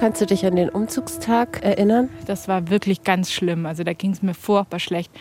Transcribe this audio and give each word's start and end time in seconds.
Kannst 0.00 0.18
du 0.22 0.24
dich 0.24 0.46
an 0.46 0.56
den 0.56 0.70
Umzugstag 0.70 1.62
erinnern? 1.62 2.08
Das 2.24 2.48
war 2.48 2.70
wirklich 2.70 3.04
ganz 3.04 3.30
schlimm. 3.30 3.66
Also 3.66 3.84
da 3.84 3.92
ging 3.92 4.12
es 4.12 4.22
mir 4.22 4.32
furchtbar 4.32 4.78
schlecht. 4.78 5.12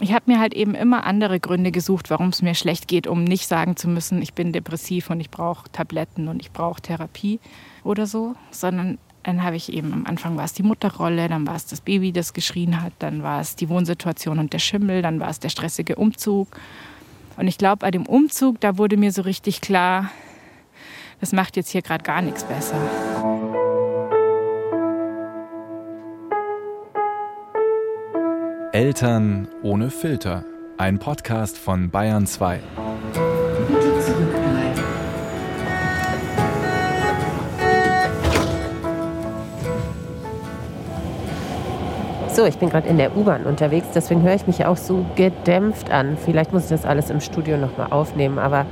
Ich 0.00 0.12
habe 0.12 0.30
mir 0.30 0.38
halt 0.38 0.54
eben 0.54 0.76
immer 0.76 1.04
andere 1.04 1.40
Gründe 1.40 1.72
gesucht, 1.72 2.08
warum 2.08 2.28
es 2.28 2.40
mir 2.40 2.54
schlecht 2.54 2.86
geht, 2.86 3.08
um 3.08 3.24
nicht 3.24 3.48
sagen 3.48 3.74
zu 3.74 3.88
müssen, 3.88 4.22
ich 4.22 4.34
bin 4.34 4.52
depressiv 4.52 5.10
und 5.10 5.18
ich 5.18 5.30
brauche 5.30 5.68
Tabletten 5.72 6.28
und 6.28 6.40
ich 6.40 6.52
brauche 6.52 6.80
Therapie 6.80 7.40
oder 7.82 8.06
so, 8.06 8.36
sondern 8.52 8.98
dann 9.24 9.42
habe 9.42 9.56
ich 9.56 9.72
eben 9.72 9.92
am 9.92 10.06
Anfang 10.06 10.36
war 10.36 10.44
es 10.44 10.52
die 10.52 10.62
Mutterrolle, 10.62 11.26
dann 11.26 11.44
war 11.48 11.56
es 11.56 11.66
das 11.66 11.80
Baby, 11.80 12.12
das 12.12 12.32
geschrien 12.32 12.80
hat, 12.80 12.92
dann 13.00 13.24
war 13.24 13.40
es 13.40 13.56
die 13.56 13.68
Wohnsituation 13.68 14.38
und 14.38 14.52
der 14.52 14.60
Schimmel, 14.60 15.02
dann 15.02 15.18
war 15.18 15.30
es 15.30 15.40
der 15.40 15.48
stressige 15.48 15.96
Umzug. 15.96 16.46
Und 17.36 17.48
ich 17.48 17.58
glaube, 17.58 17.78
bei 17.78 17.90
dem 17.90 18.06
Umzug, 18.06 18.60
da 18.60 18.78
wurde 18.78 18.96
mir 18.96 19.10
so 19.10 19.22
richtig 19.22 19.60
klar, 19.60 20.12
das 21.20 21.32
macht 21.32 21.56
jetzt 21.56 21.70
hier 21.70 21.82
gerade 21.82 22.04
gar 22.04 22.22
nichts 22.22 22.44
besser. 22.44 22.78
Eltern 28.72 29.48
ohne 29.62 29.88
Filter. 29.88 30.44
Ein 30.76 30.98
Podcast 30.98 31.56
von 31.56 31.88
Bayern 31.88 32.26
2. 32.26 32.60
So, 42.34 42.44
ich 42.44 42.58
bin 42.58 42.68
gerade 42.68 42.86
in 42.86 42.98
der 42.98 43.16
U-Bahn 43.16 43.44
unterwegs, 43.44 43.86
deswegen 43.94 44.20
höre 44.22 44.34
ich 44.34 44.46
mich 44.46 44.66
auch 44.66 44.76
so 44.76 45.06
gedämpft 45.16 45.90
an. 45.90 46.18
Vielleicht 46.22 46.52
muss 46.52 46.64
ich 46.64 46.68
das 46.68 46.84
alles 46.84 47.08
im 47.08 47.22
Studio 47.22 47.56
nochmal 47.56 47.86
aufnehmen, 47.90 48.38
aber 48.38 48.66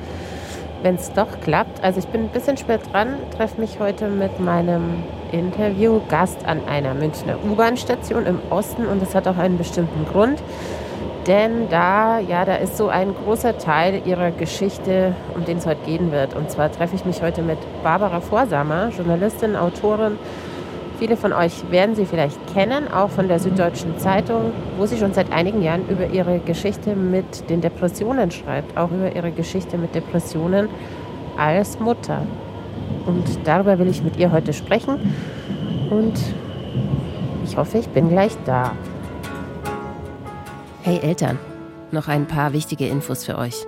wenn 0.83 0.97
es 0.97 1.13
doch 1.13 1.41
klappt, 1.43 1.83
also 1.83 1.99
ich 1.99 2.07
bin 2.07 2.23
ein 2.23 2.29
bisschen 2.29 2.57
spät 2.57 2.81
dran, 2.93 3.15
treffe 3.37 3.61
mich 3.61 3.79
heute 3.81 4.09
mit 4.09 4.41
meinem 4.41 5.03
Interviewgast 5.33 6.45
an 6.47 6.61
einer 6.67 6.95
Münchner 6.95 7.39
U-Bahn-Station 7.45 8.27
im 8.27 8.41
Osten 8.51 8.87
und 8.87 9.03
das 9.03 9.15
hat 9.15 9.27
auch 9.27 9.39
einen 9.39 9.59
bestimmten 9.59 10.07
Grund. 10.07 10.43
Denn 11.27 11.69
da, 11.69 12.21
ja, 12.21 12.45
da 12.45 12.55
ist 12.55 12.77
so 12.77 12.89
ein 12.89 13.13
großer 13.25 13.59
Teil 13.59 14.03
ihrer 14.05 14.31
Geschichte, 14.31 15.13
um 15.35 15.45
den 15.45 15.59
es 15.59 15.67
heute 15.67 15.85
gehen 15.85 16.13
wird. 16.13 16.37
Und 16.37 16.53
zwar 16.53 16.71
treffe 16.71 16.95
ich 16.95 17.05
mich 17.05 17.21
heute 17.21 17.43
mit 17.43 17.59
Barbara 17.83 18.21
Vorsamer, 18.21 18.91
Journalistin, 18.97 19.57
Autorin 19.57 20.19
Viele 20.99 21.19
von 21.19 21.35
euch 21.35 21.71
werden 21.71 21.95
sie 21.95 22.07
vielleicht 22.07 22.39
kennen, 22.55 22.89
auch 22.91 23.11
von 23.11 23.29
der 23.29 23.39
Süddeutschen 23.39 23.99
Zeitung, 23.99 24.53
wo 24.79 24.87
sie 24.87 24.97
schon 24.97 25.13
seit 25.13 25.31
einigen 25.31 25.61
Jahren 25.63 25.87
über 25.91 26.07
ihre 26.07 26.39
Geschichte 26.39 26.97
mit 26.97 27.51
den 27.51 27.61
Depressionen 27.61 28.31
schreibt, 28.31 28.79
auch 28.79 28.91
über 28.91 29.15
ihre 29.15 29.31
Geschichte 29.31 29.77
mit 29.77 29.95
Depressionen 29.95 30.69
als 31.37 31.79
Mutter. 31.79 32.23
Und 33.05 33.25
darüber 33.45 33.79
will 33.79 33.89
ich 33.89 34.03
mit 34.03 34.17
ihr 34.17 34.33
heute 34.33 34.55
sprechen. 34.55 35.13
Und 35.91 36.15
ich 37.45 37.59
hoffe, 37.59 37.77
ich 37.77 37.89
bin 37.89 38.09
gleich 38.09 38.33
da. 38.47 38.73
Hey 40.83 40.99
Eltern, 41.01 41.39
noch 41.91 42.09
ein 42.09 42.27
paar 42.27 42.55
wichtige 42.55 42.87
Infos 42.87 43.25
für 43.25 43.37
euch. 43.37 43.67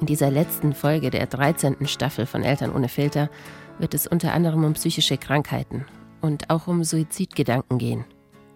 In 0.00 0.06
dieser 0.06 0.30
letzten 0.30 0.74
Folge 0.74 1.08
der 1.08 1.26
13. 1.26 1.86
Staffel 1.86 2.26
von 2.26 2.44
Eltern 2.44 2.74
ohne 2.74 2.90
Filter 2.90 3.30
wird 3.78 3.94
es 3.94 4.06
unter 4.06 4.34
anderem 4.34 4.64
um 4.64 4.74
psychische 4.74 5.16
Krankheiten 5.16 5.86
und 6.20 6.50
auch 6.50 6.66
um 6.66 6.84
Suizidgedanken 6.84 7.78
gehen. 7.78 8.04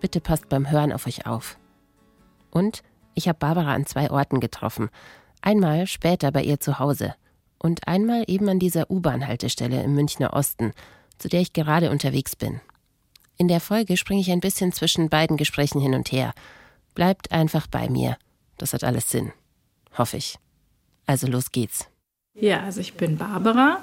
Bitte 0.01 0.21
passt 0.21 0.49
beim 0.49 0.71
Hören 0.71 0.93
auf 0.93 1.07
euch 1.07 1.27
auf. 1.27 1.59
Und 2.51 2.83
ich 3.15 3.29
habe 3.29 3.39
Barbara 3.39 3.75
an 3.75 3.87
zwei 3.87 4.11
Orten 4.11 4.41
getroffen. 4.41 4.91
Einmal 5.41 5.87
später 5.87 6.33
bei 6.33 6.43
ihr 6.43 6.61
zu 6.61 6.79
Hause 6.79 7.15
und 7.59 7.87
einmal 7.87 8.25
eben 8.27 8.49
an 8.49 8.59
dieser 8.59 8.91
U-Bahn-Haltestelle 8.91 9.83
im 9.83 9.95
Münchner 9.95 10.33
Osten, 10.33 10.73
zu 11.19 11.29
der 11.29 11.41
ich 11.41 11.53
gerade 11.53 11.91
unterwegs 11.91 12.37
bin. 12.37 12.61
In 13.39 13.49
der 13.49 13.61
Folge 13.61 13.97
springe 13.97 14.21
ich 14.21 14.31
ein 14.31 14.41
bisschen 14.41 14.73
zwischen 14.73 15.09
beiden 15.09 15.37
Gesprächen 15.37 15.81
hin 15.81 15.95
und 15.95 16.13
her. 16.13 16.33
Bleibt 16.95 17.33
einfach 17.33 17.67
bei 17.67 17.89
mir. 17.89 18.17
Das 18.59 18.73
hat 18.73 18.85
alles 18.85 19.11
Sinn. 19.11 19.33
Hoffe 19.97 20.17
ich. 20.17 20.39
Also 21.07 21.27
los 21.27 21.53
geht's. 21.53 21.89
Ja, 22.35 22.63
also 22.63 22.81
ich 22.81 22.95
bin 22.95 23.17
Barbara. 23.17 23.79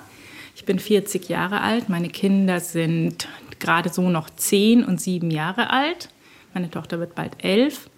Ich 0.55 0.65
bin 0.65 0.79
40 0.79 1.29
Jahre 1.29 1.61
alt. 1.61 1.89
Meine 1.89 2.09
Kinder 2.09 2.59
sind 2.59 3.27
gerade 3.59 3.89
so 3.89 4.09
noch 4.09 4.29
zehn 4.29 4.83
und 4.83 4.99
sieben 4.99 5.31
Jahre 5.31 5.69
alt. 5.69 6.09
Meine 6.53 6.69
Tochter 6.69 6.99
wird 6.99 7.15
bald 7.15 7.43
elf. 7.43 7.89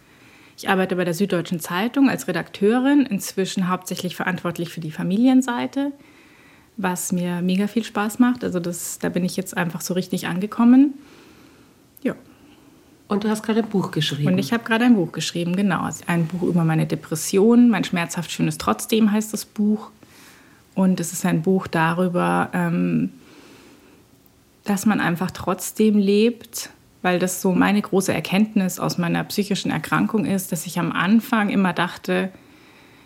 Ich 0.57 0.69
arbeite 0.69 0.95
bei 0.95 1.05
der 1.05 1.13
Süddeutschen 1.13 1.59
Zeitung 1.59 2.09
als 2.09 2.27
Redakteurin, 2.27 3.05
inzwischen 3.05 3.67
hauptsächlich 3.67 4.15
verantwortlich 4.15 4.69
für 4.69 4.81
die 4.81 4.91
Familienseite, 4.91 5.91
was 6.77 7.11
mir 7.11 7.41
mega 7.41 7.67
viel 7.67 7.83
Spaß 7.83 8.19
macht. 8.19 8.43
Also 8.43 8.59
das, 8.59 8.99
da 8.99 9.09
bin 9.09 9.25
ich 9.25 9.37
jetzt 9.37 9.57
einfach 9.57 9.81
so 9.81 9.93
richtig 9.93 10.27
angekommen. 10.27 10.93
Ja. 12.03 12.15
Und 13.07 13.23
du 13.23 13.29
hast 13.29 13.43
gerade 13.43 13.61
ein 13.61 13.69
Buch 13.69 13.91
geschrieben. 13.91 14.33
Und 14.33 14.37
ich 14.37 14.53
habe 14.53 14.63
gerade 14.63 14.85
ein 14.85 14.95
Buch 14.95 15.11
geschrieben, 15.11 15.55
genau. 15.55 15.89
Ein 16.07 16.27
Buch 16.27 16.43
über 16.43 16.63
meine 16.63 16.85
Depression. 16.85 17.69
Mein 17.69 17.83
schmerzhaft 17.83 18.31
schönes 18.31 18.57
Trotzdem 18.57 19.11
heißt 19.11 19.33
das 19.33 19.45
Buch. 19.45 19.91
Und 20.75 20.99
es 20.99 21.11
ist 21.11 21.25
ein 21.25 21.41
Buch 21.41 21.67
darüber, 21.67 22.49
ähm, 22.53 23.09
dass 24.63 24.85
man 24.85 24.99
einfach 24.99 25.31
trotzdem 25.31 25.97
lebt, 25.97 26.69
weil 27.01 27.19
das 27.19 27.41
so 27.41 27.51
meine 27.51 27.81
große 27.81 28.13
Erkenntnis 28.13 28.79
aus 28.79 28.97
meiner 28.97 29.23
psychischen 29.23 29.71
Erkrankung 29.71 30.25
ist, 30.25 30.51
dass 30.51 30.65
ich 30.65 30.77
am 30.79 30.91
Anfang 30.91 31.49
immer 31.49 31.73
dachte, 31.73 32.31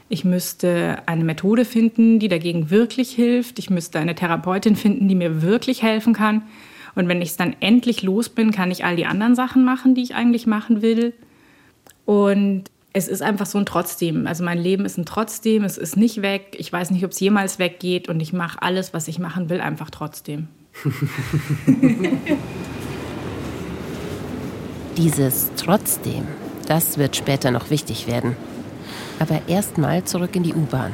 ich 0.08 0.24
müsste 0.24 1.02
eine 1.08 1.24
Methode 1.24 1.66
finden, 1.66 2.20
die 2.20 2.28
dagegen 2.28 2.70
wirklich 2.70 3.12
hilft. 3.12 3.58
Ich 3.58 3.70
müsste 3.70 4.00
eine 4.00 4.14
Therapeutin 4.14 4.76
finden, 4.76 5.08
die 5.08 5.16
mir 5.16 5.42
wirklich 5.42 5.82
helfen 5.82 6.14
kann. 6.14 6.44
Und 6.94 7.08
wenn 7.08 7.22
ich 7.22 7.30
es 7.30 7.38
dann 7.38 7.56
endlich 7.60 8.04
los 8.04 8.30
bin, 8.30 8.52
kann 8.52 8.72
ich 8.72 8.86
all 8.86 8.96
die 8.96 9.08
anderen 9.08 9.36
Sachen 9.36 9.66
machen, 9.66 9.96
die 9.96 10.04
ich 10.04 10.16
eigentlich 10.16 10.46
machen 10.46 10.82
will. 10.82 11.14
Und 12.06 12.66
es 12.94 13.08
ist 13.08 13.22
einfach 13.22 13.48
so 13.48 13.58
ein 13.58 13.66
Trotzdem. 13.66 14.28
Also 14.28 14.44
mein 14.44 14.60
Leben 14.60 14.86
ist 14.86 14.98
ein 14.98 15.06
Trotzdem, 15.06 15.64
es 15.64 15.78
ist 15.78 15.98
nicht 15.98 16.22
weg. 16.22 16.56
Ich 16.58 16.72
weiß 16.72 16.92
nicht, 16.92 17.04
ob 17.04 17.12
es 17.12 17.20
jemals 17.20 17.60
weggeht 17.60 18.08
und 18.08 18.20
ich 18.20 18.32
mache 18.32 18.62
alles, 18.62 18.94
was 18.94 19.08
ich 19.08 19.20
machen 19.20 19.50
will, 19.50 19.60
einfach 19.60 19.90
trotzdem. 19.90 20.48
Dieses 24.98 25.52
trotzdem, 25.56 26.28
das 26.68 26.98
wird 26.98 27.16
später 27.16 27.52
noch 27.52 27.70
wichtig 27.70 28.08
werden. 28.08 28.36
Aber 29.20 29.42
erstmal 29.48 30.04
zurück 30.04 30.36
in 30.36 30.44
die 30.44 30.54
U-Bahn. 30.54 30.92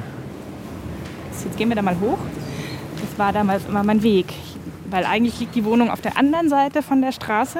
Jetzt 1.43 1.57
gehen 1.57 1.69
wir 1.69 1.75
da 1.75 1.81
mal 1.81 1.99
hoch. 1.99 2.19
Das 2.99 3.17
war 3.17 3.33
damals 3.33 3.65
immer 3.65 3.83
mein 3.83 4.03
Weg, 4.03 4.31
weil 4.89 5.05
eigentlich 5.05 5.39
liegt 5.39 5.55
die 5.55 5.65
Wohnung 5.65 5.89
auf 5.89 6.01
der 6.01 6.17
anderen 6.17 6.49
Seite 6.49 6.83
von 6.83 7.01
der 7.01 7.11
Straße. 7.11 7.59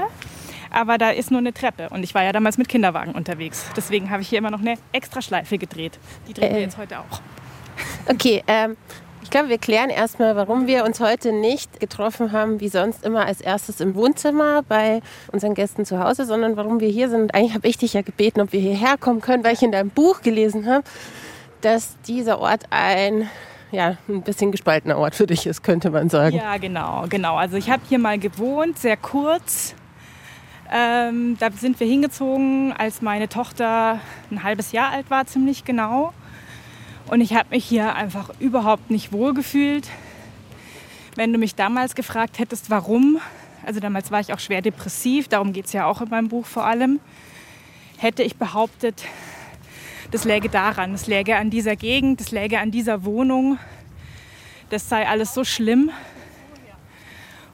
Aber 0.70 0.98
da 0.98 1.10
ist 1.10 1.32
nur 1.32 1.40
eine 1.40 1.54
Treppe 1.54 1.90
und 1.90 2.04
ich 2.04 2.16
war 2.16 2.24
ja 2.24 2.32
damals 2.32 2.58
mit 2.58 2.70
Kinderwagen 2.70 3.14
unterwegs. 3.14 3.66
Deswegen 3.76 4.10
habe 4.10 4.22
ich 4.22 4.30
hier 4.30 4.38
immer 4.38 4.52
noch 4.52 4.62
eine 4.62 4.76
extra 4.94 5.22
Schleife 5.22 5.58
gedreht. 5.58 6.00
Die 6.28 6.34
drehen 6.34 6.52
äh, 6.52 6.56
wir 6.56 6.62
jetzt 6.62 6.78
heute 6.78 7.00
auch. 7.00 7.22
Okay, 8.08 8.42
ähm, 8.48 8.78
glaube, 9.32 9.50
wir 9.50 9.58
klären 9.58 9.90
erstmal, 9.90 10.36
warum 10.36 10.68
wir 10.68 10.86
uns 10.86 11.00
heute 11.00 11.32
nicht 11.32 11.80
getroffen 11.80 12.32
haben, 12.32 12.60
wie 12.60 12.70
sonst 12.70 13.04
immer 13.04 13.26
als 13.26 13.42
erstes 13.42 13.82
im 13.82 13.96
Wohnzimmer 13.96 14.62
bei 14.62 15.02
unseren 15.32 15.56
Gästen 15.56 15.86
zu 15.86 16.04
Hause, 16.04 16.26
sondern 16.26 16.58
warum 16.58 16.80
wir 16.80 16.90
hier 16.90 17.10
sind. 17.10 17.34
Eigentlich 17.34 17.56
habe 17.56 17.68
ich 17.68 17.78
dich 17.78 17.94
ja 17.94 18.04
gebeten, 18.04 18.42
ob 18.42 18.54
wir 18.54 18.60
hierher 18.60 18.98
kommen 18.98 19.22
können, 19.22 19.44
weil 19.44 19.54
ich 19.54 19.64
in 19.64 19.72
deinem 19.72 19.90
Buch 19.90 20.22
gelesen 20.22 20.68
habe, 20.68 20.84
dass 21.62 21.98
dieser 22.08 22.40
Ort 22.40 22.66
ein 22.70 23.30
ja, 23.72 23.96
ein 24.10 24.22
bisschen 24.22 24.52
gespaltener 24.52 24.98
Ort 24.98 25.16
für 25.16 25.28
dich 25.28 25.48
ist, 25.48 25.64
könnte 25.64 25.92
man 25.92 26.10
sagen. 26.10 26.36
Ja, 26.36 26.58
genau, 26.58 27.06
genau. 27.08 27.38
Also 27.38 27.56
ich 27.56 27.70
habe 27.70 27.82
hier 27.88 28.00
mal 28.00 28.20
gewohnt, 28.20 28.78
sehr 28.78 28.98
kurz. 28.98 29.76
Ähm, 30.70 31.38
da 31.40 31.52
sind 31.52 31.80
wir 31.80 31.88
hingezogen, 31.88 32.74
als 32.78 33.02
meine 33.02 33.30
Tochter 33.30 34.02
ein 34.30 34.44
halbes 34.44 34.74
Jahr 34.74 34.92
alt 34.92 35.10
war, 35.10 35.26
ziemlich 35.26 35.64
genau. 35.64 36.14
Und 37.12 37.20
ich 37.20 37.34
habe 37.34 37.50
mich 37.50 37.66
hier 37.66 37.94
einfach 37.94 38.30
überhaupt 38.40 38.90
nicht 38.90 39.12
wohl 39.12 39.34
gefühlt. 39.34 39.90
Wenn 41.18 41.34
du 41.34 41.40
mich 41.40 41.56
damals 41.56 41.94
gefragt 41.94 42.40
hättest, 42.40 42.70
warum, 42.70 43.20
also 43.66 43.82
damals 43.82 44.12
war 44.12 44.22
ich 44.22 44.32
auch 44.32 44.40
schwer 44.40 44.62
depressiv, 44.62 45.28
darum 45.28 45.52
geht 45.52 45.66
es 45.66 45.74
ja 45.74 45.88
auch 45.88 46.00
in 46.00 46.08
meinem 46.08 46.30
Buch 46.30 46.46
vor 46.46 46.66
allem, 46.66 47.02
hätte 47.98 48.24
ich 48.24 48.38
behauptet, 48.38 49.04
das 50.12 50.24
läge 50.24 50.48
daran, 50.48 50.94
das 50.94 51.08
läge 51.08 51.36
an 51.36 51.50
dieser 51.50 51.76
Gegend, 51.76 52.22
das 52.22 52.32
läge 52.32 52.62
an 52.62 52.72
dieser 52.72 53.04
Wohnung, 53.04 53.60
das 54.70 54.88
sei 54.88 55.06
alles 55.06 55.34
so 55.34 55.44
schlimm. 55.44 55.92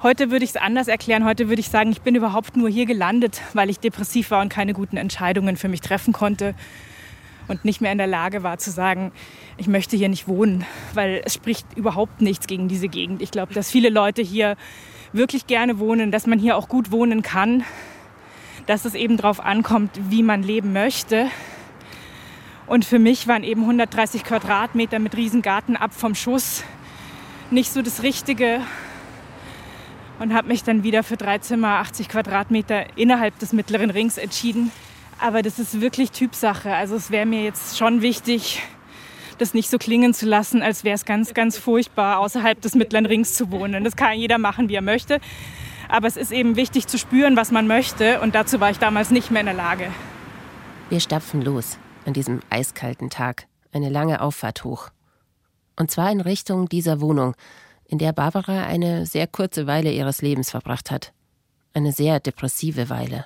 Heute 0.04 0.30
würde 0.30 0.46
ich 0.46 0.52
es 0.52 0.58
anders 0.58 0.88
erklären. 0.88 1.26
Heute 1.26 1.50
würde 1.50 1.62
ich 1.62 1.70
sagen, 1.70 1.90
ich 1.90 2.02
bin 2.02 2.14
überhaupt 2.14 2.56
nur 2.56 2.70
hier 2.70 2.86
gelandet, 2.86 3.42
weil 3.54 3.72
ich 3.72 3.80
depressiv 3.80 4.30
war 4.30 4.44
und 4.44 4.50
keine 4.50 4.74
guten 4.74 4.98
Entscheidungen 4.98 5.58
für 5.58 5.68
mich 5.68 5.82
treffen 5.82 6.14
konnte 6.14 6.54
und 7.48 7.66
nicht 7.66 7.82
mehr 7.82 7.92
in 7.92 7.98
der 7.98 8.08
Lage 8.08 8.44
war 8.44 8.58
zu 8.58 8.72
sagen, 8.72 9.12
ich 9.58 9.68
möchte 9.68 9.96
hier 9.98 10.10
nicht 10.10 10.28
wohnen, 10.28 10.66
weil 10.94 11.22
es 11.26 11.34
spricht 11.34 11.66
überhaupt 11.76 12.22
nichts 12.22 12.48
gegen 12.48 12.68
diese 12.68 12.88
Gegend. 12.88 13.22
Ich 13.22 13.32
glaube, 13.32 13.54
dass 13.54 13.72
viele 13.72 13.90
Leute 13.90 14.22
hier 14.22 14.56
wirklich 15.14 15.48
gerne 15.48 15.80
wohnen, 15.80 16.12
dass 16.12 16.28
man 16.28 16.40
hier 16.40 16.58
auch 16.58 16.68
gut 16.68 16.92
wohnen 16.92 17.22
kann, 17.22 17.64
dass 18.66 18.86
es 18.86 18.96
eben 18.96 19.18
darauf 19.18 19.40
ankommt, 19.40 19.92
wie 20.10 20.24
man 20.24 20.44
leben 20.44 20.74
möchte. 20.74 21.28
Und 22.68 22.84
für 22.84 23.00
mich 23.00 23.28
waren 23.28 23.44
eben 23.44 23.62
130 23.62 24.26
Quadratmeter 24.26 25.00
mit 25.00 25.16
Riesengarten 25.16 25.78
ab 25.78 25.94
vom 25.94 26.16
Schuss 26.16 26.64
nicht 27.50 27.72
so 27.72 27.82
das 27.82 28.04
Richtige. 28.04 28.60
und 30.20 30.34
habe 30.34 30.48
mich 30.48 30.64
dann 30.64 30.84
wieder 30.84 31.04
für 31.04 31.16
drei 31.16 31.38
Zimmer, 31.38 31.80
80 31.80 32.10
Quadratmeter 32.10 32.98
innerhalb 32.98 33.38
des 33.40 33.54
mittleren 33.54 33.92
Rings 33.92 34.18
entschieden. 34.18 34.72
Aber 35.20 35.42
das 35.42 35.60
ist 35.60 35.82
wirklich 35.82 36.12
Typsache. 36.12 36.74
Also 36.74 36.96
es 36.96 37.10
wäre 37.12 37.26
mir 37.26 37.44
jetzt 37.44 37.78
schon 37.78 38.02
wichtig, 38.02 38.62
das 39.38 39.54
nicht 39.54 39.70
so 39.70 39.78
klingen 39.78 40.14
zu 40.14 40.26
lassen, 40.26 40.62
als 40.62 40.84
wäre 40.84 40.96
es 40.96 41.06
ganz, 41.06 41.34
ganz 41.34 41.58
furchtbar, 41.58 42.20
außerhalb 42.20 42.60
des 42.62 42.76
mittleren 42.76 43.06
Rings 43.06 43.34
zu 43.34 43.52
wohnen. 43.52 43.84
Das 43.84 43.96
kann 43.96 44.18
jeder 44.18 44.38
machen, 44.38 44.70
wie 44.70 44.76
er 44.76 44.82
möchte. 44.82 45.20
Aber 45.90 46.08
es 46.08 46.18
ist 46.18 46.32
eben 46.32 46.56
wichtig 46.56 46.88
zu 46.88 46.98
spüren, 46.98 47.36
was 47.36 47.52
man 47.52 47.68
möchte. 47.68 48.20
Und 48.22 48.36
dazu 48.36 48.60
war 48.60 48.72
ich 48.72 48.80
damals 48.80 49.10
nicht 49.10 49.32
mehr 49.32 49.42
in 49.42 49.48
der 49.48 49.56
Lage. 49.56 49.92
Wir 50.90 51.00
stapfen 51.00 51.42
los 51.42 51.78
an 52.06 52.14
diesem 52.14 52.42
eiskalten 52.50 53.10
Tag. 53.10 53.48
Eine 53.72 53.90
lange 53.90 54.22
Auffahrt 54.22 54.64
hoch. 54.64 54.90
Und 55.76 55.92
zwar 55.92 56.12
in 56.12 56.22
Richtung 56.22 56.70
dieser 56.70 57.02
Wohnung, 57.02 57.36
in 57.86 58.00
der 58.00 58.12
Barbara 58.12 58.66
eine 58.66 59.06
sehr 59.06 59.28
kurze 59.28 59.68
Weile 59.68 59.92
ihres 59.92 60.22
Lebens 60.22 60.52
verbracht 60.52 60.92
hat. 60.92 61.14
Eine 61.74 61.92
sehr 61.92 62.20
depressive 62.20 62.90
Weile. 62.90 63.26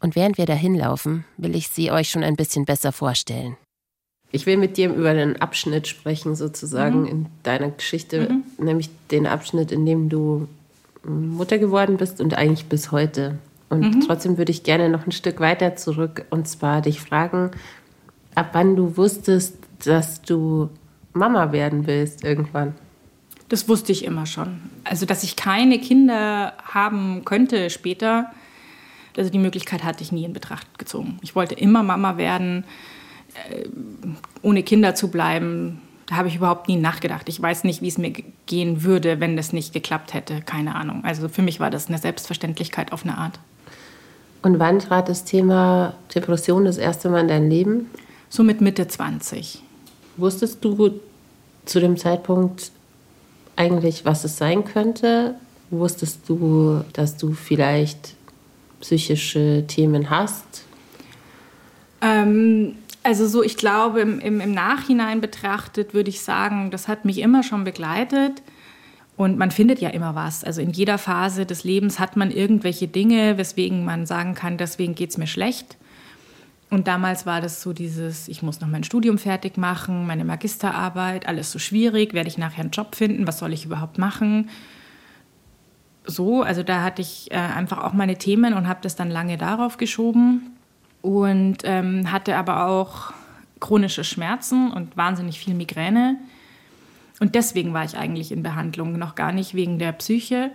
Und 0.00 0.14
während 0.14 0.38
wir 0.38 0.46
dahin 0.46 0.74
laufen, 0.74 1.24
will 1.36 1.56
ich 1.56 1.68
sie 1.68 1.90
euch 1.90 2.08
schon 2.10 2.22
ein 2.22 2.36
bisschen 2.36 2.64
besser 2.64 2.92
vorstellen. 2.92 3.56
Ich 4.30 4.46
will 4.46 4.56
mit 4.56 4.76
dir 4.76 4.92
über 4.92 5.10
einen 5.10 5.36
Abschnitt 5.36 5.88
sprechen, 5.88 6.34
sozusagen, 6.34 7.02
mhm. 7.02 7.06
in 7.06 7.26
deiner 7.42 7.70
Geschichte, 7.70 8.28
mhm. 8.30 8.64
nämlich 8.64 8.90
den 9.10 9.26
Abschnitt, 9.26 9.72
in 9.72 9.86
dem 9.86 10.08
du 10.08 10.48
Mutter 11.02 11.58
geworden 11.58 11.96
bist 11.96 12.20
und 12.20 12.34
eigentlich 12.34 12.66
bis 12.66 12.92
heute. 12.92 13.38
Und 13.70 13.80
mhm. 13.80 14.00
trotzdem 14.06 14.38
würde 14.38 14.52
ich 14.52 14.62
gerne 14.62 14.88
noch 14.88 15.06
ein 15.06 15.12
Stück 15.12 15.40
weiter 15.40 15.76
zurück 15.76 16.24
und 16.30 16.46
zwar 16.46 16.82
dich 16.82 17.00
fragen, 17.00 17.50
ab 18.34 18.50
wann 18.52 18.76
du 18.76 18.96
wusstest, 18.96 19.56
dass 19.84 20.22
du 20.22 20.68
Mama 21.12 21.52
werden 21.52 21.86
willst 21.86 22.24
irgendwann. 22.24 22.74
Das 23.48 23.68
wusste 23.68 23.92
ich 23.92 24.04
immer 24.04 24.26
schon. 24.26 24.60
Also, 24.84 25.06
dass 25.06 25.22
ich 25.22 25.36
keine 25.36 25.78
Kinder 25.78 26.52
haben 26.64 27.24
könnte 27.24 27.70
später, 27.70 28.30
also 29.18 29.30
die 29.30 29.38
Möglichkeit 29.38 29.84
hatte 29.84 30.02
ich 30.02 30.12
nie 30.12 30.24
in 30.24 30.32
Betracht 30.32 30.78
gezogen. 30.78 31.18
Ich 31.22 31.34
wollte 31.34 31.54
immer 31.54 31.82
Mama 31.82 32.16
werden, 32.16 32.64
äh, 33.50 33.66
ohne 34.42 34.62
Kinder 34.62 34.94
zu 34.94 35.08
bleiben. 35.08 35.80
Da 36.06 36.16
habe 36.16 36.28
ich 36.28 36.36
überhaupt 36.36 36.68
nie 36.68 36.76
nachgedacht. 36.76 37.28
Ich 37.28 37.40
weiß 37.40 37.64
nicht, 37.64 37.82
wie 37.82 37.88
es 37.88 37.98
mir 37.98 38.12
gehen 38.46 38.82
würde, 38.84 39.20
wenn 39.20 39.36
das 39.36 39.52
nicht 39.52 39.72
geklappt 39.72 40.14
hätte. 40.14 40.40
Keine 40.40 40.74
Ahnung. 40.74 41.04
Also 41.04 41.28
für 41.28 41.42
mich 41.42 41.60
war 41.60 41.70
das 41.70 41.88
eine 41.88 41.98
Selbstverständlichkeit 41.98 42.92
auf 42.92 43.04
eine 43.04 43.18
Art. 43.18 43.38
Und 44.42 44.58
wann 44.58 44.78
trat 44.78 45.08
das 45.08 45.24
Thema 45.24 45.94
Depression 46.14 46.64
das 46.64 46.78
erste 46.78 47.10
Mal 47.10 47.22
in 47.22 47.28
dein 47.28 47.50
Leben? 47.50 47.90
So 48.30 48.42
mit 48.42 48.60
Mitte 48.60 48.86
20. 48.86 49.62
Wusstest 50.16 50.64
du 50.64 51.00
zu 51.64 51.80
dem 51.80 51.96
Zeitpunkt 51.96 52.70
eigentlich, 53.56 54.04
was 54.04 54.24
es 54.24 54.36
sein 54.36 54.64
könnte? 54.64 55.34
Wusstest 55.70 56.28
du, 56.28 56.84
dass 56.92 57.16
du 57.16 57.32
vielleicht 57.32 58.14
psychische 58.80 59.64
Themen 59.66 60.10
hast? 60.10 60.64
Ähm, 62.00 62.76
also 63.02 63.26
so, 63.26 63.42
ich 63.42 63.56
glaube, 63.56 64.00
im, 64.00 64.20
im, 64.20 64.40
im 64.40 64.52
Nachhinein 64.52 65.20
betrachtet 65.20 65.94
würde 65.94 66.10
ich 66.10 66.20
sagen, 66.20 66.70
das 66.70 66.88
hat 66.88 67.04
mich 67.04 67.18
immer 67.18 67.42
schon 67.42 67.64
begleitet. 67.64 68.42
Und 69.16 69.36
man 69.36 69.50
findet 69.50 69.80
ja 69.80 69.88
immer 69.88 70.14
was. 70.14 70.44
Also 70.44 70.60
in 70.60 70.70
jeder 70.70 70.96
Phase 70.96 71.44
des 71.44 71.64
Lebens 71.64 71.98
hat 71.98 72.16
man 72.16 72.30
irgendwelche 72.30 72.86
Dinge, 72.86 73.36
weswegen 73.36 73.84
man 73.84 74.06
sagen 74.06 74.34
kann, 74.34 74.58
deswegen 74.58 74.94
geht 74.94 75.10
es 75.10 75.18
mir 75.18 75.26
schlecht. 75.26 75.76
Und 76.70 76.86
damals 76.86 77.26
war 77.26 77.40
das 77.40 77.62
so 77.62 77.72
dieses, 77.72 78.28
ich 78.28 78.42
muss 78.42 78.60
noch 78.60 78.68
mein 78.68 78.84
Studium 78.84 79.18
fertig 79.18 79.56
machen, 79.56 80.06
meine 80.06 80.24
Magisterarbeit, 80.24 81.26
alles 81.26 81.50
so 81.50 81.58
schwierig, 81.58 82.12
werde 82.12 82.28
ich 82.28 82.38
nachher 82.38 82.60
einen 82.60 82.70
Job 82.70 82.94
finden, 82.94 83.26
was 83.26 83.38
soll 83.38 83.52
ich 83.52 83.64
überhaupt 83.64 83.98
machen? 83.98 84.50
So, 86.08 86.42
also 86.42 86.62
da 86.62 86.82
hatte 86.82 87.02
ich 87.02 87.30
äh, 87.30 87.36
einfach 87.36 87.84
auch 87.84 87.92
meine 87.92 88.16
Themen 88.16 88.54
und 88.54 88.66
habe 88.66 88.80
das 88.82 88.96
dann 88.96 89.10
lange 89.10 89.36
darauf 89.36 89.76
geschoben 89.76 90.56
und 91.02 91.58
ähm, 91.64 92.10
hatte 92.10 92.36
aber 92.36 92.66
auch 92.66 93.12
chronische 93.60 94.02
Schmerzen 94.02 94.72
und 94.72 94.96
wahnsinnig 94.96 95.38
viel 95.38 95.54
Migräne 95.54 96.16
und 97.20 97.34
deswegen 97.34 97.74
war 97.74 97.84
ich 97.84 97.96
eigentlich 97.96 98.32
in 98.32 98.42
Behandlung, 98.42 98.98
noch 98.98 99.14
gar 99.14 99.32
nicht 99.32 99.54
wegen 99.54 99.78
der 99.78 99.92
Psyche. 99.92 100.50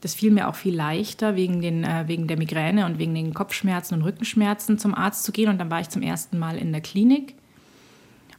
Das 0.00 0.14
fiel 0.14 0.30
mir 0.30 0.48
auch 0.48 0.54
viel 0.54 0.74
leichter, 0.74 1.34
wegen, 1.34 1.60
den, 1.60 1.82
äh, 1.82 2.04
wegen 2.06 2.28
der 2.28 2.36
Migräne 2.36 2.86
und 2.86 2.98
wegen 2.98 3.14
den 3.14 3.34
Kopfschmerzen 3.34 3.94
und 3.94 4.02
Rückenschmerzen 4.02 4.78
zum 4.78 4.94
Arzt 4.94 5.24
zu 5.24 5.32
gehen. 5.32 5.48
Und 5.48 5.58
dann 5.58 5.70
war 5.70 5.80
ich 5.80 5.88
zum 5.88 6.02
ersten 6.02 6.38
Mal 6.38 6.56
in 6.58 6.72
der 6.72 6.80
Klinik. 6.80 7.34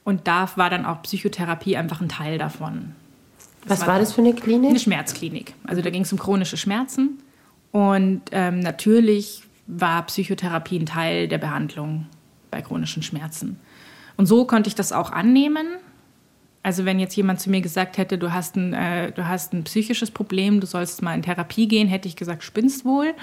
Und 0.04 0.28
da 0.28 0.50
war 0.56 0.70
dann 0.70 0.86
auch 0.86 1.02
Psychotherapie 1.02 1.76
einfach 1.76 2.00
ein 2.00 2.10
Teil 2.10 2.38
davon. 2.38 2.96
Was 3.66 3.82
war, 3.82 3.88
war 3.88 4.00
das 4.00 4.14
für 4.14 4.22
eine 4.22 4.34
Klinik? 4.34 4.70
Eine 4.70 4.80
Schmerzklinik. 4.80 5.54
Also 5.66 5.82
da 5.82 5.90
ging 5.90 6.04
es 6.04 6.12
um 6.12 6.20
chronische 6.20 6.58
Schmerzen. 6.58 7.20
Und 7.72 8.22
ähm, 8.32 8.60
natürlich 8.60 9.44
war 9.68 10.06
Psychotherapie 10.06 10.80
ein 10.80 10.86
Teil 10.86 11.28
der 11.28 11.38
Behandlung 11.38 12.06
bei 12.50 12.62
chronischen 12.62 13.04
Schmerzen. 13.04 13.60
Und 14.16 14.26
so 14.26 14.46
konnte 14.46 14.70
ich 14.70 14.76
das 14.76 14.94
auch 14.94 15.12
annehmen 15.12 15.68
also 16.68 16.84
wenn 16.84 17.00
jetzt 17.00 17.16
jemand 17.16 17.40
zu 17.40 17.50
mir 17.50 17.62
gesagt 17.62 17.98
hätte, 17.98 18.18
du 18.18 18.34
hast 18.34 18.58
ein, 18.58 18.74
äh, 18.74 19.14
du 19.14 19.26
hast 19.26 19.54
ein 19.54 19.64
psychisches 19.64 20.12
Problem, 20.12 20.60
du 20.60 20.68
sollst 20.68 21.02
mal 21.02 21.14
in 21.14 21.22
Therapie 21.22 21.66
gehen, 21.66 21.88
hätte 21.88 22.10
ich 22.10 22.18
gesagt, 22.18 22.44
spinnst 22.44 22.84
wohl. 22.84 23.14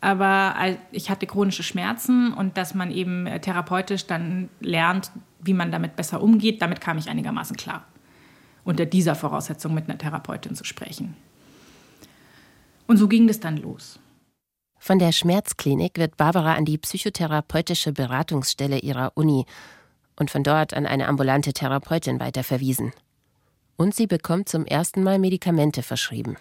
Aber 0.00 0.54
ich 0.90 1.10
hatte 1.10 1.26
chronische 1.26 1.62
Schmerzen 1.62 2.32
und 2.32 2.56
dass 2.56 2.74
man 2.74 2.90
eben 2.90 3.26
äh, 3.26 3.38
therapeutisch 3.38 4.06
dann 4.06 4.48
lernt, 4.60 5.10
wie 5.42 5.52
man 5.52 5.70
damit 5.70 5.94
besser 5.94 6.22
umgeht, 6.22 6.62
damit 6.62 6.80
kam 6.80 6.96
ich 6.96 7.10
einigermaßen 7.10 7.54
klar. 7.54 7.84
Unter 8.64 8.86
dieser 8.86 9.14
Voraussetzung 9.14 9.74
mit 9.74 9.88
einer 9.88 9.98
Therapeutin 9.98 10.54
zu 10.54 10.64
sprechen. 10.64 11.16
Und 12.86 12.96
so 12.96 13.08
ging 13.08 13.26
das 13.26 13.40
dann 13.40 13.56
los. 13.56 13.98
Von 14.78 14.98
der 14.98 15.12
Schmerzklinik 15.12 15.98
wird 15.98 16.16
Barbara 16.16 16.54
an 16.54 16.64
die 16.64 16.78
psychotherapeutische 16.78 17.92
Beratungsstelle 17.92 18.78
ihrer 18.78 19.12
Uni 19.14 19.44
und 20.18 20.30
von 20.30 20.42
dort 20.42 20.74
an 20.74 20.86
eine 20.86 21.06
ambulante 21.06 21.52
Therapeutin 21.52 22.18
weiterverwiesen. 22.18 22.92
Und 23.76 23.94
sie 23.94 24.06
bekommt 24.06 24.48
zum 24.48 24.66
ersten 24.66 25.02
Mal 25.02 25.18
Medikamente 25.18 25.82
verschrieben. 25.82 26.36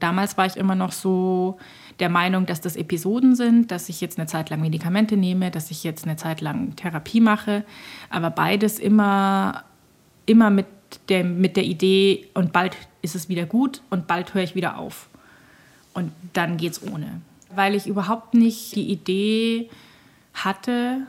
Damals 0.00 0.38
war 0.38 0.46
ich 0.46 0.56
immer 0.56 0.74
noch 0.74 0.92
so 0.92 1.58
der 2.00 2.08
Meinung, 2.08 2.46
dass 2.46 2.60
das 2.60 2.74
Episoden 2.74 3.36
sind, 3.36 3.70
dass 3.70 3.88
ich 3.88 4.00
jetzt 4.00 4.18
eine 4.18 4.26
Zeit 4.26 4.50
lang 4.50 4.60
Medikamente 4.60 5.16
nehme, 5.16 5.50
dass 5.50 5.70
ich 5.70 5.84
jetzt 5.84 6.04
eine 6.04 6.16
Zeit 6.16 6.40
lang 6.40 6.74
Therapie 6.74 7.20
mache. 7.20 7.64
Aber 8.08 8.30
beides 8.30 8.78
immer, 8.78 9.64
immer 10.26 10.48
mit, 10.50 10.66
der, 11.08 11.24
mit 11.24 11.56
der 11.56 11.64
Idee, 11.64 12.28
und 12.34 12.52
bald 12.52 12.76
ist 13.02 13.14
es 13.14 13.28
wieder 13.28 13.46
gut 13.46 13.82
und 13.90 14.06
bald 14.06 14.34
höre 14.34 14.42
ich 14.42 14.54
wieder 14.54 14.78
auf. 14.78 15.08
Und 15.94 16.12
dann 16.32 16.56
geht 16.56 16.72
es 16.72 16.82
ohne. 16.82 17.20
Weil 17.54 17.74
ich 17.74 17.86
überhaupt 17.86 18.34
nicht 18.34 18.76
die 18.76 18.90
Idee 18.90 19.70
hatte, 20.34 21.06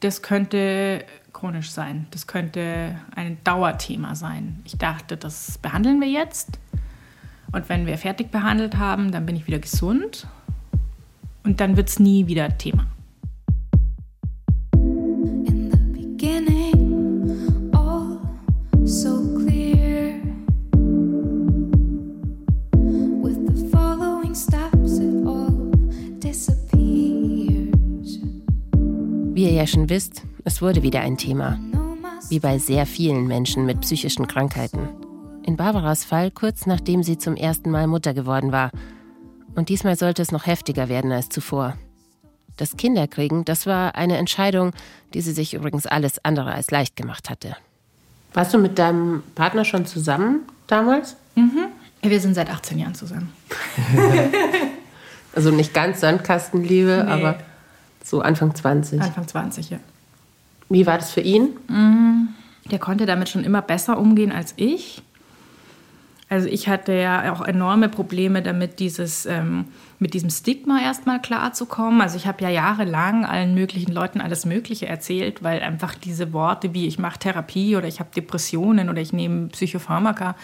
das 0.00 0.22
könnte 0.22 1.04
chronisch 1.32 1.70
sein. 1.70 2.06
Das 2.12 2.26
könnte 2.26 2.98
ein 3.14 3.38
Dauerthema 3.44 4.14
sein. 4.14 4.60
Ich 4.64 4.78
dachte, 4.78 5.16
das 5.16 5.58
behandeln 5.58 6.00
wir 6.00 6.08
jetzt. 6.08 6.58
Und 7.52 7.68
wenn 7.68 7.86
wir 7.86 7.98
fertig 7.98 8.30
behandelt 8.30 8.76
haben, 8.76 9.12
dann 9.12 9.26
bin 9.26 9.36
ich 9.36 9.46
wieder 9.46 9.58
gesund. 9.58 10.26
Und 11.44 11.60
dann 11.60 11.76
wird 11.76 11.88
es 11.88 11.98
nie 11.98 12.26
wieder 12.26 12.56
Thema. 12.56 12.86
Ja 29.52 29.66
schon 29.66 29.88
wisst, 29.88 30.22
es 30.44 30.62
wurde 30.62 30.82
wieder 30.82 31.00
ein 31.00 31.16
Thema. 31.16 31.58
Wie 32.28 32.40
bei 32.40 32.58
sehr 32.58 32.86
vielen 32.86 33.26
Menschen 33.26 33.66
mit 33.66 33.80
psychischen 33.82 34.26
Krankheiten. 34.26 34.88
In 35.44 35.56
Barbaras 35.56 36.04
Fall 36.04 36.30
kurz 36.30 36.66
nachdem 36.66 37.02
sie 37.02 37.18
zum 37.18 37.36
ersten 37.36 37.70
Mal 37.70 37.86
Mutter 37.86 38.14
geworden 38.14 38.52
war. 38.52 38.70
Und 39.54 39.68
diesmal 39.68 39.96
sollte 39.96 40.22
es 40.22 40.32
noch 40.32 40.46
heftiger 40.46 40.88
werden 40.88 41.12
als 41.12 41.28
zuvor. 41.28 41.76
Das 42.56 42.76
Kinderkriegen, 42.76 43.44
das 43.44 43.66
war 43.66 43.94
eine 43.94 44.16
Entscheidung, 44.16 44.72
die 45.14 45.20
sie 45.20 45.32
sich 45.32 45.54
übrigens 45.54 45.86
alles 45.86 46.24
andere 46.24 46.52
als 46.52 46.70
leicht 46.70 46.96
gemacht 46.96 47.30
hatte. 47.30 47.56
Warst 48.32 48.54
du 48.54 48.58
mit 48.58 48.78
deinem 48.78 49.22
Partner 49.34 49.64
schon 49.64 49.86
zusammen 49.86 50.40
damals? 50.66 51.16
Mhm. 51.36 51.66
Wir 52.02 52.20
sind 52.20 52.34
seit 52.34 52.50
18 52.50 52.78
Jahren 52.78 52.94
zusammen. 52.94 53.32
also 55.34 55.50
nicht 55.50 55.74
ganz 55.74 56.00
Sandkastenliebe, 56.00 57.04
nee. 57.04 57.12
aber 57.12 57.38
so 58.06 58.20
Anfang 58.20 58.54
20. 58.54 59.02
Anfang 59.02 59.26
20, 59.26 59.70
ja. 59.70 59.78
Wie 60.68 60.86
war 60.86 60.96
das 60.96 61.10
für 61.10 61.20
ihn? 61.20 61.56
Mm, 61.68 62.28
der 62.70 62.78
konnte 62.78 63.04
damit 63.04 63.28
schon 63.28 63.42
immer 63.42 63.62
besser 63.62 63.98
umgehen 63.98 64.30
als 64.30 64.54
ich. 64.56 65.02
Also 66.28 66.48
ich 66.48 66.68
hatte 66.68 66.92
ja 66.92 67.32
auch 67.32 67.40
enorme 67.40 67.88
Probleme 67.88 68.42
damit, 68.42 68.78
dieses, 68.78 69.26
ähm, 69.26 69.66
mit 69.98 70.14
diesem 70.14 70.30
Stigma 70.30 70.80
erstmal 70.80 71.20
klarzukommen. 71.20 72.00
Also 72.00 72.16
ich 72.16 72.26
habe 72.26 72.42
ja 72.42 72.48
jahrelang 72.48 73.24
allen 73.24 73.54
möglichen 73.54 73.92
Leuten 73.92 74.20
alles 74.20 74.44
Mögliche 74.44 74.86
erzählt, 74.86 75.42
weil 75.42 75.60
einfach 75.60 75.94
diese 75.94 76.32
Worte 76.32 76.74
wie 76.74 76.86
ich 76.86 76.98
mache 76.98 77.18
Therapie 77.18 77.76
oder 77.76 77.88
ich 77.88 77.98
habe 77.98 78.10
Depressionen 78.14 78.88
oder 78.88 79.00
ich 79.00 79.12
nehme 79.12 79.48
Psychopharmaka, 79.48 80.36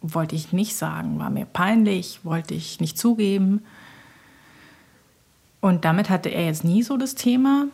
wollte 0.00 0.36
ich 0.36 0.52
nicht 0.52 0.76
sagen, 0.76 1.18
war 1.18 1.30
mir 1.30 1.44
peinlich, 1.44 2.20
wollte 2.22 2.54
ich 2.54 2.80
nicht 2.80 2.98
zugeben. 2.98 3.62
Und 5.60 5.84
damit 5.84 6.10
hatte 6.10 6.28
er 6.28 6.46
jetzt 6.46 6.64
nie 6.64 6.82
so 6.82 6.96
das 6.96 7.14
Thema, 7.14 7.66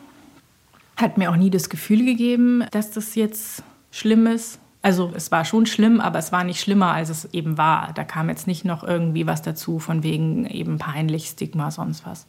hat 0.97 1.17
mir 1.17 1.29
auch 1.29 1.35
nie 1.35 1.49
das 1.49 1.69
Gefühl 1.69 2.05
gegeben, 2.05 2.63
dass 2.71 2.91
das 2.91 3.15
jetzt 3.15 3.63
schlimm 3.91 4.27
ist. 4.27 4.59
Also 4.81 5.11
es 5.15 5.31
war 5.31 5.45
schon 5.45 5.65
schlimm, 5.65 5.99
aber 5.99 6.19
es 6.19 6.31
war 6.31 6.43
nicht 6.43 6.61
schlimmer, 6.61 6.93
als 6.93 7.09
es 7.09 7.25
eben 7.33 7.57
war. 7.57 7.91
Da 7.93 8.03
kam 8.03 8.29
jetzt 8.29 8.47
nicht 8.47 8.65
noch 8.65 8.83
irgendwie 8.83 9.25
was 9.25 9.41
dazu, 9.41 9.79
von 9.79 10.03
wegen 10.03 10.45
eben 10.45 10.77
peinlich, 10.77 11.25
Stigma, 11.27 11.71
sonst 11.71 12.05
was. 12.05 12.27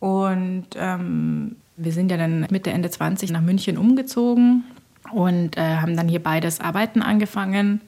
Und 0.00 0.66
ähm, 0.76 1.56
wir 1.76 1.92
sind 1.92 2.10
ja 2.10 2.16
dann 2.16 2.46
Mitte, 2.50 2.70
Ende 2.70 2.90
20 2.90 3.32
nach 3.32 3.40
München 3.40 3.78
umgezogen 3.78 4.64
und 5.12 5.56
äh, 5.56 5.76
haben 5.76 5.96
dann 5.96 6.08
hier 6.08 6.22
beides 6.22 6.60
Arbeiten 6.60 7.02
angefangen. 7.02 7.80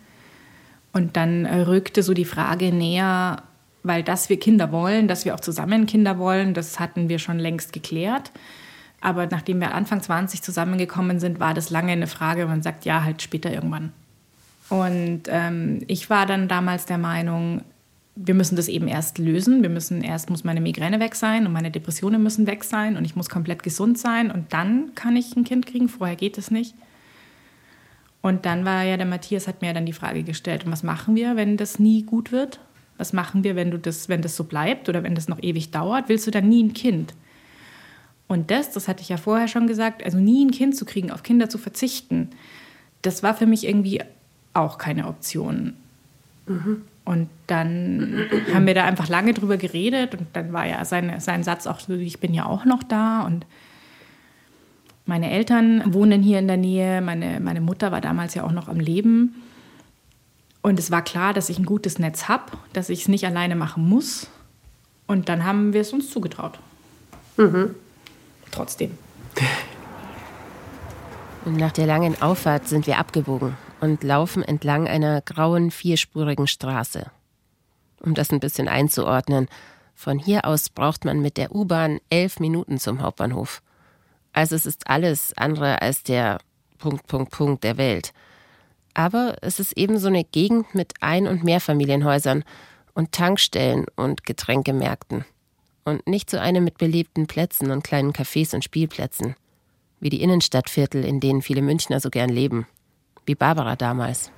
Und 0.92 1.16
dann 1.16 1.44
äh, 1.44 1.60
rückte 1.60 2.02
so 2.02 2.14
die 2.14 2.24
Frage 2.24 2.72
näher, 2.72 3.42
weil 3.86 4.02
dass 4.02 4.28
wir 4.28 4.38
Kinder 4.38 4.72
wollen, 4.72 5.08
dass 5.08 5.24
wir 5.24 5.34
auch 5.34 5.40
zusammen 5.40 5.86
Kinder 5.86 6.18
wollen, 6.18 6.54
das 6.54 6.80
hatten 6.80 7.08
wir 7.08 7.18
schon 7.18 7.38
längst 7.38 7.72
geklärt. 7.72 8.32
Aber 9.00 9.26
nachdem 9.26 9.60
wir 9.60 9.74
Anfang 9.74 10.02
20 10.02 10.42
zusammengekommen 10.42 11.20
sind, 11.20 11.38
war 11.38 11.54
das 11.54 11.70
lange 11.70 11.92
eine 11.92 12.06
Frage. 12.06 12.46
Man 12.46 12.62
sagt 12.62 12.84
ja, 12.84 13.04
halt 13.04 13.22
später 13.22 13.52
irgendwann. 13.52 13.92
Und 14.68 15.22
ähm, 15.28 15.82
ich 15.86 16.10
war 16.10 16.26
dann 16.26 16.48
damals 16.48 16.86
der 16.86 16.98
Meinung, 16.98 17.62
wir 18.16 18.34
müssen 18.34 18.56
das 18.56 18.68
eben 18.68 18.88
erst 18.88 19.18
lösen. 19.18 19.62
Wir 19.62 19.68
müssen 19.68 20.02
erst 20.02 20.30
muss 20.30 20.42
meine 20.42 20.60
Migräne 20.60 20.98
weg 20.98 21.14
sein 21.14 21.46
und 21.46 21.52
meine 21.52 21.70
Depressionen 21.70 22.22
müssen 22.22 22.46
weg 22.46 22.64
sein 22.64 22.96
und 22.96 23.04
ich 23.04 23.14
muss 23.14 23.28
komplett 23.28 23.62
gesund 23.62 23.98
sein 23.98 24.30
und 24.30 24.52
dann 24.52 24.94
kann 24.94 25.16
ich 25.16 25.36
ein 25.36 25.44
Kind 25.44 25.66
kriegen. 25.66 25.88
Vorher 25.88 26.16
geht 26.16 26.38
es 26.38 26.50
nicht. 26.50 26.74
Und 28.22 28.44
dann 28.44 28.64
war 28.64 28.82
ja 28.82 28.96
der 28.96 29.06
Matthias 29.06 29.46
hat 29.46 29.62
mir 29.62 29.72
dann 29.72 29.86
die 29.86 29.92
Frage 29.92 30.24
gestellt, 30.24 30.64
was 30.66 30.82
machen 30.82 31.14
wir, 31.14 31.36
wenn 31.36 31.56
das 31.56 31.78
nie 31.78 32.02
gut 32.02 32.32
wird? 32.32 32.58
Was 32.98 33.12
machen 33.12 33.44
wir, 33.44 33.56
wenn 33.56 33.70
du 33.70 33.78
das, 33.78 34.08
wenn 34.08 34.22
das 34.22 34.36
so 34.36 34.44
bleibt 34.44 34.88
oder 34.88 35.02
wenn 35.02 35.14
das 35.14 35.28
noch 35.28 35.42
ewig 35.42 35.70
dauert? 35.70 36.08
Willst 36.08 36.26
du 36.26 36.30
dann 36.30 36.48
nie 36.48 36.62
ein 36.62 36.72
Kind? 36.72 37.14
Und 38.28 38.50
das, 38.50 38.72
das 38.72 38.88
hatte 38.88 39.02
ich 39.02 39.08
ja 39.08 39.16
vorher 39.16 39.48
schon 39.48 39.66
gesagt, 39.66 40.04
also 40.04 40.18
nie 40.18 40.44
ein 40.44 40.50
Kind 40.50 40.76
zu 40.76 40.84
kriegen, 40.84 41.10
auf 41.10 41.22
Kinder 41.22 41.48
zu 41.48 41.58
verzichten, 41.58 42.30
das 43.02 43.22
war 43.22 43.34
für 43.34 43.46
mich 43.46 43.66
irgendwie 43.66 44.00
auch 44.52 44.78
keine 44.78 45.06
Option. 45.06 45.74
Mhm. 46.46 46.82
Und 47.04 47.28
dann 47.46 48.26
haben 48.52 48.66
wir 48.66 48.74
da 48.74 48.84
einfach 48.84 49.08
lange 49.08 49.32
drüber 49.32 49.58
geredet 49.58 50.16
und 50.16 50.26
dann 50.32 50.52
war 50.52 50.66
ja 50.66 50.84
sein, 50.84 51.20
sein 51.20 51.44
Satz 51.44 51.68
auch 51.68 51.78
so, 51.78 51.92
ich 51.92 52.18
bin 52.18 52.34
ja 52.34 52.46
auch 52.46 52.64
noch 52.64 52.82
da 52.82 53.22
und 53.22 53.46
meine 55.04 55.30
Eltern 55.30 55.94
wohnen 55.94 56.20
hier 56.20 56.40
in 56.40 56.48
der 56.48 56.56
Nähe, 56.56 57.00
meine, 57.00 57.38
meine 57.38 57.60
Mutter 57.60 57.92
war 57.92 58.00
damals 58.00 58.34
ja 58.34 58.42
auch 58.42 58.50
noch 58.50 58.66
am 58.68 58.80
Leben. 58.80 59.36
Und 60.66 60.80
es 60.80 60.90
war 60.90 61.02
klar, 61.02 61.32
dass 61.32 61.48
ich 61.48 61.60
ein 61.60 61.64
gutes 61.64 62.00
Netz 62.00 62.26
habe, 62.26 62.50
dass 62.72 62.88
ich 62.88 63.02
es 63.02 63.08
nicht 63.08 63.24
alleine 63.24 63.54
machen 63.54 63.88
muss. 63.88 64.26
Und 65.06 65.28
dann 65.28 65.44
haben 65.44 65.72
wir 65.72 65.82
es 65.82 65.92
uns 65.92 66.10
zugetraut. 66.10 66.58
Mhm. 67.36 67.76
Trotzdem. 68.50 68.98
Nach 71.44 71.70
der 71.70 71.86
langen 71.86 72.20
Auffahrt 72.20 72.66
sind 72.66 72.88
wir 72.88 72.98
abgebogen 72.98 73.56
und 73.80 74.02
laufen 74.02 74.42
entlang 74.42 74.88
einer 74.88 75.20
grauen 75.20 75.70
vierspurigen 75.70 76.48
Straße. 76.48 77.12
Um 78.00 78.14
das 78.14 78.32
ein 78.32 78.40
bisschen 78.40 78.66
einzuordnen, 78.66 79.46
von 79.94 80.18
hier 80.18 80.46
aus 80.46 80.68
braucht 80.68 81.04
man 81.04 81.20
mit 81.20 81.36
der 81.36 81.54
U-Bahn 81.54 82.00
elf 82.10 82.40
Minuten 82.40 82.80
zum 82.80 83.02
Hauptbahnhof. 83.02 83.62
Also 84.32 84.56
es 84.56 84.66
ist 84.66 84.90
alles 84.90 85.32
andere 85.36 85.80
als 85.80 86.02
der 86.02 86.38
Punkt, 86.78 87.06
Punkt, 87.06 87.30
Punkt 87.30 87.62
der 87.62 87.76
Welt. 87.76 88.12
Aber 88.96 89.36
es 89.42 89.60
ist 89.60 89.76
eben 89.76 89.98
so 89.98 90.08
eine 90.08 90.24
Gegend 90.24 90.74
mit 90.74 90.94
Ein- 91.02 91.26
und 91.26 91.44
Mehrfamilienhäusern 91.44 92.44
und 92.94 93.12
Tankstellen 93.12 93.84
und 93.94 94.24
Getränkemärkten. 94.24 95.26
Und 95.84 96.06
nicht 96.08 96.30
so 96.30 96.38
eine 96.38 96.62
mit 96.62 96.78
belebten 96.78 97.26
Plätzen 97.26 97.70
und 97.70 97.84
kleinen 97.84 98.14
Cafés 98.14 98.54
und 98.54 98.64
Spielplätzen. 98.64 99.36
Wie 100.00 100.08
die 100.08 100.22
Innenstadtviertel, 100.22 101.04
in 101.04 101.20
denen 101.20 101.42
viele 101.42 101.60
Münchner 101.60 102.00
so 102.00 102.08
gern 102.08 102.30
leben. 102.30 102.66
Wie 103.26 103.34
Barbara 103.34 103.76
damals. 103.76 104.30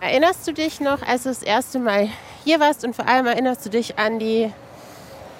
Erinnerst 0.00 0.44
du 0.48 0.52
dich 0.52 0.80
noch, 0.80 1.00
als 1.02 1.22
du 1.22 1.28
das 1.28 1.44
erste 1.44 1.78
Mal 1.78 2.08
hier 2.42 2.58
warst 2.58 2.84
und 2.84 2.96
vor 2.96 3.06
allem 3.06 3.26
erinnerst 3.26 3.64
du 3.64 3.70
dich 3.70 3.96
an 3.96 4.18
die 4.18 4.50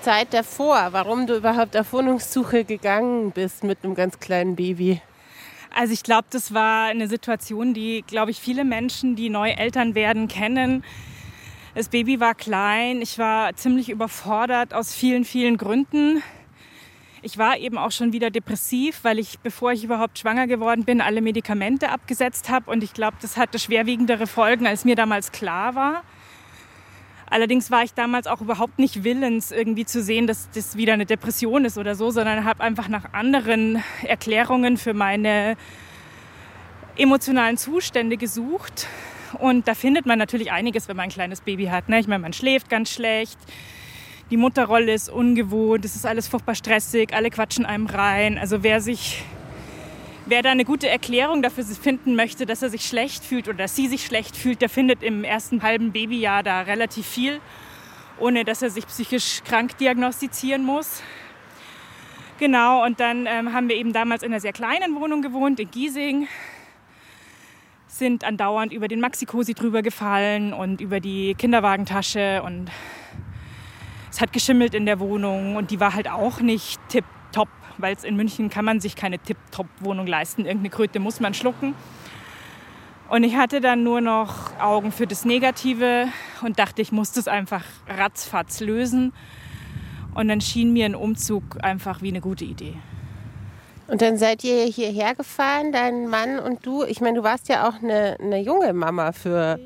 Zeit 0.02 0.32
davor, 0.32 0.90
warum 0.92 1.26
du 1.26 1.36
überhaupt 1.36 1.76
auf 1.76 1.92
Wohnungssuche 1.92 2.64
gegangen 2.64 3.32
bist 3.32 3.64
mit 3.64 3.82
einem 3.82 3.96
ganz 3.96 4.20
kleinen 4.20 4.54
Baby? 4.54 5.02
Also 5.76 5.92
ich 5.92 6.04
glaube, 6.04 6.28
das 6.30 6.54
war 6.54 6.86
eine 6.86 7.08
Situation, 7.08 7.74
die, 7.74 8.04
glaube 8.06 8.30
ich, 8.30 8.38
viele 8.38 8.64
Menschen, 8.64 9.16
die 9.16 9.28
neu 9.28 9.50
Eltern 9.50 9.96
werden, 9.96 10.28
kennen. 10.28 10.84
Das 11.74 11.88
Baby 11.88 12.20
war 12.20 12.36
klein, 12.36 13.02
ich 13.02 13.18
war 13.18 13.56
ziemlich 13.56 13.88
überfordert 13.90 14.72
aus 14.72 14.94
vielen, 14.94 15.24
vielen 15.24 15.56
Gründen. 15.56 16.22
Ich 17.22 17.38
war 17.38 17.58
eben 17.58 17.76
auch 17.76 17.90
schon 17.90 18.12
wieder 18.12 18.30
depressiv, 18.30 19.00
weil 19.02 19.18
ich, 19.18 19.40
bevor 19.40 19.72
ich 19.72 19.82
überhaupt 19.82 20.20
schwanger 20.20 20.46
geworden 20.46 20.84
bin, 20.84 21.00
alle 21.00 21.20
Medikamente 21.20 21.88
abgesetzt 21.88 22.50
habe. 22.50 22.70
Und 22.70 22.84
ich 22.84 22.92
glaube, 22.92 23.16
das 23.20 23.36
hatte 23.36 23.58
schwerwiegendere 23.58 24.28
Folgen, 24.28 24.68
als 24.68 24.84
mir 24.84 24.94
damals 24.94 25.32
klar 25.32 25.74
war. 25.74 26.04
Allerdings 27.28 27.70
war 27.70 27.82
ich 27.82 27.94
damals 27.94 28.26
auch 28.26 28.40
überhaupt 28.40 28.78
nicht 28.78 29.04
willens, 29.04 29.50
irgendwie 29.50 29.84
zu 29.84 30.02
sehen, 30.02 30.26
dass 30.26 30.48
das 30.54 30.76
wieder 30.76 30.92
eine 30.92 31.06
Depression 31.06 31.64
ist 31.64 31.78
oder 31.78 31.94
so, 31.94 32.10
sondern 32.10 32.44
habe 32.44 32.62
einfach 32.62 32.88
nach 32.88 33.12
anderen 33.12 33.82
Erklärungen 34.02 34.76
für 34.76 34.94
meine 34.94 35.56
emotionalen 36.96 37.56
Zustände 37.56 38.16
gesucht. 38.16 38.86
Und 39.38 39.66
da 39.66 39.74
findet 39.74 40.06
man 40.06 40.18
natürlich 40.18 40.52
einiges, 40.52 40.88
wenn 40.88 40.96
man 40.96 41.04
ein 41.04 41.10
kleines 41.10 41.40
Baby 41.40 41.66
hat. 41.66 41.88
Ne? 41.88 41.98
Ich 41.98 42.06
meine, 42.06 42.22
man 42.22 42.32
schläft 42.32 42.68
ganz 42.68 42.90
schlecht, 42.90 43.38
die 44.30 44.36
Mutterrolle 44.36 44.92
ist 44.92 45.10
ungewohnt, 45.10 45.84
es 45.84 45.96
ist 45.96 46.06
alles 46.06 46.28
furchtbar 46.28 46.54
stressig, 46.54 47.12
alle 47.12 47.30
quatschen 47.30 47.66
einem 47.66 47.86
rein. 47.86 48.38
Also 48.38 48.62
wer 48.62 48.80
sich 48.80 49.22
Wer 50.26 50.40
da 50.40 50.50
eine 50.50 50.64
gute 50.64 50.88
Erklärung 50.88 51.42
dafür 51.42 51.64
finden 51.64 52.16
möchte, 52.16 52.46
dass 52.46 52.62
er 52.62 52.70
sich 52.70 52.86
schlecht 52.86 53.24
fühlt 53.24 53.46
oder 53.46 53.58
dass 53.58 53.76
sie 53.76 53.88
sich 53.88 54.06
schlecht 54.06 54.34
fühlt, 54.34 54.62
der 54.62 54.70
findet 54.70 55.02
im 55.02 55.22
ersten 55.22 55.62
halben 55.62 55.92
Babyjahr 55.92 56.42
da 56.42 56.62
relativ 56.62 57.06
viel, 57.06 57.42
ohne 58.18 58.44
dass 58.44 58.62
er 58.62 58.70
sich 58.70 58.86
psychisch 58.86 59.42
krank 59.44 59.76
diagnostizieren 59.76 60.64
muss. 60.64 61.02
Genau, 62.38 62.82
und 62.86 63.00
dann 63.00 63.26
ähm, 63.26 63.52
haben 63.52 63.68
wir 63.68 63.76
eben 63.76 63.92
damals 63.92 64.22
in 64.22 64.32
einer 64.32 64.40
sehr 64.40 64.54
kleinen 64.54 64.98
Wohnung 64.98 65.20
gewohnt, 65.20 65.60
in 65.60 65.70
Giesing, 65.70 66.26
sind 67.86 68.24
andauernd 68.24 68.72
über 68.72 68.88
den 68.88 69.00
Maxi-Cosi 69.00 69.52
drüber 69.52 69.82
gefallen 69.82 70.54
und 70.54 70.80
über 70.80 71.00
die 71.00 71.34
Kinderwagentasche 71.34 72.42
und 72.42 72.70
es 74.10 74.22
hat 74.22 74.32
geschimmelt 74.32 74.72
in 74.74 74.86
der 74.86 75.00
Wohnung 75.00 75.56
und 75.56 75.70
die 75.70 75.80
war 75.80 75.94
halt 75.94 76.08
auch 76.08 76.40
nicht 76.40 76.80
tipp 76.88 77.04
weil 77.78 77.96
in 78.02 78.16
München 78.16 78.50
kann 78.50 78.64
man 78.64 78.80
sich 78.80 78.96
keine 78.96 79.18
Tip-Top-Wohnung 79.18 80.06
leisten. 80.06 80.44
Irgendeine 80.44 80.70
Kröte 80.70 80.98
muss 81.00 81.20
man 81.20 81.34
schlucken. 81.34 81.74
Und 83.08 83.22
ich 83.22 83.36
hatte 83.36 83.60
dann 83.60 83.82
nur 83.82 84.00
noch 84.00 84.58
Augen 84.58 84.90
für 84.90 85.06
das 85.06 85.24
Negative 85.24 86.08
und 86.42 86.58
dachte, 86.58 86.82
ich 86.82 86.90
muss 86.90 87.12
das 87.12 87.28
einfach 87.28 87.64
ratzfatz 87.86 88.60
lösen. 88.60 89.12
Und 90.14 90.28
dann 90.28 90.40
schien 90.40 90.72
mir 90.72 90.86
ein 90.86 90.94
Umzug 90.94 91.62
einfach 91.62 92.02
wie 92.02 92.08
eine 92.08 92.20
gute 92.20 92.44
Idee. 92.44 92.74
Und 93.86 94.00
dann 94.00 94.16
seid 94.16 94.42
ihr 94.44 94.64
hierher 94.64 95.14
gefahren, 95.14 95.70
dein 95.72 96.08
Mann 96.08 96.38
und 96.38 96.64
du. 96.64 96.84
Ich 96.84 97.00
meine, 97.00 97.18
du 97.18 97.22
warst 97.22 97.48
ja 97.48 97.68
auch 97.68 97.82
eine, 97.82 98.16
eine 98.18 98.40
junge 98.40 98.72
Mama 98.72 99.12
für, 99.12 99.60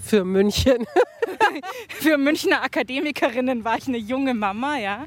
für 0.00 0.24
München. 0.24 0.86
für 1.88 2.16
Münchner 2.16 2.62
Akademikerinnen 2.62 3.64
war 3.64 3.76
ich 3.78 3.88
eine 3.88 3.98
junge 3.98 4.34
Mama, 4.34 4.78
ja. 4.78 5.06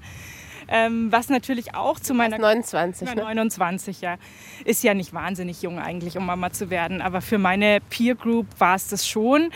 Ähm, 0.70 1.12
was 1.12 1.30
natürlich 1.30 1.74
auch 1.74 2.00
zu 2.00 2.14
meiner... 2.14 2.38
29, 2.38 3.16
ne? 3.16 3.24
29, 3.24 4.02
ja. 4.02 4.18
Ist 4.66 4.84
ja 4.84 4.94
nicht 4.94 5.14
wahnsinnig 5.14 5.62
jung 5.62 5.80
eigentlich, 5.80 6.18
um 6.18 6.26
Mama 6.26 6.52
zu 6.52 6.70
werden. 6.70 7.02
Aber 7.02 7.22
für 7.22 7.38
meine 7.38 7.80
Peer 7.90 8.16
Group 8.16 8.48
war 8.60 8.76
es 8.76 8.88
das 8.88 9.08
schon. 9.08 9.50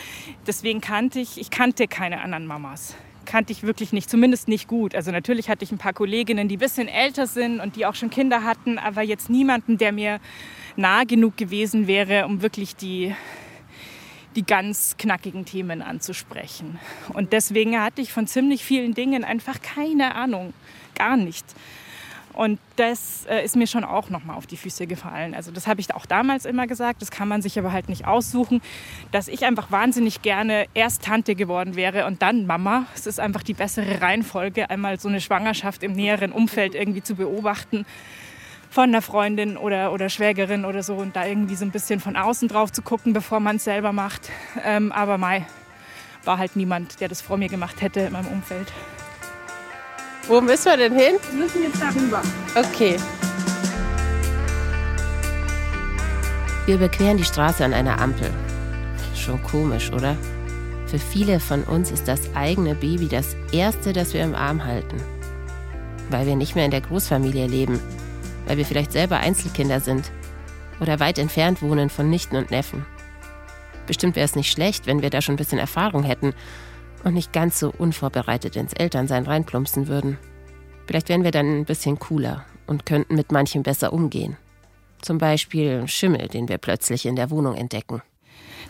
Deswegen 0.48 0.82
kannte 0.82 1.20
ich, 1.20 1.39
ich 1.39 1.50
kannte 1.50 1.88
keine 1.88 2.22
anderen 2.22 2.48
Mamas 2.48 2.96
kannte 3.25 3.53
ich 3.53 3.63
wirklich 3.63 3.93
nicht, 3.93 4.10
zumindest 4.10 4.50
nicht 4.50 4.67
gut. 4.67 4.96
Also 4.96 5.12
natürlich 5.12 5.50
hatte 5.50 5.63
ich 5.63 5.72
ein 5.72 5.77
paar 5.77 5.93
Kolleginnen, 5.93 6.50
die 6.50 6.58
ein 6.58 6.60
bisschen 6.60 6.89
älter 6.89 7.25
sind 7.25 7.62
und 7.62 7.75
die 7.77 7.86
auch 7.86 7.96
schon 7.96 8.10
Kinder 8.10 8.43
hatten, 8.43 8.77
aber 8.77 9.01
jetzt 9.01 9.29
niemanden, 9.29 9.77
der 9.77 9.93
mir 9.93 10.20
nah 10.75 11.03
genug 11.03 11.38
gewesen 11.38 11.88
wäre, 11.88 12.25
um 12.25 12.41
wirklich 12.41 12.75
die, 12.75 13.15
die 14.36 14.46
ganz 14.46 14.96
knackigen 14.98 15.46
Themen 15.46 15.82
anzusprechen. 15.82 16.80
Und 17.13 17.34
deswegen 17.34 17.80
hatte 17.80 18.02
ich 18.02 18.12
von 18.12 18.28
ziemlich 18.28 18.63
vielen 18.63 18.94
Dingen 18.94 19.24
einfach 19.24 19.62
keine 19.62 20.16
Ahnung 20.16 20.54
gar 20.96 21.18
nicht. 21.18 21.46
Und 22.34 22.60
das 22.78 23.28
äh, 23.30 23.46
ist 23.46 23.56
mir 23.56 23.68
schon 23.68 23.84
auch 23.84 24.10
nochmal 24.10 24.36
auf 24.36 24.48
die 24.48 24.58
Füße 24.58 24.88
gefallen. 24.88 25.36
Also 25.36 25.52
das 25.52 25.68
habe 25.68 25.80
ich 25.82 25.94
auch 25.94 26.08
damals 26.08 26.46
immer 26.46 26.66
gesagt, 26.66 27.02
das 27.04 27.12
kann 27.12 27.28
man 27.28 27.44
sich 27.44 27.60
aber 27.60 27.72
halt 27.72 27.90
nicht 27.90 28.08
aussuchen, 28.08 28.62
dass 29.12 29.28
ich 29.28 29.46
einfach 29.46 29.70
wahnsinnig 29.70 30.24
gerne 30.24 30.66
erst 30.74 31.04
Tante 31.04 31.36
geworden 31.36 31.75
wäre 31.75 32.08
und 32.08 32.24
dann 32.24 32.48
Mama. 32.48 32.88
Es 32.96 33.06
ist 33.06 33.20
einfach 33.20 33.44
die 33.44 33.54
bessere 33.54 34.02
Reihenfolge, 34.02 34.72
einmal 34.72 35.00
so 35.00 35.10
eine 35.10 35.22
Schwangerschaft 35.22 35.84
im 35.84 35.94
näheren 35.94 36.32
Umfeld 36.32 36.74
irgendwie 36.74 37.04
zu 37.04 37.13
beobachten, 37.16 37.86
von 38.74 38.86
einer 38.86 39.03
Freundin 39.03 39.56
oder, 39.56 39.94
oder 39.94 40.10
Schwägerin 40.10 40.65
oder 40.65 40.82
so 40.82 40.96
und 40.96 41.15
da 41.15 41.27
irgendwie 41.27 41.56
so 41.56 41.63
ein 41.63 41.70
bisschen 41.70 42.00
von 42.00 42.15
außen 42.15 42.48
drauf 42.48 42.72
zu 42.72 42.82
gucken, 42.82 43.13
bevor 43.13 43.39
man 43.39 43.58
es 43.58 43.65
selber 43.65 43.94
macht. 43.94 44.32
Ähm, 44.65 44.92
aber 44.92 45.20
Mai 45.20 45.46
war 46.24 46.39
halt 46.39 46.56
niemand, 46.56 47.00
der 47.00 47.08
das 47.08 47.22
vor 47.22 47.38
mir 47.38 47.50
gemacht 47.50 47.82
hätte 47.82 48.00
in 48.00 48.13
meinem 48.13 48.30
Umfeld. 48.30 48.72
Wo 50.27 50.42
müssen 50.42 50.65
wir 50.65 50.77
denn 50.77 50.96
hin? 50.96 51.18
Wir 51.30 51.39
müssen 51.39 51.62
jetzt 51.62 51.80
darüber. 51.80 52.24
Okay. 52.56 52.98
Wir 56.65 56.75
überqueren 56.75 57.18
die 57.18 57.25
Straße 57.25 57.63
an 57.63 57.74
einer 57.75 58.01
Ampel. 58.01 58.32
Schon 59.15 59.44
komisch, 59.44 59.92
oder? 59.92 60.18
Für 60.88 60.98
viele 60.98 61.39
von 61.39 61.63
uns 61.65 61.92
ist 61.92 62.08
das 62.08 62.22
eigene 62.34 62.74
Baby 62.74 63.08
das 63.08 63.36
erste, 63.51 63.94
das 63.94 64.15
wir 64.15 64.24
im 64.24 64.34
Arm 64.34 64.65
halten. 64.65 64.98
Weil 66.10 66.25
wir 66.25 66.36
nicht 66.36 66.56
mehr 66.56 66.65
in 66.65 66.72
der 66.72 66.82
Großfamilie 66.82 67.46
leben, 67.46 67.80
weil 68.46 68.58
wir 68.58 68.66
vielleicht 68.66 68.92
selber 68.92 69.20
Einzelkinder 69.20 69.80
sind 69.80 70.12
oder 70.80 71.00
weit 71.00 71.18
entfernt 71.18 71.62
wohnen 71.62 71.90
von 71.90 72.10
Nichten 72.10 72.36
und 72.36 72.52
Neffen. 72.52 72.86
Bestimmt 73.88 74.16
wäre 74.16 74.26
es 74.26 74.36
nicht 74.36 74.52
schlecht, 74.52 74.88
wenn 74.88 75.02
wir 75.02 75.10
da 75.10 75.22
schon 75.22 75.36
ein 75.36 75.38
bisschen 75.38 75.60
Erfahrung 75.60 76.04
hätten 76.04 76.34
und 77.04 77.14
nicht 77.14 77.34
ganz 77.34 77.60
so 77.60 77.74
unvorbereitet 77.78 78.56
ins 78.56 78.74
Elternsein 78.74 79.26
reinplumpsen 79.26 79.88
würden. 79.88 80.18
Vielleicht 80.88 81.10
wären 81.10 81.24
wir 81.24 81.32
dann 81.32 81.60
ein 81.60 81.66
bisschen 81.66 82.00
cooler 82.00 82.46
und 82.68 82.86
könnten 82.86 83.16
mit 83.16 83.32
manchem 83.32 83.64
besser 83.64 83.94
umgehen. 83.94 84.38
Zum 85.02 85.18
Beispiel 85.18 85.88
Schimmel, 85.88 86.30
den 86.30 86.48
wir 86.48 86.58
plötzlich 86.58 87.06
in 87.06 87.16
der 87.16 87.30
Wohnung 87.30 87.56
entdecken. 87.56 88.02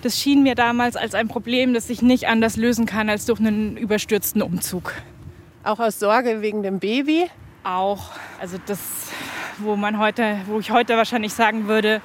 Das 0.01 0.20
schien 0.20 0.44
mir 0.44 0.56
damals 0.56 0.96
als 0.96 1.13
ein 1.13 1.27
Problem, 1.27 1.74
das 1.74 1.89
ich 1.89 2.01
nicht 2.01 2.27
anders 2.27 2.58
lösen 2.58 2.86
kann 2.86 3.10
als 3.10 3.25
durch 3.25 3.39
einen 3.39 3.77
überstürzten 3.77 4.42
Umzug. 4.42 4.94
Auch 5.63 5.80
aus 5.80 6.00
Sorge 6.00 6.42
wegen 6.42 6.63
dem 6.63 6.80
Baby? 6.80 7.30
Auch. 7.63 8.12
Also 8.41 8.58
das, 8.65 8.79
wo 9.60 9.77
man 9.77 9.98
heute, 9.98 10.38
wo 10.48 10.60
ich 10.60 10.72
heute 10.72 10.98
wahrscheinlich 10.98 11.34
sagen 11.34 11.67
würde, 11.67 12.01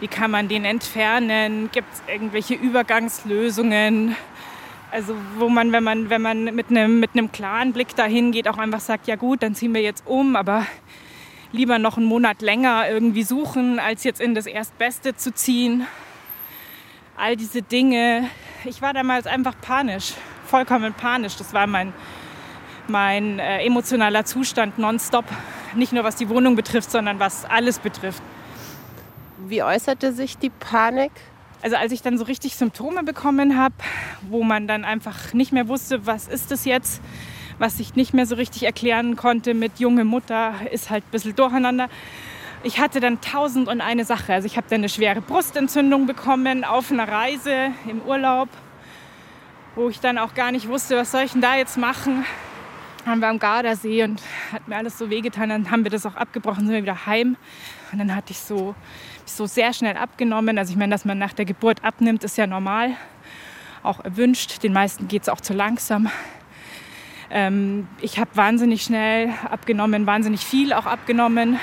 wie 0.00 0.08
kann 0.08 0.30
man 0.30 0.48
den 0.48 0.66
entfernen? 0.66 1.70
Gibt 1.72 1.92
es 1.92 2.02
irgendwelche 2.06 2.54
Übergangslösungen? 2.54 4.14
Also 4.90 5.14
wo 5.38 5.48
man, 5.48 5.72
wenn 5.72 5.84
man, 5.84 6.10
wenn 6.10 6.20
man 6.20 6.44
mit 6.54 6.68
einem, 6.68 7.00
mit 7.00 7.10
einem 7.14 7.32
klaren 7.32 7.72
Blick 7.72 7.96
dahin 7.96 8.32
geht, 8.32 8.46
auch 8.46 8.58
einfach 8.58 8.80
sagt, 8.80 9.06
ja 9.06 9.16
gut, 9.16 9.42
dann 9.42 9.54
ziehen 9.54 9.72
wir 9.72 9.80
jetzt 9.80 10.06
um, 10.06 10.36
aber 10.36 10.66
lieber 11.52 11.78
noch 11.78 11.96
einen 11.96 12.06
Monat 12.06 12.42
länger 12.42 12.88
irgendwie 12.90 13.22
suchen, 13.22 13.78
als 13.78 14.04
jetzt 14.04 14.20
in 14.20 14.34
das 14.34 14.46
Erstbeste 14.46 15.16
zu 15.16 15.32
ziehen. 15.32 15.86
All 17.16 17.36
diese 17.36 17.62
Dinge. 17.62 18.28
Ich 18.64 18.82
war 18.82 18.92
damals 18.92 19.26
einfach 19.26 19.54
panisch, 19.62 20.12
vollkommen 20.44 20.92
panisch. 20.92 21.36
Das 21.36 21.54
war 21.54 21.66
mein, 21.66 21.94
mein 22.90 23.38
äh, 23.38 23.64
emotionaler 23.64 24.24
Zustand 24.24 24.78
nonstop. 24.78 25.24
Nicht 25.74 25.92
nur 25.92 26.04
was 26.04 26.16
die 26.16 26.28
Wohnung 26.28 26.56
betrifft, 26.56 26.90
sondern 26.90 27.18
was 27.20 27.44
alles 27.44 27.78
betrifft. 27.78 28.22
Wie 29.38 29.62
äußerte 29.62 30.12
sich 30.12 30.36
die 30.36 30.50
Panik? 30.50 31.12
Also 31.62 31.76
als 31.76 31.92
ich 31.92 32.02
dann 32.02 32.18
so 32.18 32.24
richtig 32.24 32.56
Symptome 32.56 33.02
bekommen 33.02 33.58
habe, 33.58 33.74
wo 34.28 34.42
man 34.42 34.66
dann 34.66 34.84
einfach 34.84 35.32
nicht 35.34 35.52
mehr 35.52 35.68
wusste, 35.68 36.06
was 36.06 36.26
ist 36.26 36.50
das 36.50 36.64
jetzt, 36.64 37.02
was 37.58 37.78
ich 37.80 37.94
nicht 37.94 38.14
mehr 38.14 38.26
so 38.26 38.34
richtig 38.34 38.62
erklären 38.64 39.16
konnte 39.16 39.52
mit 39.54 39.78
junge 39.78 40.04
Mutter, 40.04 40.54
ist 40.70 40.90
halt 40.90 41.04
ein 41.04 41.10
bisschen 41.10 41.36
durcheinander. 41.36 41.88
Ich 42.62 42.78
hatte 42.78 43.00
dann 43.00 43.20
tausend 43.20 43.68
und 43.68 43.80
eine 43.80 44.04
Sache. 44.04 44.34
Also 44.34 44.46
ich 44.46 44.56
habe 44.56 44.66
dann 44.68 44.80
eine 44.80 44.88
schwere 44.88 45.20
Brustentzündung 45.20 46.06
bekommen 46.06 46.64
auf 46.64 46.90
einer 46.90 47.08
Reise 47.08 47.72
im 47.86 48.02
Urlaub, 48.02 48.48
wo 49.76 49.88
ich 49.88 50.00
dann 50.00 50.18
auch 50.18 50.34
gar 50.34 50.52
nicht 50.52 50.68
wusste, 50.68 50.96
was 50.96 51.12
soll 51.12 51.22
ich 51.22 51.32
denn 51.32 51.40
da 51.40 51.56
jetzt 51.56 51.78
machen. 51.78 52.24
Waren 53.06 53.20
wir 53.20 53.28
am 53.28 53.38
Gardasee 53.38 54.04
und 54.04 54.20
hat 54.52 54.68
mir 54.68 54.76
alles 54.76 54.98
so 54.98 55.08
wehgetan. 55.08 55.48
Dann 55.48 55.70
haben 55.70 55.84
wir 55.84 55.90
das 55.90 56.04
auch 56.04 56.16
abgebrochen, 56.16 56.66
sind 56.66 56.74
wir 56.74 56.82
wieder 56.82 57.06
heim. 57.06 57.36
Und 57.92 57.98
dann 57.98 58.14
hatte 58.14 58.32
ich 58.32 58.38
so, 58.38 58.74
so 59.24 59.46
sehr 59.46 59.72
schnell 59.72 59.96
abgenommen. 59.96 60.58
Also 60.58 60.72
ich 60.72 60.78
meine, 60.78 60.92
dass 60.92 61.04
man 61.04 61.18
nach 61.18 61.32
der 61.32 61.44
Geburt 61.44 61.82
abnimmt, 61.82 62.24
ist 62.24 62.36
ja 62.36 62.46
normal, 62.46 62.90
auch 63.82 64.04
erwünscht. 64.04 64.62
Den 64.62 64.72
meisten 64.72 65.08
geht 65.08 65.22
es 65.22 65.28
auch 65.28 65.40
zu 65.40 65.54
langsam. 65.54 66.10
Ähm, 67.30 67.86
ich 68.00 68.18
habe 68.18 68.30
wahnsinnig 68.34 68.82
schnell 68.82 69.30
abgenommen, 69.48 70.06
wahnsinnig 70.06 70.44
viel 70.44 70.72
auch 70.72 70.86
abgenommen. 70.86 71.58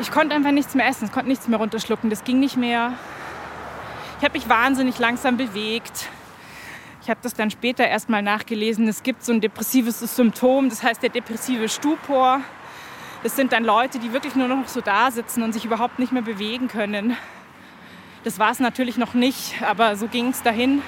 Ich 0.00 0.10
konnte 0.10 0.34
einfach 0.34 0.52
nichts 0.52 0.74
mehr 0.74 0.86
essen, 0.86 1.12
konnte 1.12 1.28
nichts 1.28 1.48
mehr 1.48 1.58
runterschlucken, 1.58 2.08
das 2.08 2.24
ging 2.24 2.40
nicht 2.40 2.56
mehr. 2.56 2.94
Ich 4.18 4.24
habe 4.24 4.38
mich 4.38 4.48
wahnsinnig 4.48 4.98
langsam 4.98 5.36
bewegt. 5.36 6.08
Ich 7.08 7.10
habe 7.10 7.22
das 7.22 7.32
dann 7.32 7.50
später 7.50 7.88
erst 7.88 8.10
mal 8.10 8.20
nachgelesen. 8.20 8.86
Es 8.86 9.02
gibt 9.02 9.24
so 9.24 9.32
ein 9.32 9.40
depressives 9.40 10.00
Symptom, 10.14 10.68
das 10.68 10.82
heißt 10.82 11.02
der 11.02 11.08
depressive 11.08 11.66
Stupor. 11.70 12.42
Das 13.22 13.34
sind 13.34 13.52
dann 13.52 13.64
Leute, 13.64 13.98
die 13.98 14.12
wirklich 14.12 14.34
nur 14.34 14.46
noch 14.46 14.68
so 14.68 14.82
da 14.82 15.10
sitzen 15.10 15.42
und 15.42 15.54
sich 15.54 15.64
überhaupt 15.64 15.98
nicht 15.98 16.12
mehr 16.12 16.20
bewegen 16.20 16.68
können. 16.68 17.16
Das 18.24 18.38
war 18.38 18.50
es 18.50 18.60
natürlich 18.60 18.98
noch 18.98 19.14
nicht, 19.14 19.54
aber 19.62 19.96
so 19.96 20.06
ging 20.06 20.28
es 20.28 20.42
dahin 20.42 20.82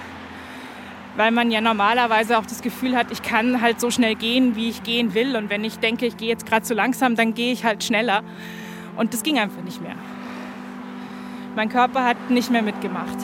weil 1.16 1.30
man 1.30 1.50
ja 1.50 1.62
normalerweise 1.62 2.36
auch 2.38 2.44
das 2.44 2.60
Gefühl 2.60 2.96
hat, 2.96 3.10
ich 3.10 3.22
kann 3.22 3.62
halt 3.62 3.80
so 3.80 3.90
schnell 3.90 4.14
gehen, 4.14 4.56
wie 4.56 4.68
ich 4.68 4.82
gehen 4.82 5.14
will. 5.14 5.36
Und 5.36 5.48
wenn 5.48 5.64
ich 5.64 5.78
denke, 5.78 6.04
ich 6.04 6.18
gehe 6.18 6.28
jetzt 6.28 6.44
gerade 6.44 6.62
zu 6.62 6.74
langsam, 6.74 7.16
dann 7.16 7.32
gehe 7.34 7.52
ich 7.52 7.64
halt 7.64 7.82
schneller. 7.82 8.22
Und 8.96 9.14
das 9.14 9.22
ging 9.22 9.38
einfach 9.38 9.62
nicht 9.62 9.80
mehr. 9.80 9.96
Mein 11.56 11.70
Körper 11.70 12.04
hat 12.04 12.30
nicht 12.30 12.50
mehr 12.50 12.62
mitgemacht. 12.62 13.16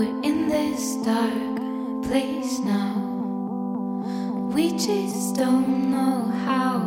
We're 0.00 0.22
in 0.22 0.48
this 0.48 0.96
dark 1.04 1.56
place 2.08 2.58
now. 2.60 2.94
We 4.54 4.70
just 4.72 5.36
don't 5.36 5.90
know 5.90 6.24
how 6.46 6.78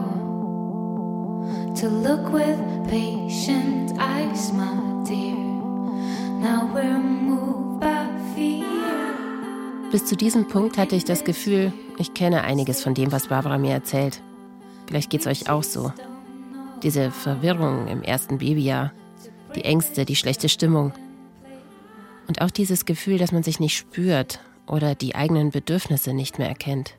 to 1.76 1.90
look 1.90 2.34
with 2.34 2.58
patient 2.90 3.92
eyes, 4.00 4.52
my 4.52 5.04
dear. 5.06 5.38
Now 6.42 6.68
we're 6.74 6.98
moved 6.98 7.82
by 7.82 8.08
bis 9.92 10.06
zu 10.06 10.16
diesem 10.16 10.48
Punkt 10.48 10.80
hatte 10.80 10.96
ich 10.96 11.06
das 11.06 11.24
Gefühl, 11.24 11.72
ich 12.00 12.16
kenne 12.16 12.42
einiges 12.42 12.82
von 12.82 12.96
dem, 12.96 13.12
was 13.12 13.28
Barbara 13.28 13.60
mir 13.60 13.74
erzählt. 13.74 14.24
Vielleicht 14.88 15.12
geht 15.12 15.22
es 15.22 15.28
euch 15.28 15.50
auch 15.52 15.62
so. 15.62 15.94
Diese 16.82 17.12
Verwirrung 17.12 17.86
im 17.86 18.02
ersten 18.02 18.40
Babyjahr, 18.40 18.92
die 19.56 19.66
Ängste, 19.66 20.04
die 20.06 20.16
schlechte 20.16 20.50
Stimmung. 20.50 20.94
Und 22.28 22.42
auch 22.42 22.52
dieses 22.52 22.86
Gefühl, 22.86 23.18
dass 23.18 23.32
man 23.32 23.44
sich 23.44 23.60
nicht 23.60 23.76
spürt 23.78 24.40
oder 24.68 24.96
die 24.96 25.16
eigenen 25.16 25.52
Bedürfnisse 25.52 26.14
nicht 26.14 26.40
mehr 26.40 26.48
erkennt. 26.48 26.96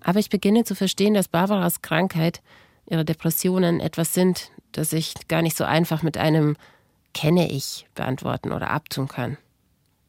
Aber 0.00 0.20
ich 0.20 0.30
beginne 0.30 0.64
zu 0.64 0.74
verstehen, 0.74 1.14
dass 1.14 1.28
Barbaras 1.28 1.82
Krankheit, 1.82 2.42
ihre 2.86 3.04
Depressionen 3.04 3.80
etwas 3.80 4.14
sind, 4.14 4.50
das 4.72 4.92
ich 4.92 5.14
gar 5.28 5.42
nicht 5.42 5.56
so 5.56 5.64
einfach 5.64 6.02
mit 6.02 6.16
einem 6.16 6.56
kenne 7.14 7.50
ich 7.50 7.86
beantworten 7.94 8.52
oder 8.52 8.70
abtun 8.70 9.08
kann. 9.08 9.38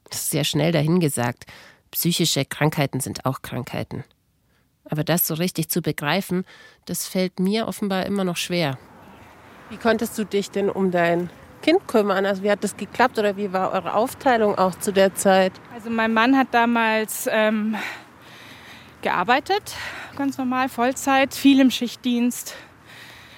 Das 0.10 0.22
ist 0.22 0.30
sehr 0.32 0.44
schnell 0.44 0.72
dahingesagt. 0.72 1.46
Psychische 1.92 2.46
Krankheiten 2.46 3.00
sind 3.00 3.26
auch 3.26 3.42
Krankheiten. 3.42 4.04
Aber 4.86 5.04
das 5.04 5.26
so 5.26 5.36
richtig 5.36 5.70
zu 5.70 5.82
begreifen, 5.82 6.46
das 6.86 7.08
fällt 7.08 7.40
mir 7.40 7.68
offenbar 7.68 8.06
immer 8.06 8.24
noch 8.24 8.38
schwer. 8.38 8.78
Wie 9.70 9.78
konntest 9.78 10.18
du 10.18 10.26
dich 10.26 10.50
denn 10.50 10.70
um 10.70 10.92
dein 10.92 11.30
Kind 11.62 11.88
kümmern? 11.88 12.26
Also 12.26 12.44
wie 12.44 12.52
hat 12.52 12.64
das 12.64 12.76
geklappt 12.76 13.20
oder 13.20 13.38
wie 13.38 13.52
war 13.54 13.72
eure 13.72 13.94
Aufteilung 13.94 14.58
auch 14.58 14.76
zu 14.76 14.92
der 14.92 15.16
Zeit? 15.16 15.54
Also 15.74 15.90
mein 15.90 16.14
Mann 16.14 16.38
hat 16.38 16.48
damals 16.52 17.28
ähm, 17.32 17.76
gearbeitet, 19.02 19.76
ganz 20.18 20.38
normal, 20.38 20.70
Vollzeit, 20.70 21.34
viel 21.34 21.60
im 21.60 21.72
Schichtdienst. 21.72 22.56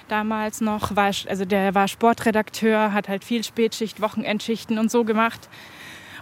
Damals 0.08 0.60
noch 0.60 0.94
war, 0.96 1.10
also 1.28 1.44
der 1.44 1.74
war 1.74 1.88
Sportredakteur, 1.88 2.92
hat 2.92 3.08
halt 3.08 3.24
viel 3.24 3.44
Spätschicht, 3.44 4.00
Wochenendschichten 4.00 4.78
und 4.78 4.90
so 4.90 5.04
gemacht. 5.04 5.48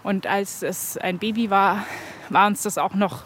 Und 0.03 0.27
als 0.27 0.63
es 0.63 0.97
ein 0.97 1.19
Baby 1.19 1.51
war, 1.51 1.85
war 2.29 2.47
uns 2.47 2.63
das 2.63 2.79
auch 2.79 2.95
noch 2.95 3.25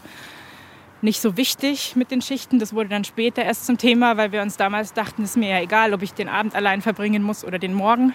nicht 1.03 1.21
so 1.21 1.37
wichtig 1.37 1.97
mit 1.97 2.11
den 2.11 2.23
Schichten. 2.23 2.59
Das 2.59 2.73
wurde 2.73 2.89
dann 2.89 3.05
später 3.05 3.43
erst 3.43 3.67
zum 3.67 3.77
Thema, 3.77 4.17
weil 4.17 4.33
wir 4.33 4.41
uns 4.43 4.57
damals 4.57 4.95
dachten, 4.95 5.23
es 5.23 5.31
ist 5.31 5.37
mir 5.37 5.51
ja 5.51 5.61
egal, 5.61 5.93
ob 5.93 6.03
ich 6.03 6.15
den 6.15 6.29
Abend 6.29 6.55
allein 6.55 6.81
verbringen 6.81 7.23
muss 7.23 7.45
oder 7.45 7.59
den 7.59 7.75
Morgen. 7.75 8.15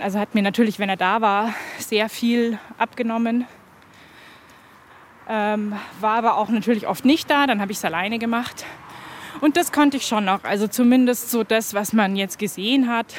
Also 0.00 0.20
hat 0.20 0.34
mir 0.34 0.42
natürlich, 0.42 0.78
wenn 0.78 0.88
er 0.88 0.96
da 0.96 1.20
war, 1.20 1.54
sehr 1.78 2.08
viel 2.08 2.58
abgenommen. 2.78 3.46
Ähm, 5.28 5.74
war 6.00 6.18
aber 6.18 6.36
auch 6.36 6.48
natürlich 6.50 6.86
oft 6.86 7.04
nicht 7.04 7.28
da, 7.28 7.48
dann 7.48 7.60
habe 7.60 7.72
ich 7.72 7.78
es 7.78 7.84
alleine 7.84 8.20
gemacht. 8.20 8.64
Und 9.40 9.56
das 9.56 9.72
konnte 9.72 9.96
ich 9.96 10.06
schon 10.06 10.24
noch. 10.24 10.44
Also 10.44 10.68
zumindest 10.68 11.30
so 11.30 11.42
das, 11.42 11.74
was 11.74 11.92
man 11.92 12.14
jetzt 12.14 12.38
gesehen 12.38 12.88
hat. 12.88 13.12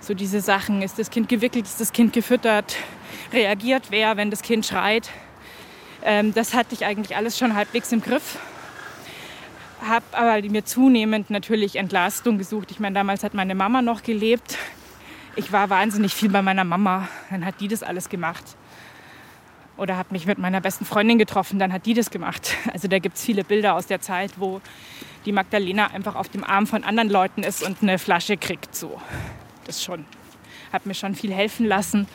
So 0.00 0.12
diese 0.12 0.40
Sachen, 0.40 0.82
ist 0.82 0.98
das 0.98 1.10
Kind 1.10 1.28
gewickelt, 1.28 1.66
ist 1.66 1.80
das 1.80 1.92
Kind 1.92 2.12
gefüttert, 2.12 2.76
reagiert 3.32 3.84
wer, 3.90 4.16
wenn 4.16 4.30
das 4.30 4.42
Kind 4.42 4.66
schreit. 4.66 5.08
Ähm, 6.04 6.34
das 6.34 6.52
hatte 6.52 6.74
ich 6.74 6.84
eigentlich 6.84 7.16
alles 7.16 7.38
schon 7.38 7.54
halbwegs 7.54 7.92
im 7.92 8.02
Griff. 8.02 8.38
Habe 9.82 10.04
aber 10.12 10.42
mir 10.48 10.64
zunehmend 10.64 11.30
natürlich 11.30 11.76
Entlastung 11.76 12.38
gesucht. 12.38 12.72
Ich 12.72 12.80
meine, 12.80 12.94
damals 12.94 13.22
hat 13.22 13.34
meine 13.34 13.54
Mama 13.54 13.82
noch 13.82 14.02
gelebt. 14.02 14.58
Ich 15.38 15.52
war 15.52 15.68
wahnsinnig 15.68 16.14
viel 16.14 16.30
bei 16.30 16.40
meiner 16.40 16.64
Mama. 16.64 17.08
Dann 17.30 17.44
hat 17.44 17.60
die 17.60 17.68
das 17.68 17.82
alles 17.82 18.08
gemacht. 18.08 18.56
Oder 19.76 19.98
habe 19.98 20.08
mich 20.12 20.24
mit 20.24 20.38
meiner 20.38 20.62
besten 20.62 20.86
Freundin 20.86 21.18
getroffen, 21.18 21.58
dann 21.58 21.74
hat 21.74 21.84
die 21.84 21.92
das 21.92 22.10
gemacht. 22.10 22.56
Also 22.72 22.88
da 22.88 22.98
gibt 22.98 23.16
es 23.16 23.24
viele 23.24 23.44
Bilder 23.44 23.74
aus 23.74 23.86
der 23.86 24.00
Zeit, 24.00 24.32
wo 24.36 24.62
die 25.26 25.32
Magdalena 25.32 25.88
einfach 25.88 26.14
auf 26.14 26.30
dem 26.30 26.42
Arm 26.42 26.66
von 26.66 26.84
anderen 26.84 27.10
Leuten 27.10 27.42
ist 27.42 27.62
und 27.62 27.82
eine 27.82 27.98
Flasche 27.98 28.38
kriegt. 28.38 28.74
So. 28.74 29.00
Das 29.66 29.84
schon. 29.84 30.06
Hat 30.72 30.86
mir 30.86 30.94
schon 30.94 31.14
viel 31.14 31.34
helfen 31.34 31.66
lassen. 31.66 32.08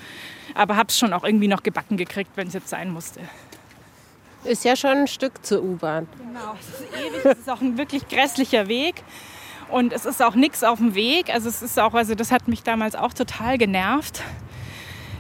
Aber 0.55 0.75
habe 0.75 0.89
es 0.89 0.97
schon 0.97 1.13
auch 1.13 1.23
irgendwie 1.23 1.47
noch 1.47 1.62
gebacken 1.62 1.97
gekriegt, 1.97 2.31
wenn 2.36 2.47
es 2.47 2.53
jetzt 2.55 2.69
sein 2.69 2.89
musste. 2.89 3.21
Ist 4.43 4.65
ja 4.65 4.75
schon 4.75 4.97
ein 4.97 5.07
Stück 5.07 5.45
zur 5.45 5.62
U-Bahn. 5.62 6.07
Genau, 6.17 6.55
es 6.60 6.67
ist 6.67 6.93
ewig. 6.93 7.25
Es 7.25 7.39
ist 7.39 7.49
auch 7.49 7.62
ein 7.62 7.77
wirklich 7.77 8.07
grässlicher 8.07 8.67
Weg. 8.67 9.03
Und 9.71 9.93
es 9.93 10.05
ist 10.05 10.21
auch 10.21 10.36
nichts 10.36 10.63
auf 10.63 10.79
dem 10.79 10.95
Weg. 10.95 11.34
Also 11.34 11.47
es 11.47 11.62
ist 11.62 11.79
auch, 11.79 11.93
also 11.93 12.13
das 12.13 12.31
hat 12.31 12.47
mich 12.47 12.62
damals 12.62 12.93
auch 12.95 13.13
total 13.13 13.57
genervt, 13.57 14.21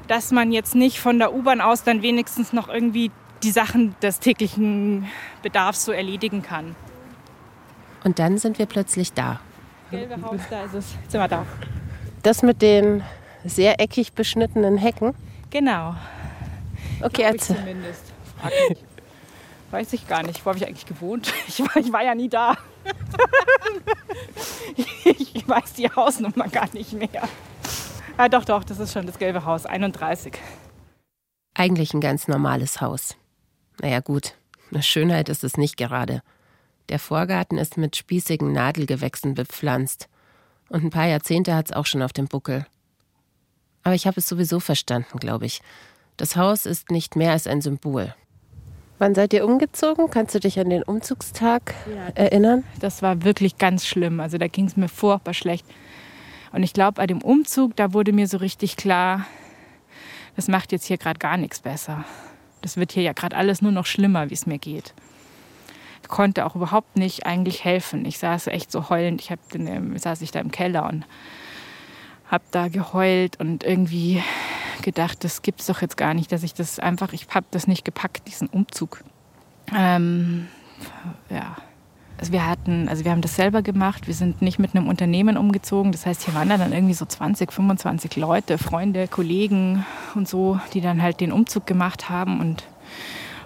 dass 0.07 0.31
man 0.31 0.51
jetzt 0.51 0.75
nicht 0.75 0.99
von 0.99 1.19
der 1.19 1.33
U-Bahn 1.33 1.61
aus 1.61 1.83
dann 1.83 2.01
wenigstens 2.01 2.51
noch 2.51 2.67
irgendwie 2.67 3.11
die 3.43 3.51
Sachen 3.51 3.95
des 4.01 4.19
täglichen 4.19 5.07
Bedarfs 5.41 5.85
so 5.85 5.93
erledigen 5.93 6.41
kann. 6.41 6.75
Und 8.03 8.19
dann 8.19 8.37
sind 8.37 8.59
wir 8.59 8.65
plötzlich 8.65 9.13
da. 9.13 9.39
Gelbe 9.89 10.21
Haus, 10.21 10.41
da 10.49 10.63
ist 10.65 10.73
es. 10.73 10.95
Jetzt 11.01 11.11
sind 11.11 11.21
wir 11.21 11.27
da. 11.27 11.45
Das 12.23 12.43
mit 12.43 12.61
den 12.61 13.03
sehr 13.45 13.79
eckig 13.79 14.13
beschnittenen 14.13 14.77
Hecken. 14.77 15.15
Genau. 15.49 15.95
Okay, 17.01 17.23
erzähl. 17.23 17.55
zumindest. 17.55 18.13
Weiß 19.71 19.93
ich 19.93 20.07
gar 20.07 20.23
nicht. 20.23 20.45
Wo 20.45 20.49
habe 20.49 20.59
ich 20.59 20.67
eigentlich 20.67 20.85
gewohnt? 20.85 21.33
Ich 21.47 21.59
war, 21.59 21.75
ich 21.77 21.91
war 21.91 22.03
ja 22.03 22.15
nie 22.15 22.29
da. 22.29 22.57
ich 25.05 25.47
weiß 25.47 25.73
die 25.73 25.89
Hausnummer 25.89 26.47
gar 26.47 26.71
nicht 26.73 26.93
mehr. 26.93 27.27
Ah, 28.17 28.29
doch, 28.29 28.45
doch, 28.45 28.63
das 28.63 28.79
ist 28.79 28.93
schon 28.93 29.05
das 29.05 29.17
gelbe 29.17 29.45
Haus, 29.45 29.65
31. 29.65 30.37
Eigentlich 31.53 31.93
ein 31.93 32.01
ganz 32.01 32.27
normales 32.27 32.81
Haus. 32.81 33.15
Naja 33.81 33.99
gut, 33.99 34.35
eine 34.71 34.83
Schönheit 34.83 35.29
ist 35.29 35.43
es 35.43 35.57
nicht 35.57 35.77
gerade. 35.77 36.21
Der 36.89 36.99
Vorgarten 36.99 37.57
ist 37.57 37.77
mit 37.77 37.95
spießigen 37.95 38.51
Nadelgewächsen 38.51 39.33
bepflanzt. 39.33 40.07
Und 40.69 40.83
ein 40.83 40.89
paar 40.89 41.07
Jahrzehnte 41.07 41.55
hat 41.55 41.67
es 41.67 41.75
auch 41.75 41.85
schon 41.85 42.01
auf 42.01 42.13
dem 42.13 42.27
Buckel. 42.27 42.65
Aber 43.83 43.95
ich 43.95 44.07
habe 44.07 44.19
es 44.19 44.27
sowieso 44.27 44.59
verstanden, 44.59 45.19
glaube 45.19 45.45
ich. 45.45 45.61
Das 46.17 46.35
Haus 46.35 46.65
ist 46.65 46.91
nicht 46.91 47.15
mehr 47.15 47.31
als 47.31 47.47
ein 47.47 47.61
Symbol. 47.61 48.13
Wann 49.01 49.15
seid 49.15 49.33
ihr 49.33 49.45
umgezogen? 49.45 50.11
Kannst 50.11 50.35
du 50.35 50.39
dich 50.39 50.59
an 50.59 50.69
den 50.69 50.83
Umzugstag 50.83 51.73
erinnern? 52.13 52.63
Das 52.81 53.01
war 53.01 53.23
wirklich 53.23 53.57
ganz 53.57 53.87
schlimm. 53.87 54.19
Also 54.19 54.37
da 54.37 54.47
ging 54.47 54.65
es 54.65 54.77
mir 54.77 54.89
furchtbar 54.89 55.33
schlecht. 55.33 55.65
Und 56.51 56.61
ich 56.61 56.71
glaube, 56.71 56.97
bei 56.97 57.07
dem 57.07 57.23
Umzug, 57.23 57.75
da 57.75 57.93
wurde 57.93 58.13
mir 58.13 58.27
so 58.27 58.37
richtig 58.37 58.77
klar, 58.77 59.25
das 60.35 60.47
macht 60.47 60.71
jetzt 60.71 60.85
hier 60.85 60.99
gerade 60.99 61.17
gar 61.17 61.37
nichts 61.37 61.61
besser. 61.61 62.05
Das 62.61 62.77
wird 62.77 62.91
hier 62.91 63.01
ja 63.01 63.13
gerade 63.13 63.35
alles 63.35 63.63
nur 63.63 63.71
noch 63.71 63.87
schlimmer, 63.87 64.29
wie 64.29 64.35
es 64.35 64.45
mir 64.45 64.59
geht. 64.59 64.93
Ich 66.03 66.07
konnte 66.07 66.45
auch 66.45 66.55
überhaupt 66.55 66.95
nicht 66.95 67.25
eigentlich 67.25 67.65
helfen. 67.65 68.05
Ich 68.05 68.19
saß 68.19 68.45
echt 68.47 68.71
so 68.71 68.89
heulend. 68.89 69.19
Ich 69.19 69.31
hab, 69.31 69.39
in, 69.55 69.97
saß 69.97 70.21
ich 70.21 70.29
da 70.29 70.39
im 70.39 70.51
Keller 70.51 70.87
und 70.87 71.05
habe 72.31 72.43
da 72.51 72.69
geheult 72.69 73.39
und 73.39 73.63
irgendwie 73.63 74.23
gedacht, 74.81 75.23
das 75.23 75.41
gibt's 75.41 75.67
doch 75.67 75.81
jetzt 75.81 75.97
gar 75.97 76.13
nicht, 76.13 76.31
dass 76.31 76.43
ich 76.43 76.53
das 76.53 76.79
einfach, 76.79 77.13
ich 77.13 77.27
habe 77.29 77.45
das 77.51 77.67
nicht 77.67 77.85
gepackt, 77.85 78.27
diesen 78.27 78.47
Umzug. 78.47 79.03
Ähm, 79.75 80.47
ja. 81.29 81.57
Also 82.17 82.33
wir 82.33 82.47
hatten, 82.47 82.87
also 82.87 83.03
wir 83.03 83.11
haben 83.11 83.21
das 83.21 83.35
selber 83.35 83.63
gemacht. 83.63 84.05
Wir 84.05 84.13
sind 84.13 84.43
nicht 84.43 84.59
mit 84.59 84.75
einem 84.75 84.87
Unternehmen 84.87 85.37
umgezogen. 85.37 85.91
Das 85.91 86.05
heißt, 86.05 86.23
hier 86.23 86.35
waren 86.35 86.49
dann 86.49 86.71
irgendwie 86.71 86.93
so 86.93 87.05
20, 87.05 87.51
25 87.51 88.15
Leute, 88.15 88.59
Freunde, 88.59 89.07
Kollegen 89.07 89.85
und 90.13 90.27
so, 90.27 90.59
die 90.73 90.81
dann 90.81 91.01
halt 91.01 91.19
den 91.19 91.31
Umzug 91.31 91.65
gemacht 91.65 92.09
haben 92.09 92.39
und 92.39 92.63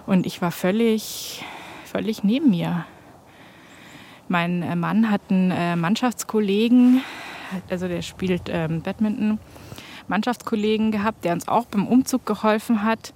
und 0.06 0.24
ich 0.24 0.40
war 0.40 0.52
völlig, 0.52 1.44
völlig 1.84 2.22
neben 2.22 2.50
mir. 2.50 2.86
Mein 4.28 4.62
äh, 4.62 4.76
Mann 4.76 5.10
hat 5.10 5.20
einen 5.30 5.50
äh, 5.50 5.76
Mannschaftskollegen, 5.76 7.02
also 7.70 7.88
der 7.88 8.02
spielt 8.02 8.48
ähm, 8.48 8.82
Badminton, 8.82 9.38
Mannschaftskollegen 10.08 10.90
gehabt, 10.90 11.24
der 11.24 11.32
uns 11.32 11.48
auch 11.48 11.66
beim 11.66 11.86
Umzug 11.86 12.26
geholfen 12.26 12.82
hat, 12.82 13.12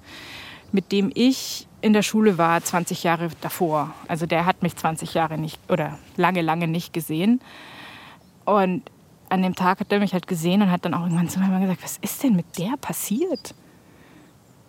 mit 0.73 0.93
dem 0.93 1.11
ich 1.15 1.67
in 1.83 1.93
der 1.93 2.03
Schule 2.03 2.39
war, 2.39 2.63
20 2.63 3.05
Jahre 3.05 3.29
davor. 3.41 3.95
Also 4.09 4.27
der 4.27 4.45
hat 4.45 4.63
mich 4.63 4.77
20 4.77 5.15
Jahre 5.15 5.39
nicht 5.39 5.59
oder 5.71 5.99
lange, 6.17 6.43
lange 6.43 6.69
nicht 6.69 6.93
gesehen. 6.93 7.41
Und 8.45 8.83
an 9.29 9.43
dem 9.43 9.55
Tag 9.55 9.81
hat 9.81 9.93
er 9.93 10.01
mich 10.01 10.13
halt 10.13 10.27
gesehen 10.27 10.63
und 10.63 10.71
hat 10.71 10.85
dann 10.85 10.95
auch 10.95 11.03
irgendwann 11.03 11.29
zu 11.29 11.39
mir 11.39 11.61
gesagt, 11.61 11.83
was 11.83 11.99
ist 11.99 12.23
denn 12.23 12.37
mit 12.37 12.59
der 12.59 12.77
passiert? 12.81 13.55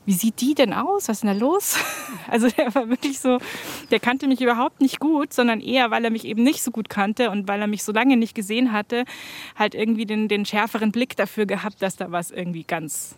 Wie 0.06 0.14
sieht 0.14 0.42
die 0.42 0.56
denn 0.56 0.74
aus? 0.74 1.08
Was 1.08 1.18
ist 1.18 1.24
denn 1.24 1.40
da 1.40 1.46
los? 1.46 1.78
Also 2.28 2.50
der 2.50 2.74
war 2.76 2.88
wirklich 2.88 3.20
so, 3.20 3.40
der 3.90 4.00
kannte 4.00 4.28
mich 4.28 4.40
überhaupt 4.40 4.80
nicht 4.80 5.00
gut, 5.00 5.34
sondern 5.34 5.60
eher, 5.60 5.92
weil 5.92 6.06
er 6.06 6.12
mich 6.12 6.24
eben 6.24 6.44
nicht 6.44 6.64
so 6.64 6.72
gut 6.72 6.88
kannte 6.88 7.30
und 7.30 7.48
weil 7.48 7.60
er 7.60 7.68
mich 7.68 7.84
so 7.84 7.92
lange 7.92 8.16
nicht 8.16 8.36
gesehen 8.36 8.72
hatte, 8.72 9.04
halt 9.58 9.76
irgendwie 9.76 10.06
den, 10.06 10.30
den 10.30 10.46
schärferen 10.46 10.92
Blick 10.94 11.18
dafür 11.18 11.46
gehabt, 11.46 11.82
dass 11.82 11.98
da 11.98 12.12
was 12.12 12.32
irgendwie 12.32 12.64
ganz, 12.64 13.16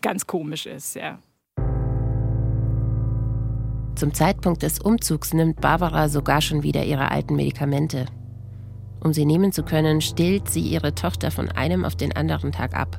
ganz 0.00 0.26
komisch 0.26 0.64
ist, 0.64 0.94
ja. 0.94 1.18
Zum 3.96 4.14
Zeitpunkt 4.14 4.62
des 4.62 4.78
Umzugs 4.80 5.34
nimmt 5.34 5.60
Barbara 5.60 6.08
sogar 6.08 6.40
schon 6.40 6.62
wieder 6.62 6.84
ihre 6.84 7.10
alten 7.10 7.36
Medikamente. 7.36 8.06
Um 9.02 9.12
sie 9.12 9.26
nehmen 9.26 9.52
zu 9.52 9.62
können, 9.62 10.00
stillt 10.00 10.48
sie 10.48 10.62
ihre 10.62 10.94
Tochter 10.94 11.30
von 11.30 11.50
einem 11.50 11.84
auf 11.84 11.96
den 11.96 12.16
anderen 12.16 12.50
Tag 12.50 12.74
ab, 12.74 12.98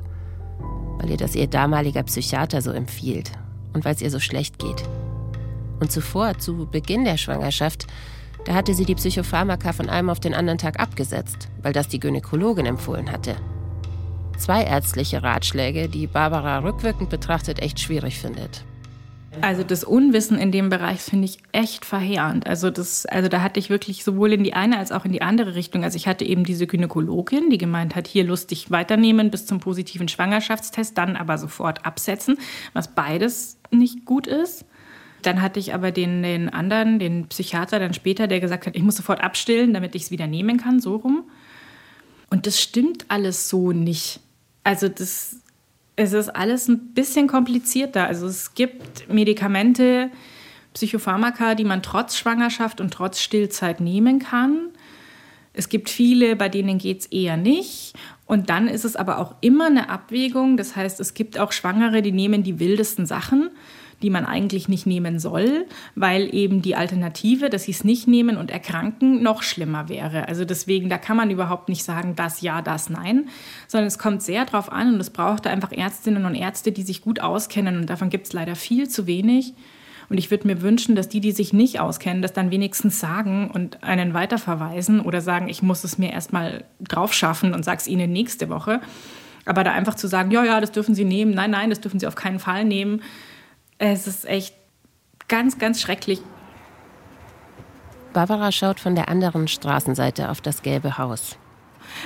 weil 0.98 1.10
ihr 1.10 1.16
das 1.16 1.34
ihr 1.34 1.46
damaliger 1.46 2.02
Psychiater 2.02 2.62
so 2.62 2.70
empfiehlt 2.70 3.32
und 3.72 3.84
weil 3.84 3.94
es 3.94 4.02
ihr 4.02 4.10
so 4.10 4.20
schlecht 4.20 4.58
geht. 4.58 4.82
Und 5.80 5.92
zuvor, 5.92 6.38
zu 6.38 6.66
Beginn 6.66 7.04
der 7.04 7.16
Schwangerschaft, 7.16 7.86
da 8.44 8.54
hatte 8.54 8.74
sie 8.74 8.84
die 8.84 8.94
Psychopharmaka 8.94 9.72
von 9.72 9.88
einem 9.88 10.08
auf 10.08 10.20
den 10.20 10.34
anderen 10.34 10.58
Tag 10.58 10.80
abgesetzt, 10.80 11.48
weil 11.62 11.72
das 11.72 11.88
die 11.88 12.00
Gynäkologin 12.00 12.66
empfohlen 12.66 13.10
hatte. 13.10 13.36
Zwei 14.38 14.64
ärztliche 14.64 15.22
Ratschläge, 15.22 15.88
die 15.88 16.06
Barbara 16.06 16.58
rückwirkend 16.58 17.10
betrachtet 17.10 17.60
echt 17.60 17.80
schwierig 17.80 18.18
findet. 18.18 18.64
Also 19.40 19.62
das 19.62 19.84
Unwissen 19.84 20.38
in 20.38 20.52
dem 20.52 20.70
Bereich 20.70 21.00
finde 21.00 21.26
ich 21.26 21.38
echt 21.52 21.84
verheerend. 21.84 22.46
Also 22.46 22.70
das, 22.70 23.06
also 23.06 23.28
da 23.28 23.42
hatte 23.42 23.60
ich 23.60 23.70
wirklich 23.70 24.04
sowohl 24.04 24.32
in 24.32 24.44
die 24.44 24.54
eine 24.54 24.78
als 24.78 24.92
auch 24.92 25.04
in 25.04 25.12
die 25.12 25.22
andere 25.22 25.54
Richtung. 25.54 25.84
Also 25.84 25.96
ich 25.96 26.06
hatte 26.06 26.24
eben 26.24 26.44
diese 26.44 26.66
Gynäkologin, 26.66 27.50
die 27.50 27.58
gemeint 27.58 27.94
hat, 27.94 28.06
hier 28.06 28.24
lustig 28.24 28.70
weiternehmen 28.70 29.30
bis 29.30 29.46
zum 29.46 29.60
positiven 29.60 30.08
Schwangerschaftstest, 30.08 30.96
dann 30.96 31.16
aber 31.16 31.38
sofort 31.38 31.84
absetzen, 31.84 32.38
was 32.72 32.94
beides 32.94 33.58
nicht 33.70 34.04
gut 34.04 34.26
ist. 34.26 34.64
Dann 35.22 35.42
hatte 35.42 35.58
ich 35.58 35.74
aber 35.74 35.90
den, 35.90 36.22
den 36.22 36.48
anderen, 36.48 36.98
den 36.98 37.26
Psychiater 37.28 37.78
dann 37.78 37.94
später, 37.94 38.28
der 38.28 38.40
gesagt 38.40 38.66
hat, 38.66 38.76
ich 38.76 38.82
muss 38.82 38.96
sofort 38.96 39.22
abstillen, 39.22 39.74
damit 39.74 39.94
ich 39.94 40.04
es 40.04 40.10
wieder 40.10 40.26
nehmen 40.26 40.56
kann, 40.56 40.80
so 40.80 40.96
rum. 40.96 41.24
Und 42.30 42.46
das 42.46 42.60
stimmt 42.60 43.06
alles 43.08 43.48
so 43.48 43.72
nicht. 43.72 44.20
Also 44.64 44.88
das, 44.88 45.36
es 45.96 46.12
ist 46.12 46.28
alles 46.28 46.68
ein 46.68 46.92
bisschen 46.92 47.26
komplizierter. 47.26 48.06
Also 48.06 48.26
es 48.26 48.54
gibt 48.54 49.08
Medikamente, 49.12 50.10
Psychopharmaka, 50.74 51.54
die 51.54 51.64
man 51.64 51.82
trotz 51.82 52.16
Schwangerschaft 52.16 52.82
und 52.82 52.92
trotz 52.92 53.20
Stillzeit 53.20 53.80
nehmen 53.80 54.18
kann. 54.18 54.68
Es 55.54 55.70
gibt 55.70 55.88
viele, 55.88 56.36
bei 56.36 56.50
denen 56.50 56.76
geht 56.76 57.00
es 57.00 57.06
eher 57.06 57.38
nicht. 57.38 57.94
Und 58.26 58.50
dann 58.50 58.68
ist 58.68 58.84
es 58.84 58.94
aber 58.94 59.18
auch 59.18 59.36
immer 59.40 59.66
eine 59.66 59.88
Abwägung. 59.88 60.58
Das 60.58 60.76
heißt, 60.76 61.00
es 61.00 61.14
gibt 61.14 61.38
auch 61.38 61.52
Schwangere, 61.52 62.02
die 62.02 62.12
nehmen 62.12 62.42
die 62.42 62.60
wildesten 62.60 63.06
Sachen, 63.06 63.50
die 64.02 64.10
man 64.10 64.26
eigentlich 64.26 64.68
nicht 64.68 64.86
nehmen 64.86 65.18
soll, 65.18 65.66
weil 65.94 66.34
eben 66.34 66.62
die 66.62 66.76
Alternative, 66.76 67.48
dass 67.48 67.64
sie 67.64 67.72
es 67.72 67.84
nicht 67.84 68.06
nehmen 68.06 68.36
und 68.36 68.50
erkranken, 68.50 69.22
noch 69.22 69.42
schlimmer 69.42 69.88
wäre. 69.88 70.28
Also 70.28 70.44
deswegen, 70.44 70.88
da 70.88 70.98
kann 70.98 71.16
man 71.16 71.30
überhaupt 71.30 71.68
nicht 71.68 71.84
sagen, 71.84 72.14
das 72.14 72.42
ja, 72.42 72.60
das 72.60 72.90
nein, 72.90 73.28
sondern 73.66 73.88
es 73.88 73.98
kommt 73.98 74.22
sehr 74.22 74.44
drauf 74.44 74.70
an 74.70 74.94
und 74.94 75.00
es 75.00 75.10
braucht 75.10 75.46
einfach 75.46 75.72
Ärztinnen 75.72 76.26
und 76.26 76.34
Ärzte, 76.34 76.72
die 76.72 76.82
sich 76.82 77.00
gut 77.02 77.20
auskennen 77.20 77.78
und 77.78 77.90
davon 77.90 78.10
gibt 78.10 78.26
es 78.26 78.32
leider 78.32 78.54
viel 78.54 78.88
zu 78.88 79.06
wenig. 79.06 79.54
Und 80.08 80.18
ich 80.18 80.30
würde 80.30 80.46
mir 80.46 80.62
wünschen, 80.62 80.94
dass 80.94 81.08
die, 81.08 81.20
die 81.20 81.32
sich 81.32 81.52
nicht 81.52 81.80
auskennen, 81.80 82.22
das 82.22 82.32
dann 82.32 82.50
wenigstens 82.50 83.00
sagen 83.00 83.50
und 83.52 83.82
einen 83.82 84.14
weiterverweisen 84.14 85.00
oder 85.00 85.20
sagen, 85.20 85.48
ich 85.48 85.62
muss 85.62 85.82
es 85.82 85.98
mir 85.98 86.12
erstmal 86.12 86.64
drauf 86.80 87.12
schaffen 87.12 87.54
und 87.54 87.64
sag's 87.64 87.88
ihnen 87.88 88.12
nächste 88.12 88.48
Woche. 88.48 88.80
Aber 89.46 89.64
da 89.64 89.72
einfach 89.72 89.94
zu 89.94 90.08
sagen, 90.08 90.30
ja, 90.30 90.44
ja, 90.44 90.60
das 90.60 90.72
dürfen 90.72 90.94
sie 90.94 91.04
nehmen, 91.04 91.32
nein, 91.32 91.52
nein, 91.52 91.70
das 91.70 91.80
dürfen 91.80 92.00
sie 92.00 92.06
auf 92.06 92.16
keinen 92.16 92.38
Fall 92.38 92.64
nehmen, 92.64 93.00
es 93.78 94.06
ist 94.06 94.24
echt 94.24 94.54
ganz, 95.28 95.58
ganz 95.58 95.80
schrecklich. 95.80 96.20
Barbara 98.12 98.50
schaut 98.50 98.80
von 98.80 98.94
der 98.94 99.08
anderen 99.08 99.46
Straßenseite 99.48 100.30
auf 100.30 100.40
das 100.40 100.62
gelbe 100.62 100.96
Haus. 100.96 101.36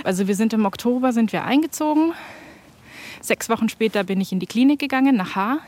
Also 0.03 0.27
wir 0.27 0.35
sind 0.35 0.53
im 0.53 0.67
Oktober 0.67 1.13
sind 1.13 1.33
wir 1.33 1.45
eingezogen. 1.45 2.13
Sechs 3.21 3.49
Wochen 3.49 3.69
später 3.69 4.05
bin 4.05 4.21
ich 4.21 4.33
in 4.33 4.41
die 4.41 4.47
Klinik 4.47 4.81
gegangen, 4.81 5.17
nach 5.17 5.37
Haar. 5.37 5.59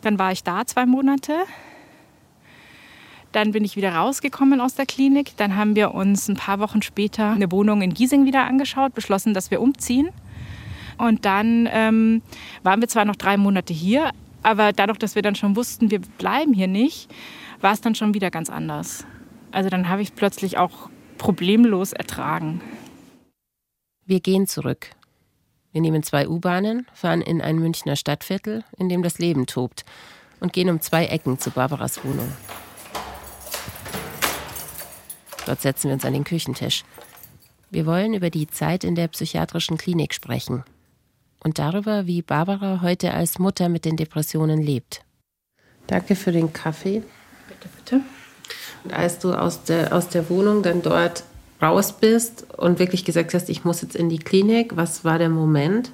Dann 0.00 0.18
war 0.18 0.32
ich 0.32 0.42
da 0.42 0.64
zwei 0.64 0.86
Monate. 0.86 1.34
Dann 3.32 3.52
bin 3.52 3.64
ich 3.64 3.76
wieder 3.76 3.94
rausgekommen 3.94 4.60
aus 4.60 4.74
der 4.74 4.86
Klinik. 4.86 5.36
Dann 5.36 5.56
haben 5.56 5.74
wir 5.76 5.94
uns 5.94 6.28
ein 6.28 6.36
paar 6.36 6.58
Wochen 6.58 6.82
später 6.82 7.30
eine 7.30 7.50
Wohnung 7.50 7.82
in 7.82 7.94
Giesing 7.94 8.24
wieder 8.24 8.44
angeschaut, 8.44 8.94
beschlossen, 8.94 9.34
dass 9.34 9.50
wir 9.50 9.60
umziehen. 9.60 10.10
Und 10.98 11.24
dann 11.24 11.68
ähm, 11.72 12.22
waren 12.62 12.80
wir 12.80 12.88
zwar 12.88 13.04
noch 13.04 13.16
drei 13.16 13.36
Monate 13.36 13.72
hier, 13.72 14.10
Aber 14.42 14.72
dadurch, 14.72 14.98
dass 14.98 15.14
wir 15.14 15.22
dann 15.22 15.34
schon 15.34 15.56
wussten, 15.56 15.90
wir 15.90 16.00
bleiben 16.00 16.52
hier 16.52 16.66
nicht, 16.66 17.10
war 17.60 17.72
es 17.72 17.80
dann 17.80 17.94
schon 17.94 18.14
wieder 18.14 18.30
ganz 18.30 18.50
anders. 18.50 19.06
Also 19.52 19.68
dann 19.68 19.88
habe 19.88 20.02
ich 20.02 20.08
es 20.08 20.14
plötzlich 20.14 20.58
auch 20.58 20.90
problemlos 21.18 21.92
ertragen. 21.92 22.60
Wir 24.04 24.20
gehen 24.20 24.46
zurück. 24.46 24.90
Wir 25.70 25.80
nehmen 25.80 26.02
zwei 26.02 26.28
U-Bahnen, 26.28 26.86
fahren 26.92 27.22
in 27.22 27.40
ein 27.40 27.58
Münchner 27.58 27.96
Stadtviertel, 27.96 28.64
in 28.76 28.88
dem 28.88 29.02
das 29.02 29.18
Leben 29.18 29.46
tobt, 29.46 29.84
und 30.40 30.52
gehen 30.52 30.68
um 30.68 30.80
zwei 30.80 31.06
Ecken 31.06 31.38
zu 31.38 31.50
Barbaras 31.50 32.04
Wohnung. 32.04 32.30
Dort 35.46 35.60
setzen 35.60 35.88
wir 35.88 35.94
uns 35.94 36.04
an 36.04 36.12
den 36.12 36.24
Küchentisch. 36.24 36.84
Wir 37.70 37.86
wollen 37.86 38.12
über 38.12 38.28
die 38.28 38.48
Zeit 38.48 38.84
in 38.84 38.94
der 38.94 39.08
psychiatrischen 39.08 39.78
Klinik 39.78 40.12
sprechen 40.12 40.64
und 41.42 41.58
darüber, 41.58 42.06
wie 42.06 42.22
Barbara 42.22 42.80
heute 42.82 43.12
als 43.14 43.38
Mutter 43.38 43.68
mit 43.68 43.84
den 43.84 43.96
Depressionen 43.96 44.62
lebt. 44.62 45.04
Danke 45.86 46.14
für 46.14 46.32
den 46.32 46.52
Kaffee. 46.52 47.02
Bitte, 47.48 47.68
bitte. 47.76 48.00
Und 48.84 48.92
als 48.92 49.18
du 49.18 49.32
aus 49.34 49.64
der, 49.64 49.94
aus 49.94 50.08
der 50.08 50.28
Wohnung 50.30 50.62
dann 50.62 50.82
dort 50.82 51.24
raus 51.60 51.92
bist 51.92 52.44
und 52.56 52.78
wirklich 52.78 53.04
gesagt 53.04 53.34
hast, 53.34 53.48
ich 53.48 53.64
muss 53.64 53.82
jetzt 53.82 53.94
in 53.94 54.08
die 54.08 54.18
Klinik, 54.18 54.76
was 54.76 55.04
war 55.04 55.18
der 55.18 55.28
Moment? 55.28 55.90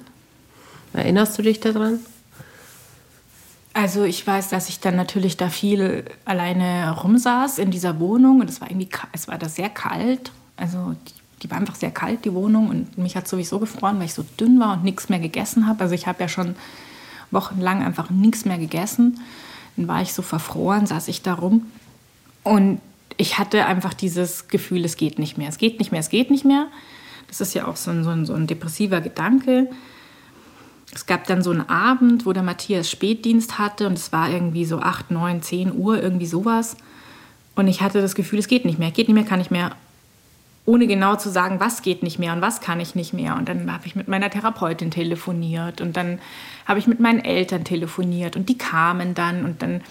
Erinnerst 0.93 1.37
du 1.37 1.43
dich 1.43 1.59
daran? 1.59 1.99
Also 3.73 4.03
ich 4.03 4.25
weiß, 4.25 4.49
dass 4.49 4.69
ich 4.69 4.79
dann 4.79 4.95
natürlich 4.95 5.37
da 5.37 5.49
viel 5.49 6.05
alleine 6.25 6.91
rumsaß 6.91 7.59
in 7.59 7.69
dieser 7.69 7.99
Wohnung 7.99 8.41
und 8.41 8.49
es 8.49 8.61
war 8.61 8.69
irgendwie, 8.69 8.89
es 9.13 9.27
war 9.27 9.37
da 9.37 9.47
sehr 9.47 9.69
kalt. 9.69 10.31
Also 10.57 10.95
die, 11.07 11.18
die 11.41 11.49
war 11.49 11.57
einfach 11.57 11.75
sehr 11.75 11.91
kalt, 11.91 12.25
die 12.25 12.33
Wohnung 12.33 12.69
und 12.69 12.97
mich 12.97 13.15
hat 13.15 13.27
sowieso 13.27 13.59
gefroren, 13.59 13.97
weil 13.99 14.05
ich 14.05 14.13
so 14.13 14.25
dünn 14.39 14.59
war 14.59 14.73
und 14.73 14.83
nichts 14.83 15.09
mehr 15.09 15.19
gegessen 15.19 15.67
habe. 15.67 15.81
Also 15.81 15.95
ich 15.95 16.07
habe 16.07 16.21
ja 16.21 16.27
schon 16.27 16.55
wochenlang 17.31 17.83
einfach 17.83 18.09
nichts 18.09 18.45
mehr 18.45 18.57
gegessen. 18.57 19.19
Dann 19.77 19.87
war 19.87 20.01
ich 20.01 20.13
so 20.13 20.21
verfroren, 20.21 20.85
saß 20.85 21.07
ich 21.07 21.21
da 21.21 21.33
rum 21.33 21.67
und 22.43 22.81
ich 23.17 23.37
hatte 23.37 23.65
einfach 23.65 23.93
dieses 23.93 24.47
Gefühl, 24.47 24.85
es 24.85 24.95
geht 24.95 25.19
nicht 25.19 25.37
mehr, 25.37 25.49
es 25.49 25.57
geht 25.57 25.79
nicht 25.79 25.91
mehr, 25.91 25.99
es 25.99 26.09
geht 26.09 26.31
nicht 26.31 26.45
mehr. 26.45 26.67
Das 27.27 27.41
ist 27.41 27.53
ja 27.53 27.67
auch 27.67 27.75
so 27.75 27.91
ein, 27.91 28.03
so 28.03 28.09
ein, 28.09 28.25
so 28.25 28.33
ein 28.33 28.47
depressiver 28.47 29.01
Gedanke. 29.01 29.69
Es 30.93 31.05
gab 31.05 31.27
dann 31.27 31.43
so 31.43 31.51
einen 31.51 31.67
Abend, 31.69 32.25
wo 32.25 32.33
der 32.33 32.43
Matthias 32.43 32.89
Spätdienst 32.89 33.59
hatte 33.59 33.87
und 33.87 33.93
es 33.93 34.11
war 34.11 34.29
irgendwie 34.29 34.65
so 34.65 34.79
8, 34.79 35.11
9, 35.11 35.41
10 35.41 35.75
Uhr, 35.75 36.01
irgendwie 36.01 36.25
sowas. 36.25 36.77
Und 37.55 37.67
ich 37.67 37.81
hatte 37.81 38.01
das 38.01 38.15
Gefühl, 38.15 38.39
es 38.39 38.47
geht 38.47 38.65
nicht 38.65 38.79
mehr, 38.79 38.89
geht 38.91 39.07
nicht 39.09 39.15
mehr, 39.15 39.25
kann 39.25 39.39
nicht 39.39 39.51
mehr. 39.51 39.75
Ohne 40.65 40.87
genau 40.87 41.15
zu 41.15 41.29
sagen, 41.29 41.59
was 41.59 41.81
geht 41.81 42.03
nicht 42.03 42.19
mehr 42.19 42.33
und 42.33 42.41
was 42.41 42.61
kann 42.61 42.79
ich 42.79 42.93
nicht 42.93 43.13
mehr. 43.13 43.35
Und 43.35 43.49
dann 43.49 43.71
habe 43.71 43.87
ich 43.87 43.95
mit 43.95 44.07
meiner 44.07 44.29
Therapeutin 44.29 44.91
telefoniert 44.91 45.81
und 45.81 45.97
dann 45.97 46.19
habe 46.65 46.79
ich 46.79 46.87
mit 46.87 46.99
meinen 46.99 47.23
Eltern 47.23 47.63
telefoniert 47.63 48.35
und 48.35 48.49
die 48.49 48.57
kamen 48.57 49.15
dann 49.15 49.45
und 49.45 49.61
dann 49.61 49.81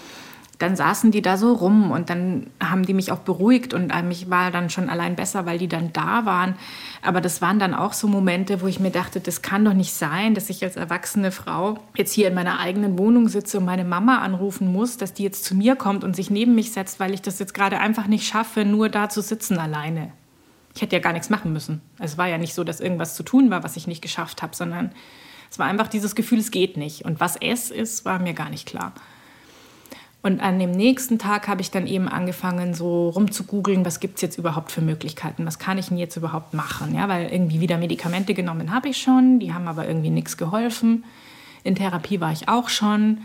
dann 0.59 0.75
saßen 0.75 1.13
die 1.13 1.23
da 1.23 1.37
so 1.37 1.53
rum 1.53 1.93
und 1.93 2.11
dann 2.11 2.49
haben 2.61 2.85
die 2.85 2.95
mich 2.95 3.13
auch 3.13 3.21
beruhigt 3.21 3.75
und 3.75 3.93
mich 4.05 4.29
war 4.29 4.51
dann 4.51 4.71
schon 4.71 4.91
allein 4.91 5.15
besser, 5.15 5.47
weil 5.47 5.59
die 5.59 5.69
dann 5.69 5.93
da 5.93 6.25
waren. 6.25 6.57
Aber 7.01 7.21
das 7.21 7.41
waren 7.41 7.61
dann 7.61 7.75
auch 7.75 7.93
so 7.93 8.09
Momente, 8.09 8.61
wo 8.61 8.67
ich 8.67 8.81
mir 8.81 8.91
dachte, 8.91 9.21
das 9.21 9.41
kann 9.41 9.65
doch 9.65 9.73
nicht 9.73 9.95
sein, 9.95 10.35
dass 10.35 10.51
ich 10.51 10.65
als 10.65 10.75
erwachsene 10.75 11.31
Frau 11.31 11.79
jetzt 11.97 12.13
hier 12.13 12.27
in 12.27 12.35
meiner 12.35 12.59
eigenen 12.59 12.99
Wohnung 12.99 13.29
sitze 13.29 13.59
und 13.59 13.67
meine 13.67 13.85
Mama 13.85 14.19
anrufen 14.19 14.73
muss, 14.73 14.97
dass 14.97 15.15
die 15.15 15.23
jetzt 15.23 15.45
zu 15.45 15.55
mir 15.55 15.77
kommt 15.77 16.03
und 16.03 16.17
sich 16.17 16.29
neben 16.29 16.57
mich 16.57 16.73
setzt, 16.73 16.99
weil 16.99 17.15
ich 17.15 17.23
das 17.23 17.39
jetzt 17.39 17.55
gerade 17.55 17.79
einfach 17.79 18.09
nicht 18.09 18.27
schaffe, 18.27 18.65
nur 18.65 18.89
da 18.89 19.09
zu 19.09 19.23
sitzen 19.23 19.59
alleine. 19.59 20.13
Ich 20.79 20.83
hätte 20.83 20.95
ja 20.95 21.03
gar 21.03 21.13
nichts 21.13 21.29
machen 21.29 21.53
müssen. 21.53 21.81
Es 21.99 22.19
war 22.19 22.29
ja 22.29 22.39
nicht 22.39 22.55
so, 22.55 22.63
dass 22.63 22.79
irgendwas 22.79 23.17
zu 23.17 23.25
tun 23.25 23.51
war, 23.51 23.65
was 23.65 23.77
ich 23.77 23.89
nicht 23.89 24.01
geschafft 24.01 24.43
habe, 24.43 24.55
sondern 24.55 24.93
es 25.51 25.59
war 25.59 25.67
einfach 25.67 25.89
dieses 25.89 26.15
Gefühl, 26.15 26.39
es 26.39 26.53
geht 26.53 26.77
nicht. 26.77 27.05
Und 27.05 27.19
was 27.19 27.35
es 27.35 27.73
ist, 27.73 28.05
war 28.05 28.21
mir 28.21 28.33
gar 28.33 28.49
nicht 28.49 28.65
klar. 28.65 28.93
Und 30.23 30.41
an 30.41 30.61
dem 30.61 30.71
nächsten 30.71 31.19
Tag 31.19 31.49
habe 31.49 31.63
ich 31.63 31.73
dann 31.73 31.89
eben 31.89 32.07
angefangen, 32.07 32.75
so 32.75 33.09
rumzugoogeln, 33.09 33.85
was 33.85 33.99
gibt 33.99 34.19
es 34.19 34.23
jetzt 34.23 34.39
überhaupt 34.39 34.71
für 34.71 34.81
Möglichkeiten, 34.81 35.45
was 35.47 35.59
kann 35.59 35.79
ich 35.79 35.89
denn 35.89 35.99
jetzt 35.99 36.15
überhaupt 36.15 36.55
machen? 36.55 36.95
Ja, 36.95 37.09
weil 37.09 37.29
irgendwie 37.29 37.61
wieder 37.61 37.77
Medikamente 37.77 38.33
genommen 38.33 38.73
habe 38.73 38.91
ich 38.91 38.99
schon, 38.99 39.41
die 39.41 39.53
haben 39.53 39.67
aber 39.67 39.89
irgendwie 39.89 40.11
nichts 40.11 40.37
geholfen. 40.37 41.03
In 41.65 41.75
Therapie 41.75 42.21
war 42.21 42.31
ich 42.31 42.49
auch 42.49 42.69
schon. 42.69 43.23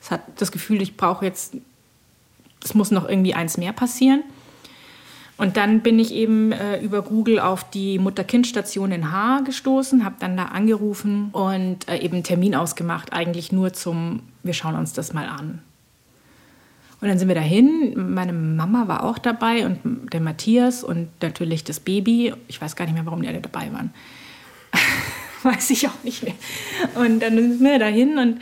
Es 0.00 0.12
hat 0.12 0.20
das 0.36 0.52
Gefühl, 0.52 0.80
ich 0.82 0.96
brauche 0.96 1.24
jetzt, 1.24 1.56
es 2.62 2.74
muss 2.74 2.92
noch 2.92 3.08
irgendwie 3.08 3.34
eins 3.34 3.58
mehr 3.58 3.72
passieren. 3.72 4.22
Und 5.36 5.56
dann 5.56 5.80
bin 5.80 5.98
ich 5.98 6.12
eben 6.12 6.52
äh, 6.52 6.78
über 6.80 7.02
Google 7.02 7.40
auf 7.40 7.68
die 7.68 7.98
Mutter-Kind-Station 7.98 8.92
in 8.92 9.10
Haar 9.10 9.42
gestoßen, 9.42 10.04
habe 10.04 10.16
dann 10.18 10.36
da 10.36 10.46
angerufen 10.46 11.30
und 11.32 11.88
äh, 11.88 11.98
eben 11.98 12.14
einen 12.14 12.24
Termin 12.24 12.54
ausgemacht, 12.54 13.12
eigentlich 13.12 13.50
nur 13.50 13.72
zum, 13.72 14.20
wir 14.42 14.52
schauen 14.52 14.76
uns 14.76 14.92
das 14.92 15.12
mal 15.12 15.26
an. 15.26 15.60
Und 17.00 17.08
dann 17.08 17.18
sind 17.18 17.26
wir 17.26 17.34
dahin. 17.34 17.94
Meine 18.14 18.32
Mama 18.32 18.86
war 18.86 19.02
auch 19.02 19.18
dabei 19.18 19.66
und 19.66 19.80
der 20.12 20.20
Matthias 20.20 20.84
und 20.84 21.08
natürlich 21.20 21.64
das 21.64 21.80
Baby. 21.80 22.32
Ich 22.46 22.62
weiß 22.62 22.76
gar 22.76 22.84
nicht 22.84 22.94
mehr, 22.94 23.04
warum 23.04 23.22
die 23.22 23.28
alle 23.28 23.40
dabei 23.40 23.72
waren. 23.72 23.92
weiß 25.42 25.70
ich 25.70 25.88
auch 25.88 26.04
nicht 26.04 26.22
mehr. 26.22 26.34
Und 26.94 27.20
dann 27.20 27.36
sind 27.36 27.60
wir 27.60 27.80
dahin 27.80 28.18
und 28.18 28.40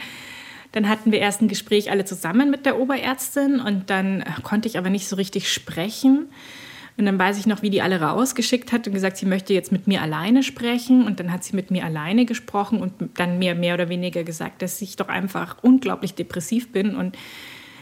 dann 0.73 0.89
hatten 0.89 1.11
wir 1.11 1.21
erst 1.21 1.41
ein 1.41 1.49
Gespräch 1.49 1.91
alle 1.91 2.05
zusammen 2.05 2.51
mit 2.51 2.67
der 2.67 2.79
Oberärztin 2.79 3.61
und 3.61 3.89
dann 3.89 4.25
konnte 4.43 4.69
ich 4.69 4.77
aber 4.77 4.91
nicht 4.91 5.09
so 5.09 5.17
richtig 5.17 5.51
sprechen. 5.51 6.29
Und 7.01 7.07
dann 7.07 7.19
weiß 7.19 7.39
ich 7.39 7.47
noch, 7.47 7.63
wie 7.63 7.71
die 7.71 7.81
alle 7.81 8.03
rausgeschickt 8.03 8.73
hat 8.73 8.87
und 8.87 8.93
gesagt, 8.93 9.17
sie 9.17 9.25
möchte 9.25 9.55
jetzt 9.55 9.73
mit 9.73 9.87
mir 9.87 10.03
alleine 10.03 10.43
sprechen. 10.43 11.07
Und 11.07 11.19
dann 11.19 11.33
hat 11.33 11.43
sie 11.43 11.57
mit 11.57 11.71
mir 11.71 11.87
alleine 11.87 12.27
gesprochen 12.27 12.79
und 12.83 12.93
dann 13.15 13.39
mir 13.39 13.55
mehr 13.55 13.73
oder 13.73 13.89
weniger 13.89 14.23
gesagt, 14.23 14.61
dass 14.61 14.83
ich 14.83 14.97
doch 14.97 15.09
einfach 15.09 15.57
unglaublich 15.63 16.15
depressiv 16.15 16.71
bin 16.73 16.95
und 16.95 17.17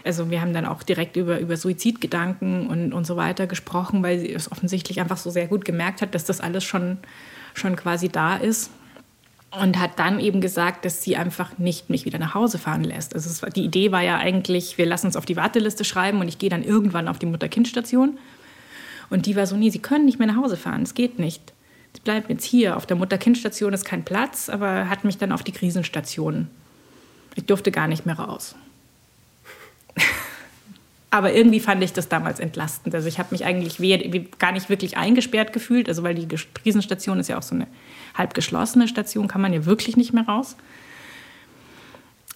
also 0.05 0.31
wir 0.31 0.41
haben 0.41 0.55
dann 0.55 0.65
auch 0.65 0.85
direkt 0.85 1.17
über, 1.17 1.41
über 1.41 1.57
Suizidgedanken 1.57 2.69
und, 2.69 2.93
und 2.93 3.07
so 3.07 3.17
weiter 3.17 3.49
gesprochen, 3.49 4.03
weil 4.05 4.21
sie 4.21 4.33
es 4.33 4.51
offensichtlich 4.53 5.01
einfach 5.01 5.17
so 5.17 5.29
sehr 5.29 5.49
gut 5.49 5.65
gemerkt 5.65 6.01
hat, 6.01 6.15
dass 6.15 6.25
das 6.25 6.41
alles 6.41 6.63
schon, 6.63 6.99
schon 7.55 7.75
quasi 7.75 8.09
da 8.09 8.37
ist. 8.37 8.71
Und 9.51 9.81
hat 9.81 9.99
dann 9.99 10.21
eben 10.21 10.41
gesagt, 10.41 10.85
dass 10.85 11.03
sie 11.03 11.17
einfach 11.17 11.59
nicht 11.59 11.91
mich 11.91 12.05
wieder 12.05 12.21
nach 12.21 12.35
Hause 12.35 12.59
fahren 12.59 12.85
lässt. 12.85 13.15
Also 13.15 13.43
war, 13.43 13.51
die 13.51 13.65
Idee 13.65 13.91
war 13.91 14.03
ja 14.03 14.17
eigentlich, 14.17 14.79
wir 14.79 14.87
lassen 14.87 15.07
uns 15.07 15.17
auf 15.17 15.27
die 15.27 15.37
Warteliste 15.37 15.85
schreiben 15.85 16.21
und 16.21 16.29
ich 16.29 16.39
gehe 16.39 16.51
dann 16.51 16.63
irgendwann 16.63 17.09
auf 17.09 17.19
die 17.19 17.27
Mutter-Kind-Station. 17.27 18.17
Und 19.11 19.27
die 19.27 19.37
war 19.37 19.47
so, 19.47 19.57
nee, 19.57 19.71
sie 19.71 19.79
können 19.79 20.05
nicht 20.05 20.19
mehr 20.19 20.29
nach 20.29 20.37
Hause 20.37 20.57
fahren, 20.57 20.83
es 20.83 20.95
geht 20.95 21.19
nicht. 21.19 21.53
Sie 21.95 22.01
bleiben 22.01 22.27
jetzt 22.29 22.45
hier. 22.45 22.77
Auf 22.77 22.87
der 22.87 22.97
Mutter-Kind-Station 22.97 23.73
ist 23.73 23.85
kein 23.85 24.05
Platz, 24.05 24.49
aber 24.49 24.89
hat 24.89 25.05
mich 25.05 25.19
dann 25.19 25.33
auf 25.33 25.43
die 25.43 25.53
Krisenstation. 25.53 26.49
Ich 27.35 27.45
durfte 27.45 27.71
gar 27.71 27.89
nicht 27.89 28.07
mehr 28.07 28.19
raus. 28.19 28.55
Aber 31.11 31.33
irgendwie 31.33 31.61
fand 31.61 31.83
ich 31.83 31.95
das 31.95 32.11
damals 32.11 32.39
entlastend. 32.39 32.95
Also 32.95 33.09
ich 33.09 33.19
habe 33.19 33.29
mich 33.31 33.45
eigentlich 33.45 33.79
gar 34.39 34.53
nicht 34.53 34.69
wirklich 34.69 34.99
eingesperrt 34.99 35.55
gefühlt, 35.55 35.89
also 35.89 36.03
weil 36.03 36.15
die 36.15 36.29
Krisenstation 36.63 37.19
ist 37.19 37.29
ja 37.29 37.39
auch 37.39 37.43
so 37.43 37.55
eine 37.55 37.67
halb 38.15 38.35
geschlossene 38.35 38.89
Station, 38.89 39.27
kann 39.27 39.41
man 39.41 39.55
ja 39.55 39.65
wirklich 39.65 39.97
nicht 39.97 40.13
mehr 40.13 40.27
raus. 40.27 40.57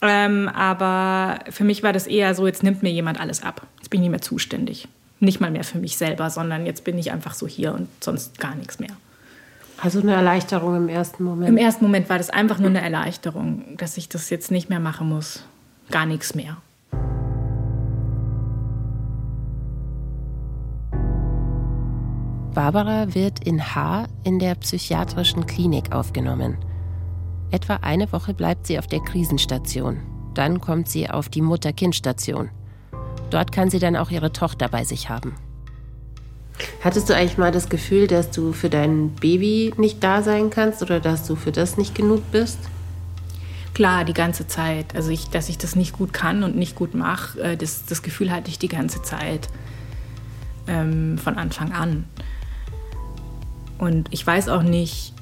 Ähm, 0.00 0.48
aber 0.48 1.40
für 1.50 1.64
mich 1.64 1.82
war 1.82 1.92
das 1.92 2.06
eher 2.06 2.35
so, 2.35 2.46
jetzt 2.46 2.62
nimmt 2.62 2.82
mir 2.82 2.90
jemand 2.90 3.20
alles 3.20 3.42
ab. 3.42 3.66
Jetzt 3.78 3.90
bin 3.90 4.00
ich 4.00 4.04
nicht 4.04 4.11
mehr 4.11 4.22
zuständig. 4.22 4.88
Nicht 5.22 5.40
mal 5.40 5.52
mehr 5.52 5.62
für 5.62 5.78
mich 5.78 5.96
selber, 5.96 6.30
sondern 6.30 6.66
jetzt 6.66 6.82
bin 6.82 6.98
ich 6.98 7.12
einfach 7.12 7.35
so 7.35 7.46
hier 7.46 7.74
und 7.74 7.87
sonst 8.02 8.40
gar 8.40 8.56
nichts 8.56 8.80
mehr. 8.80 8.90
Also 9.80 10.00
eine 10.00 10.14
Erleichterung 10.14 10.74
im 10.74 10.88
ersten 10.88 11.22
Moment? 11.22 11.48
Im 11.48 11.56
ersten 11.56 11.85
Moment 11.85 12.11
war 12.11 12.18
das 12.18 12.28
einfach 12.28 12.58
nur 12.58 12.70
eine 12.70 12.82
Erleichterung, 12.82 13.76
dass 13.76 13.96
ich 13.96 14.08
das 14.08 14.30
jetzt 14.30 14.50
nicht 14.50 14.68
mehr 14.68 14.80
machen 14.80 15.08
muss. 15.08 15.44
Gar 15.92 16.06
nichts 16.06 16.35
mehr. 16.35 16.56
Barbara 22.52 23.14
wird 23.14 23.46
in 23.46 23.76
H 23.76 24.06
in 24.24 24.40
der 24.40 24.56
psychiatrischen 24.56 25.46
Klinik 25.46 25.92
aufgenommen. 25.92 26.56
Etwa 27.52 27.76
eine 27.76 28.11
Woche 28.11 28.35
bleibt 28.35 28.66
sie 28.66 28.76
auf 28.76 28.88
der 28.88 29.00
Krisenstation. 29.00 29.98
Dann 30.35 30.61
kommt 30.61 30.88
sie 30.88 31.08
auf 31.08 31.28
die 31.28 31.42
Mutter-Kind-Station. 31.42 32.50
Dort 33.33 33.51
kann 33.51 33.71
sie 33.71 33.79
dann 33.79 33.97
auch 33.97 34.11
ihre 34.11 34.33
Tochter 34.33 34.68
bei 34.68 34.85
sich 34.85 35.09
haben. 35.09 35.35
Hattest 36.85 37.09
du 37.09 37.14
eigentlich 37.14 37.38
mal 37.38 37.51
das 37.51 37.68
Gefühl, 37.68 38.07
dass 38.07 38.31
du 38.31 38.53
für 38.53 38.68
dein 38.68 39.11
Baby 39.11 39.73
nicht 39.79 40.05
da 40.05 40.23
sein 40.23 40.51
kannst 40.51 40.83
oder 40.83 41.01
dass 41.01 41.27
du 41.27 41.35
für 41.35 41.51
das 41.51 41.79
nicht 41.79 41.95
genug 41.95 42.31
bist? 42.31 42.59
Klar, 43.73 44.05
die 44.05 44.12
ganze 44.12 44.47
Zeit. 44.47 44.95
Also, 44.95 45.11
ich, 45.11 45.31
dass 45.31 45.49
ich 45.49 45.57
das 45.57 45.77
nicht 45.77 45.95
gut 45.95 46.12
kann 46.12 46.42
und 46.42 46.57
nicht 46.57 46.75
gut 46.75 46.95
mache, 46.95 47.40
äh, 47.40 47.57
das, 47.57 47.87
das 47.87 48.03
Gefühl 48.03 48.31
hatte 48.31 48.51
ich 48.51 48.59
die 48.59 48.68
ganze 48.68 49.03
Zeit. 49.03 49.49
Ähm, 50.66 51.18
von 51.18 51.38
Anfang 51.38 51.73
an. 51.73 52.05
Und 53.79 54.09
ich 54.12 54.25
weiß 54.25 54.49
auch 54.49 54.62
nicht, 54.62 55.12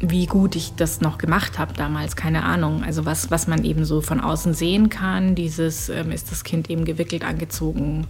wie 0.00 0.26
gut 0.26 0.54
ich 0.54 0.74
das 0.76 1.00
noch 1.00 1.18
gemacht 1.18 1.58
habe 1.58 1.72
damals, 1.74 2.14
keine 2.14 2.44
Ahnung. 2.44 2.84
Also 2.84 3.04
was, 3.04 3.30
was 3.30 3.48
man 3.48 3.64
eben 3.64 3.84
so 3.84 4.00
von 4.00 4.20
außen 4.20 4.54
sehen 4.54 4.90
kann, 4.90 5.34
dieses 5.34 5.88
ähm, 5.88 6.12
ist 6.12 6.30
das 6.30 6.44
Kind 6.44 6.70
eben 6.70 6.84
gewickelt 6.84 7.24
angezogen. 7.24 8.06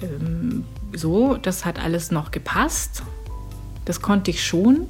Ähm, 0.00 0.64
so, 0.94 1.36
das 1.36 1.64
hat 1.64 1.78
alles 1.78 2.10
noch 2.10 2.30
gepasst. 2.30 3.02
Das 3.84 4.00
konnte 4.00 4.30
ich 4.30 4.44
schon. 4.44 4.86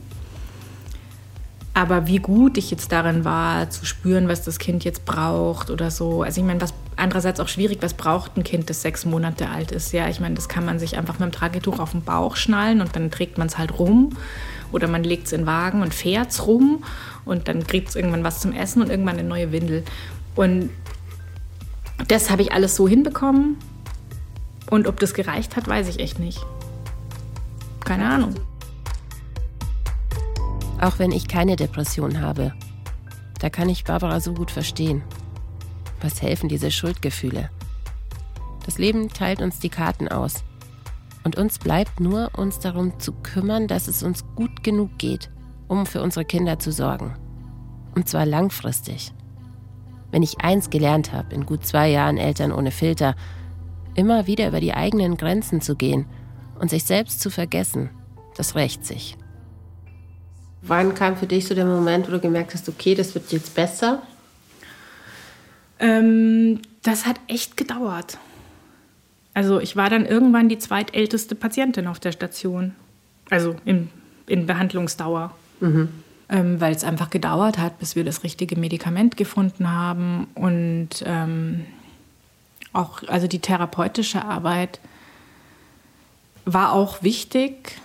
Aber 1.75 2.07
wie 2.07 2.19
gut 2.21 2.57
ich 2.57 2.71
jetzt 2.71 2.91
darin 2.91 3.25
war, 3.25 3.69
zu 3.69 3.85
spüren, 3.85 4.29
was 4.29 4.43
das 4.43 4.59
Kind 4.59 4.85
jetzt 4.85 5.05
braucht 5.05 5.69
oder 5.71 5.91
so. 5.91 6.23
Also 6.23 6.41
ich 6.41 6.47
meine, 6.47 6.61
was 6.61 6.73
andererseits 6.97 7.39
auch 7.39 7.49
schwierig, 7.49 7.79
was 7.83 7.93
braucht 7.93 8.37
ein 8.39 8.45
Kind, 8.45 8.71
das 8.71 8.81
sechs 8.81 9.05
Monate 9.05 9.51
alt 9.51 9.73
ist? 9.73 9.93
Ja, 9.93 10.09
ich 10.09 10.19
meine, 10.19 10.37
das 10.37 10.49
kann 10.49 10.65
man 10.65 10.79
sich 10.79 10.97
einfach 10.97 11.19
mit 11.19 11.29
dem 11.29 11.33
Tragetuch 11.33 11.79
auf 11.79 11.91
den 11.91 12.03
Bauch 12.03 12.37
schnallen 12.37 12.81
und 12.81 12.97
dann 12.97 13.11
trägt 13.11 13.37
man 13.37 13.49
es 13.49 13.59
halt 13.59 13.79
rum. 13.79 14.17
Oder 14.73 14.89
man 14.89 15.05
legt 15.05 15.27
es 15.27 15.33
in 15.33 15.43
den 15.43 15.47
Wagen 15.47 15.83
und 15.83 15.95
fährt 15.95 16.31
es 16.31 16.47
rum 16.47 16.83
und 17.25 17.49
dann 17.49 17.67
kriegt 17.67 17.89
es 17.89 17.97
irgendwann 17.97 18.25
was 18.25 18.41
zum 18.41 18.53
Essen 18.53 18.83
und 18.83 18.91
irgendwann 18.91 19.19
eine 19.19 19.29
neue 19.29 19.53
Windel. 19.53 19.85
Und 20.35 20.71
das 22.09 22.31
habe 22.31 22.43
ich 22.43 22.53
alles 22.53 22.77
so 22.77 22.89
hinbekommen. 22.89 23.57
Und 24.71 24.87
ob 24.87 24.99
das 25.01 25.15
gereicht 25.15 25.57
hat, 25.57 25.69
weiß 25.69 25.89
ich 25.89 26.01
echt 26.01 26.19
nicht. 26.19 26.45
Keine 27.85 28.09
Ahnung. 28.09 28.35
Auch 30.81 30.99
wenn 30.99 31.13
ich 31.13 31.29
keine 31.29 31.57
Depression 31.57 32.21
habe, 32.21 32.53
da 33.41 33.49
kann 33.49 33.69
ich 33.69 33.85
Barbara 33.85 34.21
so 34.21 34.35
gut 34.35 34.51
verstehen. 34.51 35.03
Was 36.01 36.21
helfen 36.21 36.49
diese 36.49 36.71
Schuldgefühle? 36.71 37.51
Das 38.67 38.79
Leben 38.79 39.09
teilt 39.09 39.41
uns 39.41 39.59
die 39.59 39.69
Karten 39.69 40.09
aus. 40.09 40.43
Und 41.25 41.37
uns 41.37 41.59
bleibt 41.59 41.99
nur, 41.99 42.31
uns 42.37 42.59
darum 42.59 43.01
zu 43.01 43.13
kümmern, 43.13 43.69
dass 43.69 43.89
es 43.89 44.03
uns 44.03 44.25
gut 44.37 44.46
genug 44.67 44.99
geht, 44.99 45.31
um 45.69 45.87
für 45.87 46.03
unsere 46.03 46.25
Kinder 46.25 46.59
zu 46.59 46.73
sorgen. 46.73 47.15
Und 47.95 48.09
zwar 48.09 48.27
langfristig. 48.27 49.13
Wenn 50.11 50.25
ich 50.25 50.41
eins 50.41 50.71
gelernt 50.71 51.13
habe 51.13 51.35
in 51.35 51.47
gut 51.47 51.65
zwei 51.65 51.89
Jahren 51.89 52.19
Eltern 52.19 52.53
ohne 52.53 52.73
Filter, 52.73 53.15
immer 53.95 54.27
wieder 54.27 54.49
über 54.49 54.61
die 54.61 54.75
eigenen 54.75 55.17
Grenzen 55.17 55.61
zu 55.61 55.77
gehen 55.77 56.05
und 56.59 56.69
sich 56.69 56.85
selbst 56.85 57.21
zu 57.21 57.31
vergessen, 57.31 57.91
das 58.37 58.57
rächt 58.57 58.85
sich. 58.85 59.17
Wann 60.63 60.95
kam 60.95 61.17
für 61.17 61.27
dich 61.27 61.47
so 61.47 61.55
der 61.55 61.65
Moment, 61.65 62.09
wo 62.09 62.11
du 62.11 62.21
gemerkt 62.21 62.53
hast, 62.53 62.69
okay, 62.69 62.97
das 62.97 63.15
wird 63.15 63.31
jetzt 63.31 63.55
besser? 63.55 64.03
Ähm, 65.79 66.61
das 66.83 67.07
hat 67.07 67.21
echt 67.29 67.57
gedauert. 67.57 68.19
Also 69.33 69.61
ich 69.61 69.77
war 69.77 69.91
dann 69.91 70.07
irgendwann 70.07 70.49
die 70.49 70.59
zweitälteste 70.59 71.37
Patientin 71.37 71.87
auf 71.87 72.01
der 72.01 72.11
Station. 72.11 72.75
Also 73.31 73.55
in, 73.65 73.91
in 74.27 74.47
Behandlungsdauer. 74.47 75.35
Mhm. 75.61 75.89
Ähm, 76.29 76.61
weil 76.61 76.75
es 76.75 76.83
einfach 76.83 77.11
gedauert 77.11 77.57
hat, 77.57 77.79
bis 77.79 77.95
wir 77.95 78.03
das 78.03 78.25
richtige 78.25 78.57
Medikament 78.57 79.17
gefunden 79.17 79.71
haben. 79.71 80.27
Und 80.35 81.05
ähm, 81.05 81.65
auch 82.73 83.03
also 83.07 83.29
die 83.29 83.39
therapeutische 83.39 84.25
Arbeit 84.25 84.81
war 86.45 86.73
auch 86.73 87.03
wichtig 87.05 87.79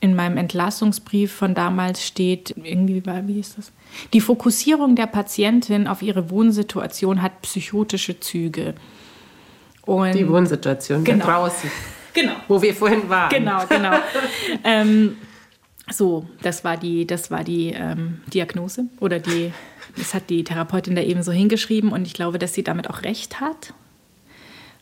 in 0.00 0.14
meinem 0.14 0.36
Entlassungsbrief 0.36 1.32
von 1.32 1.54
damals 1.54 2.06
steht, 2.06 2.54
irgendwie, 2.56 3.02
wie 3.26 3.40
ist 3.40 3.58
das? 3.58 3.72
Die 4.12 4.20
Fokussierung 4.20 4.94
der 4.94 5.06
Patientin 5.06 5.88
auf 5.88 6.02
ihre 6.02 6.30
Wohnsituation 6.30 7.20
hat 7.20 7.42
psychotische 7.42 8.20
Züge. 8.20 8.74
Und 9.82 10.14
die 10.14 10.28
Wohnsituation 10.28 11.02
genau. 11.02 11.24
draußen. 11.24 11.70
Genau. 12.14 12.36
Wo 12.48 12.60
wir 12.62 12.74
vorhin 12.74 13.08
waren. 13.08 13.30
Genau, 13.30 13.66
genau. 13.66 13.96
ähm, 14.64 15.16
so, 15.90 16.26
das 16.42 16.64
war 16.64 16.76
die, 16.76 17.06
das 17.06 17.30
war 17.30 17.44
die 17.44 17.72
ähm, 17.74 18.20
Diagnose 18.32 18.86
oder 19.00 19.18
die, 19.18 19.52
das 19.96 20.14
hat 20.14 20.30
die 20.30 20.44
Therapeutin 20.44 20.94
da 20.94 21.02
eben 21.02 21.22
so 21.22 21.32
hingeschrieben 21.32 21.92
und 21.92 22.06
ich 22.06 22.14
glaube, 22.14 22.38
dass 22.38 22.54
sie 22.54 22.62
damit 22.62 22.90
auch 22.90 23.02
recht 23.02 23.40
hat, 23.40 23.72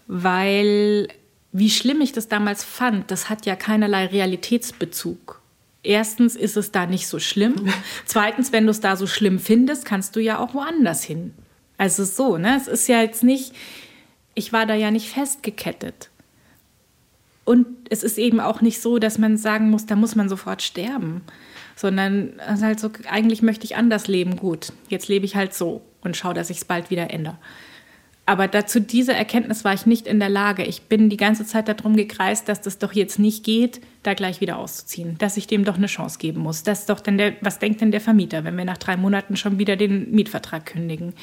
weil 0.07 1.09
wie 1.53 1.71
schlimm 1.71 2.01
ich 2.01 2.13
das 2.13 2.29
damals 2.29 2.65
fand, 2.65 3.11
das 3.11 3.31
hat 3.31 3.47
ja 3.47 3.57
keinerlei 3.57 4.07
Realitätsbezug. 4.07 5.41
Erstens 5.83 6.35
ist 6.35 6.57
es 6.57 6.73
da 6.73 6.87
nicht 6.87 7.07
so 7.07 7.19
schlimm. 7.19 7.55
Zweitens, 8.05 8.53
wenn 8.53 8.65
du 8.65 8.71
es 8.71 8.81
da 8.81 8.97
so 8.97 9.07
schlimm 9.07 9.39
findest, 9.39 9.85
kannst 9.85 10.17
du 10.17 10.21
ja 10.21 10.39
auch 10.39 10.53
woanders 10.53 11.05
hin. 11.05 11.33
Also 11.79 12.05
so, 12.05 12.37
ne? 12.37 12.57
Es 12.57 12.67
ist 12.67 12.89
ja 12.89 13.01
jetzt 13.01 13.23
nicht, 13.23 13.55
ich 14.35 14.53
war 14.53 14.67
da 14.67 14.75
ja 14.75 14.91
nicht 14.91 15.09
festgekettet. 15.09 16.11
Und 17.47 17.67
es 17.89 18.03
ist 18.03 18.19
eben 18.19 18.41
auch 18.41 18.61
nicht 18.61 18.83
so, 18.83 18.99
dass 18.99 19.19
man 19.19 19.39
sagen 19.39 19.71
muss, 19.71 19.87
da 19.87 19.97
muss 19.97 20.17
man 20.17 20.29
sofort 20.29 20.63
sterben. 20.63 21.23
Sondern 21.77 22.33
es 22.49 22.59
ist 22.59 22.65
halt 22.65 22.81
so, 22.81 22.91
eigentlich 23.09 23.41
möchte 23.41 23.65
ich 23.65 23.77
anders 23.77 24.09
leben. 24.09 24.37
Gut, 24.37 24.73
jetzt 24.89 25.09
lebe 25.09 25.25
ich 25.25 25.37
halt 25.37 25.55
so 25.55 25.83
und 26.03 26.17
schaue, 26.17 26.35
dass 26.35 26.51
ich 26.51 26.59
es 26.59 26.65
bald 26.65 26.91
wieder 26.91 27.11
ändere. 27.11 27.39
Aber 28.29 28.49
dazu 28.49 28.81
diese 28.81 29.15
Erkenntnis 29.15 29.65
war 29.65 29.73
ich 29.73 29.87
nicht 29.87 30.09
in 30.09 30.19
der 30.19 30.29
Lage. 30.29 30.65
Ich 30.65 30.83
bin 30.83 31.09
die 31.09 31.17
ganze 31.17 31.47
Zeit 31.47 31.69
darum 31.69 31.95
gekreist, 31.95 32.49
dass 32.49 32.61
das 32.61 32.79
doch 32.79 32.93
jetzt 32.93 33.21
nicht 33.21 33.45
geht, 33.45 33.81
da 34.03 34.15
gleich 34.15 34.41
wieder 34.41 34.59
auszuziehen, 34.59 35.17
dass 35.19 35.37
ich 35.37 35.47
dem 35.47 35.65
doch 35.65 35.77
eine 35.77 35.87
Chance 35.87 36.19
geben 36.19 36.41
muss. 36.41 36.65
Das 36.65 36.87
doch 36.87 36.99
denn 36.99 37.19
der, 37.19 37.35
was 37.41 37.61
denkt 37.61 37.81
denn 37.81 37.93
der 37.93 38.01
Vermieter, 38.01 38.43
wenn 38.43 38.57
wir 38.57 38.65
nach 38.65 38.79
drei 38.79 38.97
Monaten 38.97 39.37
schon 39.37 39.61
wieder 39.61 39.77
den 39.77 40.11
Mietvertrag 40.11 40.67
kündigen? 40.67 41.15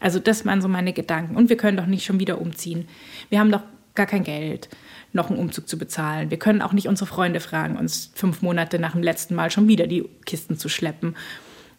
Also 0.00 0.18
das 0.18 0.46
waren 0.46 0.62
so 0.62 0.68
meine 0.68 0.94
Gedanken. 0.94 1.36
Und 1.36 1.50
wir 1.50 1.58
können 1.58 1.76
doch 1.76 1.86
nicht 1.86 2.06
schon 2.06 2.18
wieder 2.18 2.40
umziehen. 2.40 2.88
Wir 3.28 3.40
haben 3.40 3.52
doch 3.52 3.62
gar 3.94 4.06
kein 4.06 4.24
Geld, 4.24 4.70
noch 5.12 5.30
einen 5.30 5.38
Umzug 5.38 5.68
zu 5.68 5.78
bezahlen. 5.78 6.30
Wir 6.30 6.38
können 6.38 6.62
auch 6.62 6.72
nicht 6.72 6.88
unsere 6.88 7.06
Freunde 7.06 7.40
fragen, 7.40 7.76
uns 7.76 8.10
fünf 8.14 8.42
Monate 8.42 8.78
nach 8.78 8.92
dem 8.92 9.02
letzten 9.02 9.34
Mal 9.34 9.50
schon 9.50 9.68
wieder 9.68 9.86
die 9.86 10.08
Kisten 10.26 10.58
zu 10.58 10.68
schleppen. 10.68 11.16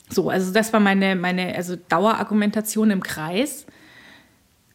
So, 0.10 0.30
also 0.30 0.52
das 0.52 0.74
war 0.74 0.80
meine, 0.80 1.16
meine 1.16 1.56
also 1.56 1.76
Dauerargumentation 1.76 2.90
im 2.92 3.04
Kreis 3.04 3.66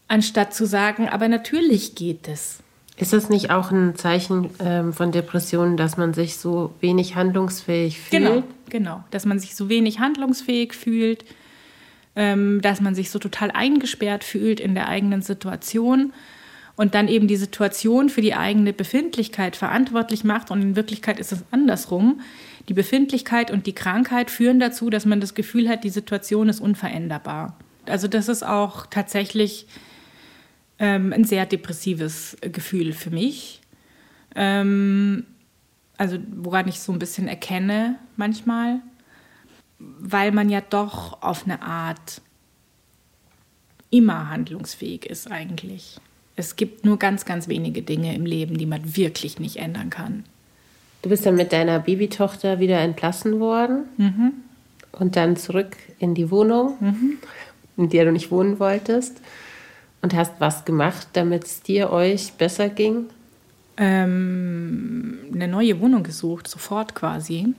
anstatt 0.06 0.54
zu 0.54 0.66
sagen, 0.66 1.08
aber 1.08 1.28
natürlich 1.28 1.94
geht 1.94 2.28
es. 2.28 2.60
Ist 2.96 3.12
das 3.12 3.28
nicht 3.28 3.50
auch 3.50 3.72
ein 3.72 3.96
Zeichen 3.96 4.50
ähm, 4.60 4.92
von 4.92 5.10
Depressionen, 5.10 5.76
dass 5.76 5.96
man 5.96 6.14
sich 6.14 6.36
so 6.36 6.72
wenig 6.80 7.16
handlungsfähig 7.16 7.98
fühlt? 7.98 8.22
Genau, 8.22 8.42
genau. 8.70 9.04
Dass 9.10 9.26
man 9.26 9.40
sich 9.40 9.56
so 9.56 9.68
wenig 9.68 9.98
handlungsfähig 9.98 10.74
fühlt, 10.74 11.24
ähm, 12.14 12.60
dass 12.60 12.80
man 12.80 12.94
sich 12.94 13.10
so 13.10 13.18
total 13.18 13.50
eingesperrt 13.50 14.22
fühlt 14.22 14.60
in 14.60 14.76
der 14.76 14.88
eigenen 14.88 15.22
Situation 15.22 16.12
und 16.76 16.94
dann 16.94 17.08
eben 17.08 17.28
die 17.28 17.36
Situation 17.36 18.08
für 18.08 18.20
die 18.20 18.34
eigene 18.34 18.72
Befindlichkeit 18.72 19.56
verantwortlich 19.56 20.24
macht. 20.24 20.50
Und 20.50 20.62
in 20.62 20.76
Wirklichkeit 20.76 21.20
ist 21.20 21.32
es 21.32 21.44
andersrum. 21.50 22.20
Die 22.68 22.74
Befindlichkeit 22.74 23.50
und 23.50 23.66
die 23.66 23.74
Krankheit 23.74 24.30
führen 24.30 24.58
dazu, 24.58 24.90
dass 24.90 25.06
man 25.06 25.20
das 25.20 25.34
Gefühl 25.34 25.68
hat, 25.68 25.84
die 25.84 25.90
Situation 25.90 26.48
ist 26.48 26.60
unveränderbar. 26.60 27.56
Also 27.86 28.08
das 28.08 28.28
ist 28.28 28.44
auch 28.44 28.86
tatsächlich 28.86 29.66
ähm, 30.78 31.12
ein 31.12 31.24
sehr 31.24 31.46
depressives 31.46 32.36
Gefühl 32.40 32.92
für 32.92 33.10
mich. 33.10 33.60
Ähm, 34.34 35.26
also 35.96 36.18
woran 36.32 36.66
ich 36.66 36.80
so 36.80 36.92
ein 36.92 36.98
bisschen 36.98 37.28
erkenne 37.28 38.00
manchmal, 38.16 38.80
weil 39.78 40.32
man 40.32 40.48
ja 40.48 40.60
doch 40.60 41.22
auf 41.22 41.44
eine 41.44 41.62
Art 41.62 42.20
immer 43.90 44.28
handlungsfähig 44.28 45.06
ist 45.06 45.30
eigentlich. 45.30 46.00
Es 46.36 46.56
gibt 46.56 46.84
nur 46.84 46.98
ganz, 46.98 47.24
ganz 47.24 47.48
wenige 47.48 47.82
Dinge 47.82 48.14
im 48.14 48.26
Leben, 48.26 48.58
die 48.58 48.66
man 48.66 48.96
wirklich 48.96 49.38
nicht 49.38 49.56
ändern 49.56 49.90
kann. 49.90 50.24
Du 51.02 51.08
bist 51.08 51.26
dann 51.26 51.36
mit 51.36 51.52
deiner 51.52 51.80
Babytochter 51.80 52.60
wieder 52.60 52.80
entlassen 52.80 53.38
worden 53.38 53.84
mhm. 53.98 54.32
und 54.92 55.16
dann 55.16 55.36
zurück 55.36 55.76
in 55.98 56.14
die 56.14 56.30
Wohnung, 56.30 56.76
mhm. 56.80 57.18
in 57.76 57.90
der 57.90 58.06
du 58.06 58.12
nicht 58.12 58.30
wohnen 58.30 58.58
wolltest. 58.58 59.20
Und 60.00 60.14
hast 60.14 60.32
was 60.38 60.64
gemacht, 60.64 61.08
damit 61.12 61.44
es 61.44 61.62
dir 61.62 61.90
euch 61.90 62.32
besser 62.34 62.68
ging? 62.68 63.06
Ähm, 63.76 65.18
eine 65.34 65.48
neue 65.48 65.80
Wohnung 65.80 66.02
gesucht, 66.02 66.48
sofort 66.48 66.94
quasi. 66.94 67.54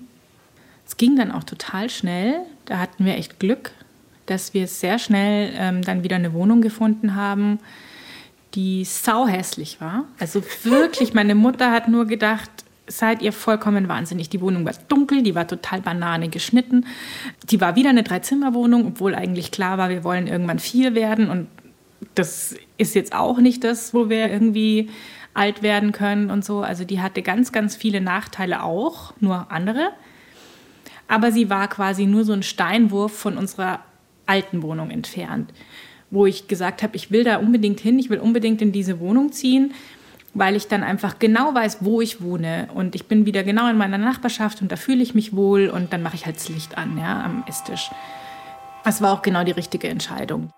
Es 0.88 0.98
ging 0.98 1.16
dann 1.16 1.32
auch 1.32 1.44
total 1.44 1.90
schnell. 1.90 2.42
Da 2.66 2.80
hatten 2.80 3.06
wir 3.06 3.16
echt 3.16 3.40
Glück, 3.40 3.72
dass 4.26 4.54
wir 4.54 4.68
sehr 4.68 5.00
schnell 5.00 5.54
ähm, 5.58 5.82
dann 5.82 6.04
wieder 6.04 6.16
eine 6.16 6.34
Wohnung 6.34 6.62
gefunden 6.62 7.16
haben, 7.16 7.60
die 8.56 8.86
sauhässlich 8.86 9.82
war. 9.82 10.06
Also 10.20 10.41
wirklich, 10.63 11.13
meine 11.13 11.36
Mutter 11.36 11.72
hat 11.72 11.88
nur 11.88 12.06
gedacht, 12.06 12.50
seid 12.88 13.22
ihr 13.22 13.34
vollkommen 13.34 13.88
wahnsinnig. 13.88 14.30
Die 14.30 14.41
Wohnung 14.41 14.65
war 14.65 14.74
dunkel, 14.88 15.24
die 15.24 15.36
war 15.36 15.48
total 15.48 15.82
banane 15.82 16.30
geschnitten. 16.30 16.86
Die 17.50 17.60
war 17.60 17.76
wieder 17.76 17.89
eine 17.89 18.04
Dreizimmerwohnung, 18.04 18.88
obwohl 18.88 19.15
eigentlich 19.15 19.52
klar 19.52 19.78
war, 19.78 19.89
wir 19.89 20.04
wollen 20.04 20.28
irgendwann 20.28 20.60
vier 20.60 20.96
werden. 20.96 21.30
Und 21.30 21.48
das 22.13 22.56
ist 22.78 22.96
jetzt 22.96 23.13
auch 23.13 23.39
nicht 23.39 23.63
das, 23.63 23.94
wo 23.94 24.10
wir 24.10 24.30
irgendwie 24.30 24.89
alt 25.34 25.63
werden 25.63 25.91
können 25.91 26.32
und 26.32 26.46
so. 26.46 26.62
Also 26.62 26.86
die 26.86 27.02
hatte 27.02 27.22
ganz, 27.22 27.52
ganz 27.52 27.76
viele 27.76 28.02
Nachteile 28.02 28.64
auch, 28.64 29.14
nur 29.20 29.51
andere. 29.51 29.89
Aber 31.08 31.32
sie 31.32 31.49
war 31.49 31.68
quasi 31.68 32.06
nur 32.06 32.24
so 32.24 32.34
ein 32.34 32.43
Steinwurf 32.43 33.12
von 33.12 33.38
unserer 33.38 33.82
alten 34.26 34.64
Wohnung 34.64 34.89
entfernt, 34.89 35.51
wo 36.16 36.26
ich 36.26 36.47
gesagt 36.47 36.82
habe, 36.82 36.95
ich 36.95 37.11
will 37.11 37.24
da 37.24 37.38
unbedingt 37.38 37.80
hin, 37.80 37.99
ich 37.99 38.09
will 38.09 38.20
unbedingt 38.20 38.61
in 38.61 38.72
diese 38.72 38.99
Wohnung 38.99 39.32
ziehen, 39.32 39.74
weil 40.34 40.55
ich 40.55 40.68
dann 40.68 40.82
einfach 40.82 41.20
genau 41.20 41.53
weiß, 41.53 41.80
wo 41.82 42.01
ich 42.01 42.22
wohne 42.22 42.70
und 42.74 42.95
ich 42.95 43.05
bin 43.05 43.26
wieder 43.26 43.43
genau 43.43 43.70
in 43.70 43.78
meiner 43.78 43.99
Nachbarschaft 43.99 44.61
und 44.61 44.72
da 44.72 44.78
fühle 44.78 45.03
ich 45.03 45.13
mich 45.13 45.36
wohl 45.36 45.70
und 45.70 45.93
dann 45.93 46.01
mache 46.01 46.16
ich 46.16 46.26
halt 46.26 46.38
das 46.38 46.49
Licht 46.49 46.78
an, 46.78 46.97
ja, 46.97 47.24
am 47.24 47.43
Esstisch. 47.47 47.91
Das 48.84 49.01
war 49.01 49.13
auch 49.13 49.22
genau 49.22 49.43
die 49.43 49.51
richtige 49.51 49.89
Entscheidung. 49.89 50.49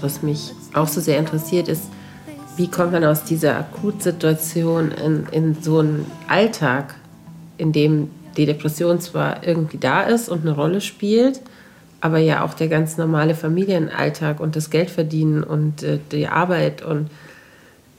was 0.00 0.22
mich 0.22 0.52
auch 0.74 0.86
so 0.86 1.00
sehr 1.00 1.18
interessiert, 1.18 1.66
ist, 1.66 1.84
wie 2.56 2.68
kommt 2.68 2.92
man 2.92 3.04
aus 3.04 3.24
dieser 3.24 3.58
Akutsituation 3.58 4.92
in, 4.92 5.26
in 5.32 5.62
so 5.62 5.80
einen 5.80 6.06
Alltag, 6.28 6.94
in 7.58 7.72
dem 7.72 8.10
die 8.36 8.46
Depression 8.46 9.00
zwar 9.00 9.46
irgendwie 9.46 9.78
da 9.78 10.02
ist 10.02 10.28
und 10.28 10.42
eine 10.42 10.52
Rolle 10.52 10.80
spielt, 10.80 11.40
aber 12.00 12.18
ja 12.18 12.44
auch 12.44 12.54
der 12.54 12.68
ganz 12.68 12.96
normale 12.96 13.34
Familienalltag 13.34 14.40
und 14.40 14.56
das 14.56 14.70
Geldverdienen 14.70 15.42
und 15.42 15.82
äh, 15.82 15.98
die 16.12 16.26
Arbeit 16.26 16.82
und 16.82 17.10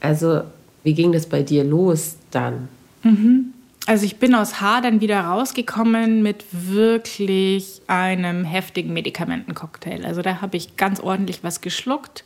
also 0.00 0.42
wie 0.84 0.94
ging 0.94 1.12
das 1.12 1.26
bei 1.26 1.42
dir 1.42 1.64
los 1.64 2.16
dann? 2.30 2.68
Mhm. 3.02 3.52
Also 3.86 4.04
ich 4.04 4.16
bin 4.16 4.34
aus 4.34 4.60
Haar 4.60 4.82
dann 4.82 5.00
wieder 5.00 5.20
rausgekommen 5.20 6.22
mit 6.22 6.44
wirklich 6.50 7.82
einem 7.86 8.44
heftigen 8.44 8.92
Medikamentencocktail. 8.92 10.04
Also 10.04 10.22
da 10.22 10.40
habe 10.40 10.56
ich 10.56 10.76
ganz 10.76 11.00
ordentlich 11.00 11.42
was 11.42 11.60
geschluckt, 11.60 12.24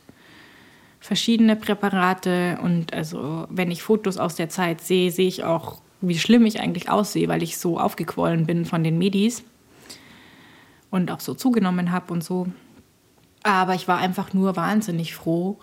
verschiedene 1.01 1.55
Präparate 1.55 2.59
und 2.61 2.93
also 2.93 3.47
wenn 3.49 3.71
ich 3.71 3.83
Fotos 3.83 4.17
aus 4.17 4.35
der 4.35 4.49
Zeit 4.49 4.81
sehe, 4.81 5.11
sehe 5.11 5.27
ich 5.27 5.43
auch, 5.43 5.81
wie 5.99 6.17
schlimm 6.17 6.45
ich 6.45 6.61
eigentlich 6.61 6.89
aussehe, 6.89 7.27
weil 7.27 7.43
ich 7.43 7.57
so 7.57 7.79
aufgequollen 7.79 8.45
bin 8.45 8.65
von 8.65 8.83
den 8.83 8.97
Medis 8.97 9.43
und 10.91 11.11
auch 11.11 11.19
so 11.19 11.33
zugenommen 11.33 11.91
habe 11.91 12.13
und 12.13 12.23
so. 12.23 12.47
Aber 13.41 13.73
ich 13.73 13.87
war 13.87 13.97
einfach 13.97 14.33
nur 14.33 14.55
wahnsinnig 14.55 15.15
froh, 15.15 15.57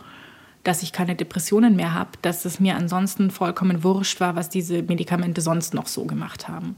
dass 0.64 0.82
ich 0.82 0.92
keine 0.92 1.14
Depressionen 1.14 1.76
mehr 1.76 1.94
habe, 1.94 2.10
dass 2.20 2.44
es 2.44 2.58
mir 2.58 2.74
ansonsten 2.74 3.30
vollkommen 3.30 3.84
wurscht 3.84 4.20
war, 4.20 4.34
was 4.34 4.48
diese 4.48 4.82
Medikamente 4.82 5.40
sonst 5.40 5.72
noch 5.72 5.86
so 5.86 6.04
gemacht 6.04 6.48
haben. 6.48 6.74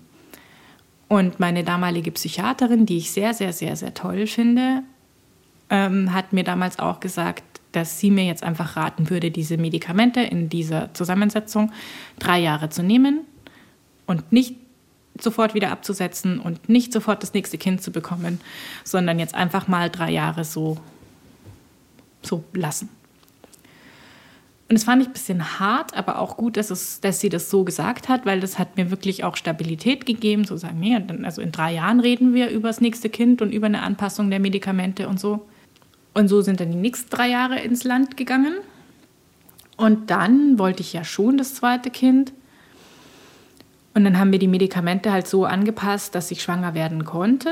Und 1.08 1.40
meine 1.40 1.64
damalige 1.64 2.12
Psychiaterin, 2.12 2.84
die 2.84 2.98
ich 2.98 3.10
sehr, 3.10 3.32
sehr, 3.32 3.54
sehr, 3.54 3.74
sehr 3.74 3.94
toll 3.94 4.26
finde, 4.26 4.82
ähm, 5.70 6.12
hat 6.12 6.32
mir 6.32 6.44
damals 6.44 6.78
auch 6.78 7.00
gesagt, 7.00 7.42
dass 7.72 8.00
sie 8.00 8.10
mir 8.10 8.24
jetzt 8.24 8.42
einfach 8.42 8.76
raten 8.76 9.10
würde, 9.10 9.30
diese 9.30 9.56
Medikamente 9.56 10.20
in 10.20 10.48
dieser 10.48 10.92
Zusammensetzung 10.94 11.72
drei 12.18 12.40
Jahre 12.40 12.68
zu 12.68 12.82
nehmen 12.82 13.20
und 14.06 14.32
nicht 14.32 14.56
sofort 15.18 15.54
wieder 15.54 15.70
abzusetzen 15.70 16.40
und 16.40 16.68
nicht 16.68 16.92
sofort 16.92 17.22
das 17.22 17.34
nächste 17.34 17.58
Kind 17.58 17.82
zu 17.82 17.90
bekommen, 17.90 18.40
sondern 18.84 19.18
jetzt 19.18 19.34
einfach 19.34 19.68
mal 19.68 19.90
drei 19.90 20.10
Jahre 20.10 20.44
so, 20.44 20.78
so 22.22 22.44
lassen. 22.52 22.88
Und 24.68 24.74
das 24.74 24.84
fand 24.84 25.02
ich 25.02 25.08
ein 25.08 25.12
bisschen 25.12 25.58
hart, 25.58 25.96
aber 25.96 26.20
auch 26.20 26.36
gut, 26.36 26.56
dass, 26.56 26.70
es, 26.70 27.00
dass 27.00 27.18
sie 27.18 27.28
das 27.28 27.50
so 27.50 27.64
gesagt 27.64 28.08
hat, 28.08 28.24
weil 28.24 28.38
das 28.38 28.56
hat 28.56 28.76
mir 28.76 28.92
wirklich 28.92 29.24
auch 29.24 29.36
Stabilität 29.36 30.06
gegeben, 30.06 30.44
zu 30.44 30.56
sagen, 30.56 30.78
nee, 30.78 30.96
also 31.24 31.42
in 31.42 31.50
drei 31.50 31.74
Jahren 31.74 31.98
reden 31.98 32.34
wir 32.34 32.50
über 32.50 32.68
das 32.68 32.80
nächste 32.80 33.10
Kind 33.10 33.42
und 33.42 33.50
über 33.50 33.66
eine 33.66 33.82
Anpassung 33.82 34.30
der 34.30 34.38
Medikamente 34.38 35.08
und 35.08 35.18
so. 35.18 35.44
Und 36.14 36.28
so 36.28 36.42
sind 36.42 36.60
dann 36.60 36.72
die 36.72 36.78
nächsten 36.78 37.10
drei 37.10 37.28
Jahre 37.28 37.60
ins 37.60 37.84
Land 37.84 38.16
gegangen. 38.16 38.54
Und 39.76 40.10
dann 40.10 40.58
wollte 40.58 40.82
ich 40.82 40.92
ja 40.92 41.04
schon 41.04 41.38
das 41.38 41.54
zweite 41.54 41.90
Kind. 41.90 42.32
Und 43.94 44.04
dann 44.04 44.18
haben 44.18 44.32
wir 44.32 44.38
die 44.38 44.48
Medikamente 44.48 45.12
halt 45.12 45.26
so 45.26 45.44
angepasst, 45.44 46.14
dass 46.14 46.30
ich 46.30 46.42
schwanger 46.42 46.74
werden 46.74 47.04
konnte. 47.04 47.50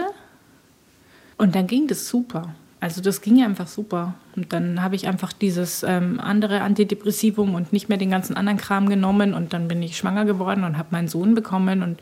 Und 1.37 1.55
dann 1.55 1.67
ging 1.67 1.87
das 1.87 2.09
super. 2.09 2.55
Also 2.81 3.01
das 3.01 3.23
ging 3.23 3.43
einfach 3.43 3.67
super. 3.67 4.15
Und 4.37 4.53
dann 4.53 4.83
habe 4.83 4.95
ich 4.95 5.09
einfach 5.09 5.33
dieses 5.33 5.83
ähm, 5.83 6.21
andere 6.21 6.61
Antidepressivum 6.61 7.55
und 7.55 7.73
nicht 7.73 7.89
mehr 7.89 7.99
den 7.99 8.11
ganzen 8.11 8.37
anderen 8.37 8.59
Kram 8.59 8.89
genommen. 8.89 9.35
Und 9.35 9.53
dann 9.53 9.67
bin 9.67 9.83
ich 9.83 9.97
schwanger 9.97 10.25
geworden 10.25 10.65
und 10.65 10.79
habe 10.79 10.89
meinen 10.93 11.09
Sohn 11.09 11.35
bekommen 11.35 11.83
und 11.83 12.01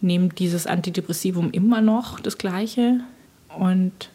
nehme 0.00 0.28
dieses 0.28 0.66
Antidepressivum 0.66 1.50
immer 1.50 1.80
noch, 1.80 2.20
das 2.20 2.38
gleiche. 2.38 3.00
Und 3.58 4.10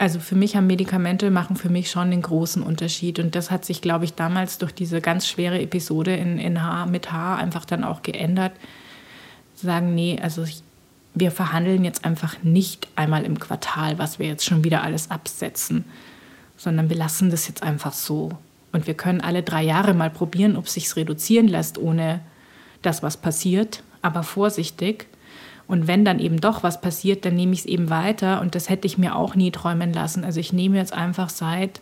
also 0.00 0.18
für 0.18 0.34
mich 0.34 0.56
haben 0.56 0.66
Medikamente 0.66 1.30
machen 1.30 1.56
für 1.56 1.68
mich 1.68 1.90
schon 1.90 2.10
den 2.10 2.22
großen 2.22 2.62
Unterschied. 2.62 3.18
Und 3.18 3.34
das 3.34 3.50
hat 3.50 3.66
sich, 3.66 3.82
glaube 3.82 4.06
ich, 4.06 4.14
damals 4.14 4.56
durch 4.56 4.72
diese 4.72 5.02
ganz 5.02 5.28
schwere 5.28 5.60
Episode 5.60 6.16
in, 6.16 6.38
in 6.38 6.62
Haar 6.62 6.86
mit 6.86 7.12
Haar 7.12 7.36
einfach 7.36 7.66
dann 7.66 7.84
auch 7.84 8.00
geändert. 8.00 8.52
Sagen, 9.54 9.94
nee, 9.94 10.18
also 10.18 10.42
ich, 10.44 10.62
wir 11.12 11.30
verhandeln 11.30 11.84
jetzt 11.84 12.06
einfach 12.06 12.42
nicht 12.42 12.88
einmal 12.96 13.24
im 13.24 13.38
Quartal, 13.38 13.98
was 13.98 14.18
wir 14.18 14.26
jetzt 14.26 14.46
schon 14.46 14.64
wieder 14.64 14.82
alles 14.82 15.10
absetzen, 15.10 15.84
sondern 16.56 16.88
wir 16.88 16.96
lassen 16.96 17.30
das 17.30 17.46
jetzt 17.46 17.62
einfach 17.62 17.92
so. 17.92 18.30
Und 18.72 18.86
wir 18.86 18.94
können 18.94 19.20
alle 19.20 19.42
drei 19.42 19.62
Jahre 19.62 19.92
mal 19.92 20.08
probieren, 20.08 20.56
ob 20.56 20.66
sich 20.66 20.96
reduzieren 20.96 21.46
lässt, 21.46 21.76
ohne 21.76 22.20
dass 22.80 23.02
was 23.02 23.18
passiert, 23.18 23.82
aber 24.00 24.22
vorsichtig. 24.22 25.08
Und 25.70 25.86
wenn 25.86 26.04
dann 26.04 26.18
eben 26.18 26.40
doch 26.40 26.64
was 26.64 26.80
passiert, 26.80 27.24
dann 27.24 27.36
nehme 27.36 27.52
ich 27.52 27.60
es 27.60 27.64
eben 27.64 27.90
weiter. 27.90 28.40
Und 28.40 28.56
das 28.56 28.68
hätte 28.68 28.88
ich 28.88 28.98
mir 28.98 29.14
auch 29.14 29.36
nie 29.36 29.52
träumen 29.52 29.92
lassen. 29.92 30.24
Also 30.24 30.40
ich 30.40 30.52
nehme 30.52 30.76
jetzt 30.76 30.92
einfach 30.92 31.30
seit 31.30 31.80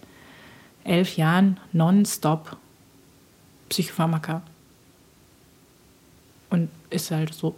elf 0.84 1.16
Jahren 1.16 1.58
nonstop 1.72 2.58
Psychopharmaka. 3.70 4.42
Und 6.50 6.68
ist 6.90 7.10
halt 7.10 7.32
so. 7.32 7.56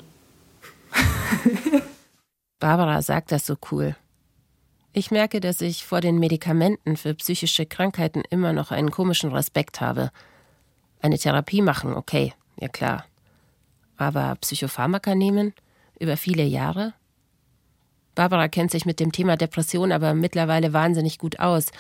Barbara 2.61 3.03
sagt 3.03 3.33
das 3.33 3.45
so 3.45 3.57
cool. 3.73 3.97
Ich 4.93 5.11
merke, 5.11 5.41
dass 5.41 5.61
ich 5.61 5.85
vor 5.85 6.01
den 6.01 6.21
Medikamenten 6.21 6.97
für 6.97 7.15
psychische 7.15 7.67
Krankheiten 7.67 8.23
immer 8.31 8.53
noch 8.53 8.71
einen 8.71 8.93
komischen 8.93 9.33
Respekt 9.33 9.81
habe. 9.81 10.13
Eine 11.03 11.19
Therapie 11.19 11.61
machen, 11.61 11.95
okay, 11.95 12.35
ja 12.61 12.69
klar. 12.69 13.05
Aber 13.97 14.37
Psychopharmaka 14.37 15.17
nehmen? 15.17 15.55
Über 16.01 16.17
viele 16.17 16.43
Jahre? 16.45 16.95
Barbara 18.17 18.49
kennt 18.49 18.73
sich 18.73 18.87
mit 18.87 18.99
dem 18.99 19.13
Thema 19.13 19.37
Depression 19.37 19.93
aber 19.93 20.15
mittlerweile 20.15 20.73
wahnsinnig 20.73 21.19
gut 21.19 21.39
aus, 21.39 21.71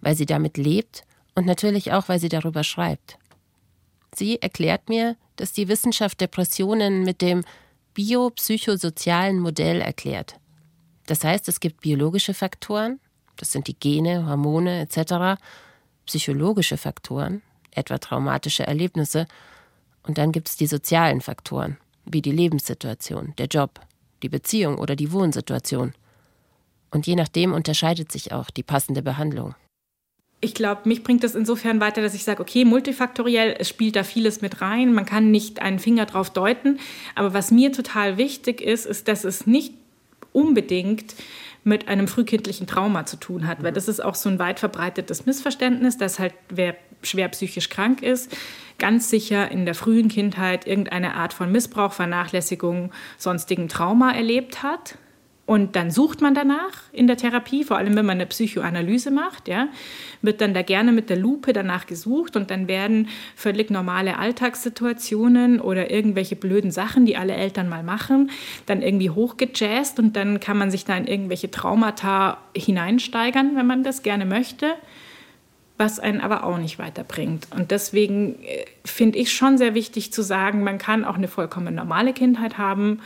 weil 0.00 0.14
sie 0.14 0.26
damit 0.26 0.56
lebt 0.56 1.04
und 1.34 1.46
natürlich 1.46 1.92
auch, 1.92 2.08
weil 2.08 2.20
sie 2.20 2.28
darüber 2.28 2.62
schreibt. 2.62 3.18
Sie 4.14 4.40
erklärt 4.40 4.88
mir, 4.88 5.16
dass 5.36 5.52
die 5.52 5.68
Wissenschaft 5.68 6.20
Depressionen 6.20 7.02
mit 7.02 7.22
dem 7.22 7.42
biopsychosozialen 7.94 9.38
Modell 9.40 9.80
erklärt. 9.80 10.36
Das 11.06 11.24
heißt, 11.24 11.48
es 11.48 11.58
gibt 11.58 11.80
biologische 11.80 12.34
Faktoren, 12.34 13.00
das 13.36 13.52
sind 13.52 13.66
die 13.68 13.78
Gene, 13.78 14.26
Hormone 14.26 14.80
etc., 14.80 15.40
psychologische 16.06 16.76
Faktoren, 16.76 17.42
etwa 17.70 17.98
traumatische 17.98 18.66
Erlebnisse, 18.66 19.26
und 20.02 20.18
dann 20.18 20.32
gibt 20.32 20.48
es 20.48 20.56
die 20.56 20.66
sozialen 20.66 21.20
Faktoren, 21.20 21.78
wie 22.04 22.22
die 22.22 22.32
Lebenssituation, 22.32 23.34
der 23.38 23.46
Job, 23.46 23.80
die 24.22 24.28
Beziehung 24.28 24.78
oder 24.78 24.96
die 24.96 25.12
Wohnsituation. 25.12 25.92
Und 26.90 27.06
je 27.06 27.16
nachdem 27.16 27.52
unterscheidet 27.52 28.12
sich 28.12 28.32
auch 28.32 28.50
die 28.50 28.62
passende 28.62 29.02
Behandlung 29.02 29.54
ich 30.44 30.54
glaube, 30.54 30.82
mich 30.84 31.04
bringt 31.04 31.22
das 31.22 31.36
insofern 31.36 31.80
weiter, 31.80 32.02
dass 32.02 32.14
ich 32.14 32.24
sage, 32.24 32.42
okay, 32.42 32.64
multifaktoriell, 32.64 33.54
es 33.60 33.68
spielt 33.68 33.94
da 33.94 34.02
vieles 34.02 34.42
mit 34.42 34.60
rein. 34.60 34.92
Man 34.92 35.06
kann 35.06 35.30
nicht 35.30 35.62
einen 35.62 35.78
Finger 35.78 36.04
drauf 36.04 36.30
deuten. 36.30 36.80
Aber 37.14 37.32
was 37.32 37.52
mir 37.52 37.72
total 37.72 38.18
wichtig 38.18 38.60
ist, 38.60 38.84
ist, 38.84 39.06
dass 39.06 39.22
es 39.22 39.46
nicht 39.46 39.72
unbedingt 40.32 41.14
mit 41.62 41.86
einem 41.86 42.08
frühkindlichen 42.08 42.66
Trauma 42.66 43.06
zu 43.06 43.18
tun 43.18 43.46
hat, 43.46 43.62
weil 43.62 43.72
das 43.72 43.86
ist 43.86 44.02
auch 44.02 44.16
so 44.16 44.28
ein 44.28 44.40
weit 44.40 44.58
verbreitetes 44.58 45.26
Missverständnis, 45.26 45.96
dass 45.96 46.18
halt 46.18 46.34
wer 46.48 46.76
schwer 47.02 47.28
psychisch 47.28 47.68
krank 47.68 48.02
ist, 48.02 48.36
ganz 48.78 49.10
sicher 49.10 49.50
in 49.50 49.64
der 49.64 49.74
frühen 49.74 50.08
Kindheit 50.08 50.66
irgendeine 50.66 51.14
Art 51.14 51.32
von 51.32 51.52
Missbrauch, 51.52 51.92
Vernachlässigung, 51.92 52.90
sonstigen 53.16 53.68
Trauma 53.68 54.12
erlebt 54.12 54.62
hat. 54.62 54.98
Und 55.44 55.74
dann 55.74 55.90
sucht 55.90 56.20
man 56.20 56.34
danach 56.34 56.72
in 56.92 57.08
der 57.08 57.16
Therapie, 57.16 57.64
vor 57.64 57.76
allem 57.76 57.96
wenn 57.96 58.06
man 58.06 58.16
eine 58.16 58.26
Psychoanalyse 58.26 59.10
macht, 59.10 59.48
ja, 59.48 59.68
wird 60.22 60.40
dann 60.40 60.54
da 60.54 60.62
gerne 60.62 60.92
mit 60.92 61.10
der 61.10 61.16
Lupe 61.16 61.52
danach 61.52 61.86
gesucht 61.86 62.36
und 62.36 62.50
dann 62.50 62.68
werden 62.68 63.08
völlig 63.34 63.68
normale 63.68 64.18
Alltagssituationen 64.18 65.60
oder 65.60 65.90
irgendwelche 65.90 66.36
blöden 66.36 66.70
Sachen, 66.70 67.06
die 67.06 67.16
alle 67.16 67.34
Eltern 67.34 67.68
mal 67.68 67.82
machen, 67.82 68.30
dann 68.66 68.82
irgendwie 68.82 69.10
hochgejazzt 69.10 69.98
und 69.98 70.14
dann 70.14 70.38
kann 70.38 70.56
man 70.56 70.70
sich 70.70 70.84
da 70.84 70.96
in 70.96 71.08
irgendwelche 71.08 71.50
Traumata 71.50 72.38
hineinsteigern, 72.56 73.56
wenn 73.56 73.66
man 73.66 73.82
das 73.82 74.04
gerne 74.04 74.24
möchte, 74.24 74.74
was 75.82 75.98
einen 75.98 76.20
aber 76.20 76.44
auch 76.44 76.58
nicht 76.58 76.78
weiterbringt. 76.78 77.48
Und 77.50 77.72
deswegen 77.72 78.40
äh, 78.44 78.64
finde 78.84 79.18
ich 79.18 79.32
schon 79.32 79.58
sehr 79.58 79.74
wichtig 79.74 80.12
zu 80.12 80.22
sagen, 80.22 80.62
man 80.62 80.78
kann 80.78 81.04
auch 81.04 81.16
eine 81.16 81.26
vollkommen 81.26 81.74
normale 81.74 82.12
Kindheit 82.12 82.56
haben, 82.56 83.00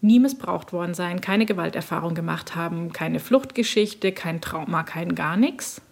nie 0.00 0.20
missbraucht 0.20 0.72
worden 0.72 0.94
sein, 0.94 1.20
keine 1.20 1.44
Gewalterfahrung 1.44 2.14
gemacht 2.14 2.54
haben, 2.54 2.92
keine 2.92 3.18
Fluchtgeschichte, 3.18 4.12
kein 4.12 4.40
Trauma, 4.40 4.84
kein 4.84 5.16
gar 5.16 5.36
nichts 5.36 5.82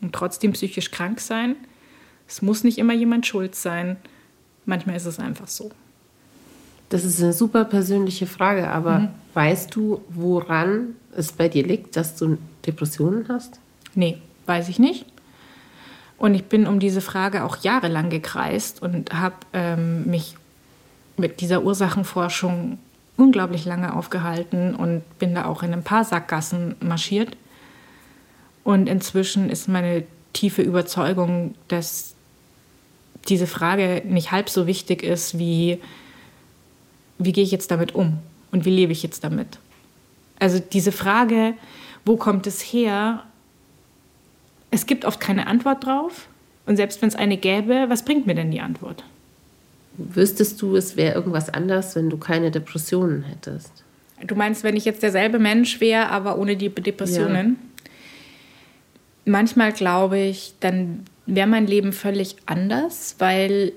und 0.00 0.14
trotzdem 0.14 0.52
psychisch 0.52 0.92
krank 0.92 1.20
sein. 1.20 1.56
Es 2.28 2.42
muss 2.42 2.62
nicht 2.62 2.78
immer 2.78 2.94
jemand 2.94 3.26
schuld 3.26 3.56
sein. 3.56 3.96
Manchmal 4.66 4.96
ist 4.96 5.06
es 5.06 5.18
einfach 5.18 5.48
so. 5.48 5.70
Das 6.90 7.04
ist 7.04 7.20
eine 7.20 7.32
super 7.32 7.64
persönliche 7.64 8.26
Frage, 8.26 8.68
aber 8.68 9.00
mhm. 9.00 9.08
weißt 9.34 9.74
du, 9.74 10.02
woran 10.10 10.94
es 11.16 11.32
bei 11.32 11.48
dir 11.48 11.64
liegt, 11.66 11.96
dass 11.96 12.14
du 12.14 12.38
Depressionen 12.64 13.26
hast? 13.28 13.58
Nee, 13.96 14.18
weiß 14.46 14.68
ich 14.68 14.78
nicht. 14.78 15.06
Und 16.18 16.34
ich 16.34 16.44
bin 16.44 16.66
um 16.66 16.80
diese 16.80 17.00
Frage 17.00 17.44
auch 17.44 17.58
jahrelang 17.58 18.08
gekreist 18.08 18.80
und 18.80 19.12
habe 19.12 19.36
ähm, 19.52 20.06
mich 20.06 20.36
mit 21.16 21.40
dieser 21.40 21.62
Ursachenforschung 21.62 22.78
unglaublich 23.16 23.64
lange 23.64 23.94
aufgehalten 23.94 24.74
und 24.74 25.02
bin 25.18 25.34
da 25.34 25.46
auch 25.46 25.62
in 25.62 25.72
ein 25.72 25.82
paar 25.82 26.04
Sackgassen 26.04 26.74
marschiert. 26.80 27.36
Und 28.64 28.88
inzwischen 28.88 29.48
ist 29.48 29.68
meine 29.68 30.04
tiefe 30.32 30.62
Überzeugung, 30.62 31.54
dass 31.68 32.14
diese 33.28 33.46
Frage 33.46 34.02
nicht 34.04 34.32
halb 34.32 34.48
so 34.48 34.66
wichtig 34.66 35.02
ist 35.02 35.38
wie, 35.38 35.80
wie 37.18 37.32
gehe 37.32 37.44
ich 37.44 37.50
jetzt 37.50 37.70
damit 37.70 37.94
um 37.94 38.18
und 38.52 38.64
wie 38.64 38.70
lebe 38.70 38.92
ich 38.92 39.02
jetzt 39.02 39.24
damit. 39.24 39.58
Also 40.38 40.58
diese 40.58 40.92
Frage, 40.92 41.54
wo 42.04 42.16
kommt 42.16 42.46
es 42.46 42.60
her, 42.60 43.24
es 44.76 44.84
gibt 44.84 45.06
oft 45.06 45.20
keine 45.20 45.46
Antwort 45.46 45.86
drauf. 45.86 46.28
Und 46.66 46.76
selbst 46.76 47.00
wenn 47.00 47.08
es 47.08 47.16
eine 47.16 47.38
gäbe, 47.38 47.86
was 47.88 48.04
bringt 48.04 48.26
mir 48.26 48.34
denn 48.34 48.50
die 48.50 48.60
Antwort? 48.60 49.04
Wüsstest 49.96 50.60
du, 50.60 50.76
es 50.76 50.96
wäre 50.96 51.14
irgendwas 51.14 51.48
anders, 51.48 51.96
wenn 51.96 52.10
du 52.10 52.18
keine 52.18 52.50
Depressionen 52.50 53.22
hättest? 53.22 53.72
Du 54.26 54.34
meinst, 54.34 54.64
wenn 54.64 54.76
ich 54.76 54.84
jetzt 54.84 55.02
derselbe 55.02 55.38
Mensch 55.38 55.80
wäre, 55.80 56.10
aber 56.10 56.38
ohne 56.38 56.56
die 56.56 56.68
Depressionen? 56.68 57.56
Ja. 57.84 57.90
Manchmal 59.32 59.72
glaube 59.72 60.18
ich, 60.18 60.52
dann 60.60 61.04
wäre 61.24 61.46
mein 61.46 61.66
Leben 61.66 61.92
völlig 61.92 62.36
anders, 62.44 63.16
weil 63.18 63.72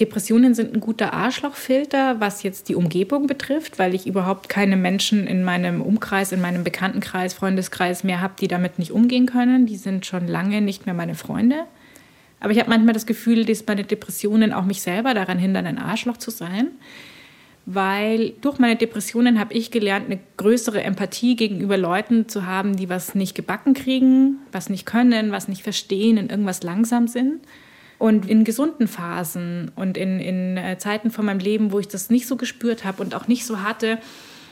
Depressionen 0.00 0.54
sind 0.54 0.74
ein 0.74 0.80
guter 0.80 1.12
Arschlochfilter, 1.12 2.18
was 2.18 2.42
jetzt 2.42 2.70
die 2.70 2.74
Umgebung 2.74 3.26
betrifft, 3.26 3.78
weil 3.78 3.94
ich 3.94 4.06
überhaupt 4.06 4.48
keine 4.48 4.76
Menschen 4.76 5.26
in 5.26 5.44
meinem 5.44 5.82
Umkreis, 5.82 6.32
in 6.32 6.40
meinem 6.40 6.64
Bekanntenkreis, 6.64 7.34
Freundeskreis 7.34 8.02
mehr 8.02 8.22
habe, 8.22 8.34
die 8.40 8.48
damit 8.48 8.78
nicht 8.78 8.92
umgehen 8.92 9.26
können. 9.26 9.66
Die 9.66 9.76
sind 9.76 10.06
schon 10.06 10.26
lange 10.28 10.62
nicht 10.62 10.86
mehr 10.86 10.94
meine 10.94 11.14
Freunde. 11.14 11.64
Aber 12.40 12.52
ich 12.52 12.58
habe 12.58 12.70
manchmal 12.70 12.94
das 12.94 13.04
Gefühl, 13.04 13.44
dass 13.44 13.66
meine 13.66 13.84
Depressionen 13.84 14.54
auch 14.54 14.64
mich 14.64 14.80
selber 14.80 15.12
daran 15.12 15.38
hindern, 15.38 15.66
ein 15.66 15.78
Arschloch 15.78 16.16
zu 16.16 16.30
sein. 16.30 16.68
Weil 17.66 18.30
durch 18.40 18.58
meine 18.58 18.76
Depressionen 18.76 19.38
habe 19.38 19.52
ich 19.52 19.70
gelernt, 19.70 20.06
eine 20.06 20.18
größere 20.38 20.82
Empathie 20.82 21.36
gegenüber 21.36 21.76
Leuten 21.76 22.28
zu 22.28 22.46
haben, 22.46 22.76
die 22.76 22.88
was 22.88 23.14
nicht 23.14 23.34
gebacken 23.34 23.74
kriegen, 23.74 24.38
was 24.50 24.70
nicht 24.70 24.86
können, 24.86 25.30
was 25.32 25.48
nicht 25.48 25.62
verstehen, 25.62 26.16
in 26.16 26.30
irgendwas 26.30 26.62
langsam 26.62 27.06
sind. 27.06 27.40
Und 28.02 28.28
in 28.28 28.42
gesunden 28.42 28.88
Phasen 28.88 29.70
und 29.76 29.96
in, 29.96 30.18
in 30.18 30.56
äh, 30.56 30.76
Zeiten 30.76 31.12
von 31.12 31.24
meinem 31.24 31.38
Leben, 31.38 31.70
wo 31.70 31.78
ich 31.78 31.86
das 31.86 32.10
nicht 32.10 32.26
so 32.26 32.34
gespürt 32.34 32.84
habe 32.84 33.00
und 33.00 33.14
auch 33.14 33.28
nicht 33.28 33.46
so 33.46 33.62
hatte, 33.62 34.00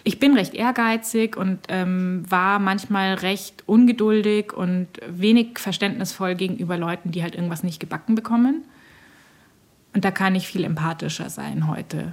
ich 0.04 0.20
bin 0.20 0.36
recht 0.36 0.54
ehrgeizig 0.54 1.36
und 1.36 1.58
ähm, 1.66 2.22
war 2.28 2.60
manchmal 2.60 3.14
recht 3.14 3.64
ungeduldig 3.66 4.52
und 4.52 4.86
wenig 5.08 5.58
verständnisvoll 5.58 6.36
gegenüber 6.36 6.78
Leuten, 6.78 7.10
die 7.10 7.24
halt 7.24 7.34
irgendwas 7.34 7.64
nicht 7.64 7.80
gebacken 7.80 8.14
bekommen. 8.14 8.62
Und 9.94 10.04
da 10.04 10.12
kann 10.12 10.36
ich 10.36 10.46
viel 10.46 10.62
empathischer 10.62 11.28
sein 11.28 11.66
heute. 11.66 12.12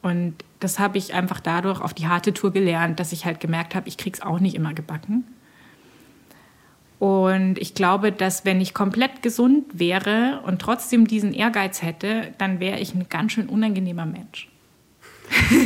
Und 0.00 0.36
das 0.60 0.78
habe 0.78 0.96
ich 0.96 1.12
einfach 1.12 1.40
dadurch 1.40 1.82
auf 1.82 1.92
die 1.92 2.06
harte 2.06 2.32
Tour 2.32 2.50
gelernt, 2.50 2.98
dass 2.98 3.12
ich 3.12 3.26
halt 3.26 3.40
gemerkt 3.40 3.74
habe, 3.74 3.88
ich 3.88 3.98
krieg's 3.98 4.22
auch 4.22 4.40
nicht 4.40 4.54
immer 4.54 4.72
gebacken. 4.72 5.24
Und 7.02 7.58
ich 7.58 7.74
glaube, 7.74 8.12
dass 8.12 8.44
wenn 8.44 8.60
ich 8.60 8.74
komplett 8.74 9.22
gesund 9.22 9.64
wäre 9.72 10.40
und 10.46 10.62
trotzdem 10.62 11.08
diesen 11.08 11.32
Ehrgeiz 11.34 11.82
hätte, 11.82 12.32
dann 12.38 12.60
wäre 12.60 12.78
ich 12.78 12.94
ein 12.94 13.08
ganz 13.08 13.32
schön 13.32 13.48
unangenehmer 13.48 14.06
Mensch. 14.06 14.48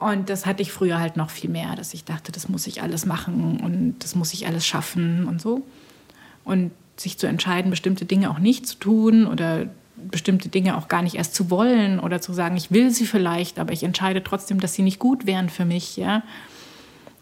und 0.00 0.28
das 0.28 0.46
hatte 0.46 0.62
ich 0.62 0.72
früher 0.72 0.98
halt 0.98 1.16
noch 1.16 1.30
viel 1.30 1.48
mehr, 1.48 1.76
dass 1.76 1.94
ich 1.94 2.02
dachte, 2.02 2.32
das 2.32 2.48
muss 2.48 2.66
ich 2.66 2.82
alles 2.82 3.06
machen 3.06 3.60
und 3.60 4.00
das 4.00 4.16
muss 4.16 4.32
ich 4.32 4.48
alles 4.48 4.66
schaffen 4.66 5.28
und 5.28 5.40
so. 5.40 5.62
Und 6.42 6.72
sich 6.96 7.16
zu 7.16 7.28
entscheiden, 7.28 7.70
bestimmte 7.70 8.04
Dinge 8.04 8.32
auch 8.32 8.40
nicht 8.40 8.66
zu 8.66 8.80
tun 8.80 9.28
oder 9.28 9.66
bestimmte 9.94 10.48
Dinge 10.48 10.76
auch 10.76 10.88
gar 10.88 11.02
nicht 11.02 11.14
erst 11.14 11.36
zu 11.36 11.50
wollen 11.50 12.00
oder 12.00 12.20
zu 12.20 12.32
sagen, 12.32 12.56
ich 12.56 12.72
will 12.72 12.90
sie 12.90 13.06
vielleicht, 13.06 13.60
aber 13.60 13.72
ich 13.72 13.84
entscheide 13.84 14.24
trotzdem, 14.24 14.58
dass 14.58 14.74
sie 14.74 14.82
nicht 14.82 14.98
gut 14.98 15.24
wären 15.24 15.48
für 15.48 15.64
mich, 15.64 15.96
ja 15.96 16.24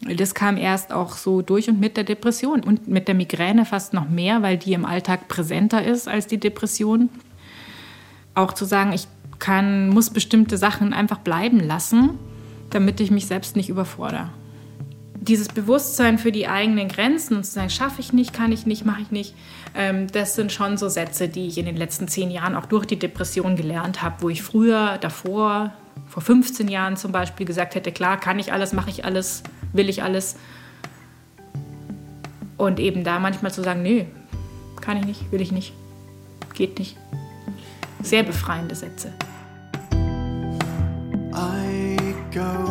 das 0.02 0.34
kam 0.34 0.56
erst 0.56 0.92
auch 0.92 1.16
so 1.16 1.42
durch 1.42 1.68
und 1.68 1.78
mit 1.78 1.96
der 1.96 2.04
Depression 2.04 2.62
und 2.62 2.88
mit 2.88 3.06
der 3.06 3.14
Migräne 3.14 3.66
fast 3.66 3.92
noch 3.92 4.08
mehr, 4.08 4.42
weil 4.42 4.56
die 4.56 4.72
im 4.72 4.86
Alltag 4.86 5.28
präsenter 5.28 5.84
ist 5.84 6.08
als 6.08 6.26
die 6.26 6.40
Depression. 6.40 7.10
Auch 8.34 8.54
zu 8.54 8.64
sagen, 8.64 8.92
ich 8.92 9.08
kann, 9.38 9.90
muss 9.90 10.10
bestimmte 10.10 10.56
Sachen 10.56 10.92
einfach 10.92 11.18
bleiben 11.18 11.60
lassen, 11.60 12.18
damit 12.70 13.00
ich 13.00 13.10
mich 13.10 13.26
selbst 13.26 13.56
nicht 13.56 13.68
überfordere. 13.68 14.30
Dieses 15.22 15.48
Bewusstsein 15.48 16.18
für 16.18 16.32
die 16.32 16.48
eigenen 16.48 16.88
Grenzen 16.88 17.36
und 17.36 17.44
zu 17.44 17.52
sagen, 17.52 17.68
schaffe 17.68 18.00
ich 18.00 18.14
nicht, 18.14 18.32
kann 18.32 18.52
ich 18.52 18.64
nicht, 18.64 18.86
mache 18.86 19.02
ich 19.02 19.10
nicht, 19.10 19.34
ähm, 19.74 20.06
das 20.10 20.34
sind 20.34 20.50
schon 20.50 20.78
so 20.78 20.88
Sätze, 20.88 21.28
die 21.28 21.46
ich 21.46 21.58
in 21.58 21.66
den 21.66 21.76
letzten 21.76 22.08
zehn 22.08 22.30
Jahren 22.30 22.54
auch 22.54 22.64
durch 22.64 22.86
die 22.86 22.98
Depression 22.98 23.54
gelernt 23.54 24.00
habe, 24.00 24.16
wo 24.20 24.30
ich 24.30 24.42
früher, 24.42 24.96
davor, 24.98 25.74
vor 26.06 26.22
15 26.22 26.68
Jahren 26.68 26.96
zum 26.96 27.12
Beispiel 27.12 27.44
gesagt 27.44 27.74
hätte, 27.74 27.92
klar, 27.92 28.18
kann 28.18 28.38
ich 28.38 28.52
alles, 28.52 28.72
mache 28.72 28.88
ich 28.88 29.04
alles, 29.04 29.42
will 29.72 29.88
ich 29.88 30.02
alles. 30.02 30.36
Und 32.56 32.78
eben 32.78 33.04
da 33.04 33.18
manchmal 33.18 33.52
zu 33.52 33.62
sagen, 33.62 33.82
nee, 33.82 34.06
kann 34.80 34.96
ich 34.98 35.06
nicht, 35.06 35.32
will 35.32 35.40
ich 35.40 35.52
nicht, 35.52 35.72
geht 36.54 36.78
nicht. 36.78 36.96
Sehr 38.02 38.22
befreiende 38.22 38.74
Sätze. 38.74 39.12
I 41.32 41.96
go 42.34 42.66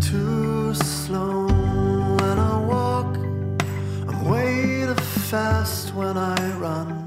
too 0.00 0.74
slow 0.74 1.46
when 1.46 2.38
I 2.38 2.66
walk. 2.66 3.16
I'm 4.08 4.28
way 4.30 4.86
too 4.86 5.00
fast 5.30 5.94
when 5.96 6.16
I 6.16 6.36
run. 6.60 7.04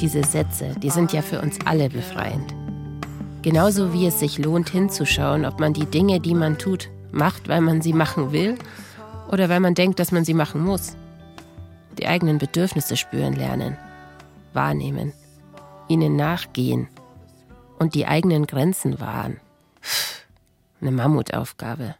Diese 0.00 0.22
Sätze, 0.22 0.74
die 0.82 0.90
sind 0.90 1.12
ja 1.12 1.22
für 1.22 1.40
uns 1.40 1.58
alle 1.64 1.88
befreiend. 1.88 2.54
Genauso 3.42 3.92
wie 3.92 4.06
es 4.06 4.20
sich 4.20 4.38
lohnt 4.38 4.70
hinzuschauen, 4.70 5.44
ob 5.44 5.60
man 5.60 5.72
die 5.72 5.86
Dinge, 5.86 6.20
die 6.20 6.34
man 6.34 6.58
tut, 6.58 6.88
macht, 7.12 7.48
weil 7.48 7.60
man 7.60 7.82
sie 7.82 7.92
machen 7.92 8.32
will 8.32 8.56
oder 9.30 9.48
weil 9.48 9.60
man 9.60 9.74
denkt, 9.74 9.98
dass 9.98 10.12
man 10.12 10.24
sie 10.24 10.34
machen 10.34 10.62
muss. 10.62 10.96
Die 11.98 12.06
eigenen 12.06 12.38
Bedürfnisse 12.38 12.96
spüren 12.96 13.34
lernen, 13.34 13.76
wahrnehmen, 14.52 15.12
ihnen 15.88 16.16
nachgehen 16.16 16.88
und 17.78 17.94
die 17.94 18.06
eigenen 18.06 18.46
Grenzen 18.46 19.00
wahren. 19.00 19.40
Eine 20.80 20.92
Mammutaufgabe. 20.92 21.94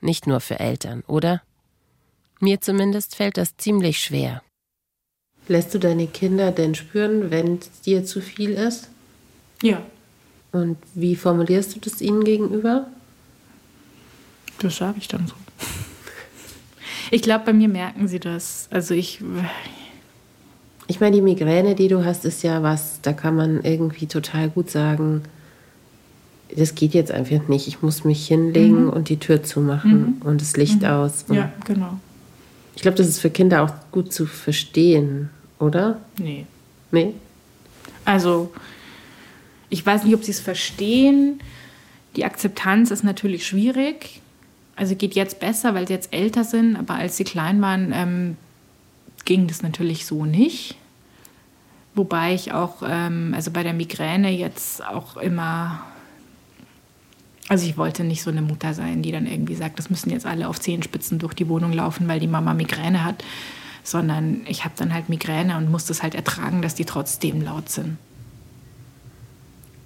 Nicht 0.00 0.26
nur 0.26 0.40
für 0.40 0.58
Eltern, 0.58 1.04
oder? 1.06 1.42
Mir 2.40 2.60
zumindest 2.60 3.14
fällt 3.14 3.36
das 3.36 3.56
ziemlich 3.56 4.00
schwer. 4.00 4.42
Lässt 5.48 5.74
du 5.74 5.78
deine 5.78 6.06
Kinder 6.06 6.50
denn 6.50 6.74
spüren, 6.74 7.30
wenn 7.30 7.58
es 7.58 7.82
dir 7.82 8.04
zu 8.04 8.20
viel 8.20 8.50
ist? 8.50 8.88
Ja. 9.62 9.82
Und 10.50 10.76
wie 10.94 11.16
formulierst 11.16 11.74
du 11.74 11.80
das 11.80 12.00
ihnen 12.00 12.24
gegenüber? 12.24 12.86
Das 14.62 14.76
sage 14.76 14.98
ich 14.98 15.08
dann 15.08 15.26
so. 15.26 15.34
Ich 17.10 17.20
glaube, 17.20 17.44
bei 17.44 17.52
mir 17.52 17.68
merken 17.68 18.08
sie 18.08 18.20
das. 18.20 18.68
Also 18.70 18.94
ich. 18.94 19.20
Ich 20.86 21.00
meine, 21.00 21.16
die 21.16 21.22
Migräne, 21.22 21.74
die 21.74 21.88
du 21.88 22.04
hast, 22.04 22.24
ist 22.24 22.42
ja 22.42 22.62
was, 22.62 23.00
da 23.02 23.12
kann 23.12 23.36
man 23.36 23.62
irgendwie 23.62 24.06
total 24.06 24.48
gut 24.50 24.70
sagen, 24.70 25.22
das 26.54 26.74
geht 26.74 26.92
jetzt 26.94 27.10
einfach 27.10 27.48
nicht. 27.48 27.66
Ich 27.68 27.82
muss 27.82 28.04
mich 28.04 28.26
hinlegen 28.26 28.84
mhm. 28.84 28.90
und 28.90 29.08
die 29.08 29.18
Tür 29.18 29.42
zumachen 29.42 30.18
mhm. 30.18 30.22
und 30.22 30.40
das 30.40 30.56
Licht 30.56 30.82
mhm. 30.82 30.88
aus. 30.88 31.24
Und 31.28 31.36
ja, 31.36 31.52
genau. 31.64 31.98
Ich 32.74 32.82
glaube, 32.82 32.96
das 32.96 33.08
ist 33.08 33.20
für 33.20 33.30
Kinder 33.30 33.62
auch 33.62 33.72
gut 33.90 34.12
zu 34.12 34.26
verstehen, 34.26 35.30
oder? 35.58 35.98
Nee. 36.18 36.46
Nee? 36.90 37.14
Also, 38.04 38.52
ich 39.70 39.84
weiß 39.84 40.04
nicht, 40.04 40.14
ob 40.14 40.24
sie 40.24 40.32
es 40.32 40.40
verstehen. 40.40 41.40
Die 42.16 42.24
Akzeptanz 42.24 42.90
ist 42.90 43.04
natürlich 43.04 43.46
schwierig 43.46 44.22
also 44.76 44.96
geht 44.96 45.14
jetzt 45.14 45.40
besser, 45.40 45.74
weil 45.74 45.86
sie 45.86 45.94
jetzt 45.94 46.12
älter 46.12 46.44
sind, 46.44 46.76
aber 46.76 46.94
als 46.94 47.16
sie 47.16 47.24
klein 47.24 47.60
waren, 47.60 47.92
ähm, 47.94 48.36
ging 49.24 49.46
das 49.46 49.62
natürlich 49.62 50.06
so 50.06 50.24
nicht. 50.24 50.76
Wobei 51.94 52.34
ich 52.34 52.52
auch, 52.52 52.82
ähm, 52.86 53.32
also 53.34 53.50
bei 53.50 53.62
der 53.62 53.74
Migräne 53.74 54.30
jetzt 54.30 54.84
auch 54.84 55.16
immer, 55.18 55.82
also 57.48 57.66
ich 57.66 57.76
wollte 57.76 58.02
nicht 58.02 58.22
so 58.22 58.30
eine 58.30 58.40
Mutter 58.40 58.72
sein, 58.72 59.02
die 59.02 59.12
dann 59.12 59.26
irgendwie 59.26 59.54
sagt, 59.54 59.78
das 59.78 59.90
müssen 59.90 60.10
jetzt 60.10 60.24
alle 60.24 60.48
auf 60.48 60.58
Zehenspitzen 60.58 61.18
durch 61.18 61.34
die 61.34 61.48
Wohnung 61.48 61.72
laufen, 61.72 62.08
weil 62.08 62.18
die 62.18 62.26
Mama 62.26 62.54
Migräne 62.54 63.04
hat, 63.04 63.22
sondern 63.84 64.40
ich 64.46 64.64
habe 64.64 64.74
dann 64.76 64.94
halt 64.94 65.10
Migräne 65.10 65.58
und 65.58 65.70
muss 65.70 65.84
das 65.84 66.02
halt 66.02 66.14
ertragen, 66.14 66.62
dass 66.62 66.74
die 66.74 66.86
trotzdem 66.86 67.42
laut 67.42 67.68
sind. 67.68 67.98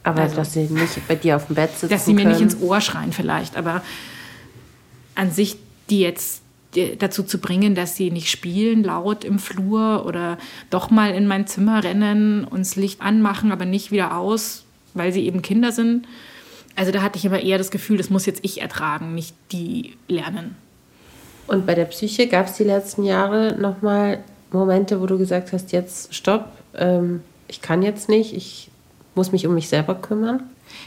Aber 0.05 0.23
also, 0.23 0.37
dass 0.37 0.53
sie 0.53 0.69
nicht 0.69 1.09
bei 1.09 1.17
dir 1.17 1.35
auf 1.35 1.47
dem 1.47 1.57
Bett 1.57 1.73
sitzen 1.73 1.89
Dass 1.89 2.05
sie 2.05 2.15
mir 2.15 2.23
können. 2.23 2.35
nicht 2.35 2.41
ins 2.41 2.61
Ohr 2.61 2.81
schreien 2.81 3.13
vielleicht, 3.13 3.57
aber 3.57 3.83
an 5.17 5.33
sich 5.33 5.57
die 5.91 6.01
jetzt 6.01 6.43
dazu 6.99 7.23
zu 7.23 7.39
bringen, 7.39 7.75
dass 7.75 7.97
sie 7.97 8.11
nicht 8.11 8.31
spielen 8.31 8.85
laut 8.85 9.25
im 9.25 9.39
Flur 9.39 10.05
oder 10.07 10.37
doch 10.71 10.91
mal 10.91 11.15
in 11.15 11.27
mein 11.27 11.47
Zimmer 11.47 11.83
rennen, 11.83 12.45
uns 12.45 12.77
Licht 12.77 13.01
anmachen, 13.01 13.51
aber 13.51 13.65
nicht 13.65 13.91
wieder 13.93 14.17
aus, 14.17 14.65
weil 14.95 15.13
sie 15.13 15.27
eben 15.27 15.43
Kinder 15.43 15.73
sind. 15.73 16.07
Also 16.75 16.93
da 16.93 17.01
hatte 17.01 17.19
ich 17.19 17.25
immer 17.25 17.41
eher 17.41 17.57
das 17.57 17.71
Gefühl, 17.71 17.97
das 17.97 18.11
muss 18.11 18.27
jetzt 18.27 18.41
ich 18.45 18.61
ertragen, 18.61 19.15
nicht 19.15 19.35
die 19.53 19.95
lernen. 20.09 20.57
Und 21.47 21.65
bei 21.65 21.75
der 21.75 21.87
Psyche 21.87 22.27
gab 22.27 22.47
es 22.47 22.55
die 22.55 22.65
letzten 22.65 23.05
Jahre 23.05 23.57
nochmal 23.59 24.23
Momente, 24.51 25.01
wo 25.01 25.07
du 25.07 25.17
gesagt 25.17 25.53
hast, 25.53 25.73
jetzt 25.73 26.15
stopp, 26.15 26.51
ähm, 26.75 27.23
ich 27.49 27.63
kann 27.63 27.83
jetzt 27.83 28.09
nicht, 28.09 28.35
ich 28.35 28.69
muss 29.17 29.33
mich 29.33 29.47
um 29.47 29.55
mich 29.55 29.69
selber 29.69 29.95
kümmern? 29.95 30.43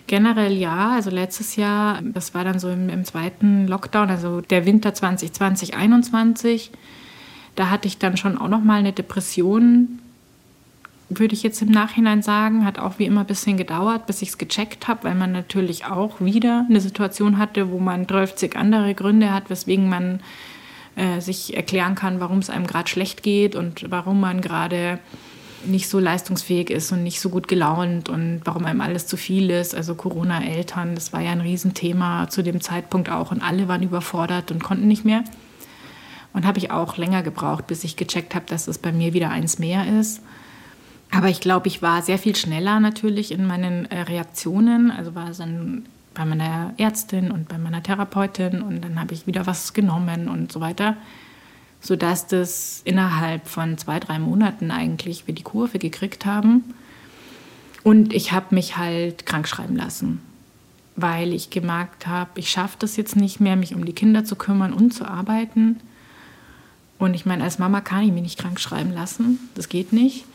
Generell 0.08 0.54
ja. 0.54 0.92
Also 0.92 1.10
letztes 1.10 1.56
Jahr, 1.56 2.00
das 2.02 2.34
war 2.34 2.44
dann 2.44 2.60
so 2.60 2.70
im, 2.70 2.90
im 2.90 3.06
zweiten 3.06 3.68
Lockdown, 3.68 4.10
also 4.10 4.42
der 4.42 4.66
Winter 4.66 4.94
2020, 4.94 5.74
2021. 5.74 6.72
da 7.56 7.70
hatte 7.70 7.88
ich 7.88 7.98
dann 7.98 8.18
schon 8.18 8.38
auch 8.38 8.48
noch 8.48 8.64
mal 8.64 8.80
eine 8.80 8.94
Depression, 8.94 10.00
würde 11.10 11.34
ich 11.34 11.44
jetzt 11.44 11.62
im 11.62 11.70
Nachhinein 11.70 12.22
sagen. 12.22 12.66
Hat 12.66 12.78
auch 12.80 13.00
wie 13.00 13.06
immer 13.06 13.22
ein 13.22 13.28
bisschen 13.28 13.58
gedauert, 13.58 14.06
bis 14.06 14.22
ich 14.22 14.30
es 14.30 14.38
gecheckt 14.38 14.88
habe, 14.88 15.06
weil 15.06 15.16
man 15.16 15.32
natürlich 15.32 15.86
auch 15.86 16.22
wieder 16.22 16.66
eine 16.70 16.82
Situation 16.82 17.38
hatte, 17.38 17.72
wo 17.72 17.80
man 17.80 18.06
30 18.06 18.56
andere 18.56 18.94
Gründe 18.94 19.34
hat, 19.34 19.50
weswegen 19.50 19.90
man 19.90 20.20
äh, 20.96 21.20
sich 21.20 21.56
erklären 21.56 21.96
kann, 21.96 22.20
warum 22.20 22.40
es 22.40 22.50
einem 22.50 22.68
gerade 22.68 22.90
schlecht 22.90 23.24
geht 23.24 23.56
und 23.56 23.90
warum 23.90 24.20
man 24.20 24.42
gerade 24.42 25.00
nicht 25.66 25.90
so 25.90 26.00
leistungsfähig 26.00 26.70
ist 26.70 26.92
und 26.92 27.04
nicht 27.04 27.20
so 27.20 27.30
gut 27.30 27.48
gelaunt 27.48 28.10
und 28.10 28.42
warum 28.46 28.66
einem 28.66 28.82
alles 28.82 29.08
zu 29.08 29.18
viel 29.18 29.50
ist. 29.50 29.76
Also 29.76 29.96
Corona-Eltern, 29.96 30.96
das 30.96 31.14
war 31.14 31.22
ja 31.22 31.32
ein 31.32 31.42
Riesenthema 31.42 32.30
zu 32.30 32.44
dem 32.44 32.62
Zeitpunkt 32.62 33.10
auch 33.10 33.32
und 33.32 33.42
alle 33.42 33.68
waren 33.68 33.84
überfordert 33.84 34.52
und 34.52 34.64
konnten 34.64 34.88
nicht 34.88 35.06
mehr. 35.06 35.24
Und 36.34 36.46
habe 36.46 36.60
ich 36.60 36.72
auch 36.72 36.98
länger 36.98 37.24
gebraucht, 37.24 37.68
bis 37.68 37.84
ich 37.84 37.96
gecheckt 37.96 38.36
habe, 38.36 38.46
dass 38.48 38.68
es 38.68 38.78
bei 38.78 38.92
mir 38.92 39.14
wieder 39.14 39.30
eins 39.32 39.60
mehr 39.60 40.00
ist. 40.00 40.22
Aber 41.12 41.28
ich 41.28 41.42
glaube, 41.42 41.68
ich 41.68 41.82
war 41.82 42.02
sehr 42.02 42.20
viel 42.20 42.36
schneller 42.36 42.80
natürlich 42.80 43.32
in 43.32 43.48
meinen 43.48 43.86
äh, 43.86 44.02
Reaktionen. 44.02 44.92
Also 44.92 45.16
war 45.16 45.30
es 45.30 45.38
dann 45.38 45.86
bei 46.14 46.26
meiner 46.26 46.74
Ärztin 46.78 47.32
und 47.32 47.48
bei 47.48 47.58
meiner 47.58 47.82
Therapeutin 47.82 48.62
und 48.62 48.82
dann 48.82 49.00
habe 49.00 49.14
ich 49.14 49.26
wieder 49.26 49.48
was 49.48 49.74
genommen 49.74 50.28
und 50.28 50.52
so 50.52 50.60
weiter, 50.60 50.98
sodass 51.82 52.28
das 52.28 52.82
innerhalb 52.86 53.48
von 53.48 53.78
zwei, 53.78 54.00
drei 54.00 54.20
Monaten 54.20 54.72
eigentlich 54.72 55.28
wir 55.28 55.34
die 55.34 55.44
Kurve 55.44 55.80
gekriegt 55.80 56.26
haben. 56.26 56.74
Und 57.84 58.14
ich 58.14 58.32
habe 58.32 58.54
mich 58.56 58.78
halt 58.78 59.26
krank 59.26 59.48
schreiben 59.48 59.76
lassen, 59.76 60.22
weil 60.96 61.34
ich 61.34 61.50
gemerkt 61.50 62.08
habe, 62.08 62.32
ich 62.36 62.50
schaffe 62.50 62.76
das 62.80 62.98
jetzt 62.98 63.16
nicht 63.16 63.40
mehr, 63.40 63.56
mich 63.56 63.74
um 63.74 63.86
die 63.86 63.94
Kinder 63.94 64.26
zu 64.26 64.36
kümmern 64.36 64.74
und 64.74 64.94
zu 64.94 65.06
arbeiten. 65.06 65.80
Und 66.98 67.14
ich 67.14 67.26
meine, 67.26 67.44
als 67.44 67.60
Mama 67.60 67.80
kann 67.80 68.04
ich 68.04 68.12
mich 68.12 68.24
nicht 68.24 68.40
krank 68.40 68.60
schreiben 68.60 68.92
lassen. 68.92 69.40
Das 69.56 69.70
geht 69.70 69.94
nicht. 69.94 70.26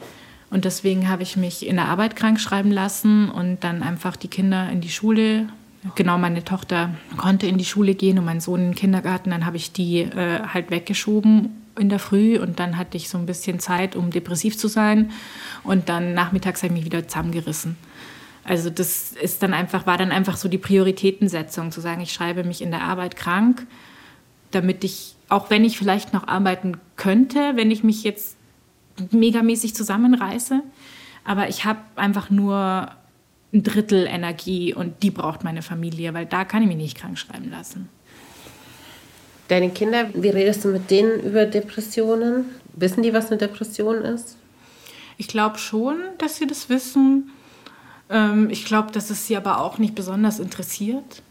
Und 0.51 0.65
deswegen 0.65 1.09
habe 1.09 1.23
ich 1.23 1.37
mich 1.37 1.67
in 1.67 1.77
der 1.77 1.89
Arbeit 1.89 2.17
krank 2.17 2.41
schreiben 2.41 2.71
lassen 2.71 3.29
und 3.29 3.65
dann 3.65 3.83
einfach 3.83 4.17
die 4.17 4.29
Kinder 4.29 4.71
in 4.71 4.81
die 4.81 4.91
Schule. 4.91 5.49
Genau, 5.95 6.16
meine 6.18 6.45
Tochter 6.45 6.95
konnte 7.16 7.47
in 7.47 7.59
die 7.59 7.64
Schule 7.64 7.95
gehen 7.95 8.18
und 8.18 8.24
mein 8.24 8.41
Sohn 8.41 8.61
in 8.61 8.66
den 8.70 8.74
Kindergarten. 8.74 9.30
Dann 9.30 9.45
habe 9.45 9.57
ich 9.57 9.72
die 9.72 10.01
äh, 10.01 10.41
halt 10.43 10.70
weggeschoben 10.70 11.51
in 11.78 11.89
der 11.89 11.99
Früh 11.99 12.39
und 12.39 12.59
dann 12.59 12.78
hatte 12.78 12.97
ich 12.97 13.09
so 13.09 13.18
ein 13.18 13.26
bisschen 13.26 13.59
Zeit, 13.61 13.95
um 13.95 14.11
depressiv 14.11 14.57
zu 14.57 14.68
sein. 14.68 15.11
Und 15.62 15.89
dann 15.89 16.14
nachmittags 16.14 16.62
habe 16.62 16.72
ich 16.72 16.78
mich 16.78 16.85
wieder 16.87 17.07
zusammengerissen. 17.07 17.76
Also 18.45 18.70
das 18.70 19.12
ist 19.12 19.43
dann 19.43 19.55
einfach, 19.55 19.87
war 19.87 19.99
dann 19.99 20.11
einfach 20.11 20.37
so 20.37 20.49
die 20.49 20.59
Prioritätensetzung, 20.59 21.70
zu 21.70 21.80
sagen, 21.80 22.01
ich 22.01 22.12
schreibe 22.12 22.45
mich 22.45 22.62
in 22.62 22.70
der 22.70 22.82
Arbeit 22.82 23.16
krank, 23.16 23.66
damit 24.51 24.85
ich 24.85 25.14
auch 25.28 25.51
wenn 25.51 25.64
ich 25.64 25.78
vielleicht 25.78 26.12
noch 26.12 26.28
arbeiten 26.28 26.78
könnte, 26.97 27.53
wenn 27.57 27.70
ich 27.70 27.82
mich 27.82 28.05
jetzt 28.05 28.37
megamäßig 29.11 29.74
zusammenreiße. 29.74 30.62
Aber 31.24 31.49
ich 31.49 31.64
habe 31.64 31.80
einfach 31.97 32.30
nur 32.30 32.91
ein 33.55 33.63
Drittel 33.63 34.07
Energie 34.07 34.75
und 34.75 35.03
die 35.03 35.11
braucht 35.11 35.45
meine 35.45 35.63
Familie, 35.63 36.13
weil 36.13 36.27
da 36.27 36.45
kann 36.45 36.63
ich 36.63 36.69
mich 36.69 36.77
nicht 36.77 36.99
krank 36.99 37.19
schreiben 37.19 37.51
lassen. 37.51 37.89
Deine 39.49 39.71
Kinder, 39.71 40.09
wie 40.15 40.29
redest 40.29 40.65
du 40.65 40.69
mit 40.69 40.91
denen 40.91 41.21
über 41.21 41.47
Depressionen? 41.47 42.47
Wissen 42.75 43.03
die, 43.03 43.13
was 43.13 43.29
eine 43.29 43.39
Depression 43.39 43.99
ist? 43.99 44.37
Ich 45.17 45.29
glaube 45.29 45.59
schon, 45.59 45.97
dass 46.19 46.37
sie 46.37 46.47
das 46.47 46.69
wissen. 46.69 47.31
Ähm, 48.11 48.51
ich 48.51 48.65
glaube, 48.65 48.91
dass 48.91 49.11
es 49.11 49.27
sie 49.27 49.37
aber 49.37 49.61
auch 49.61 49.79
nicht 49.79 49.95
besonders 49.95 50.41
interessiert. 50.41 51.23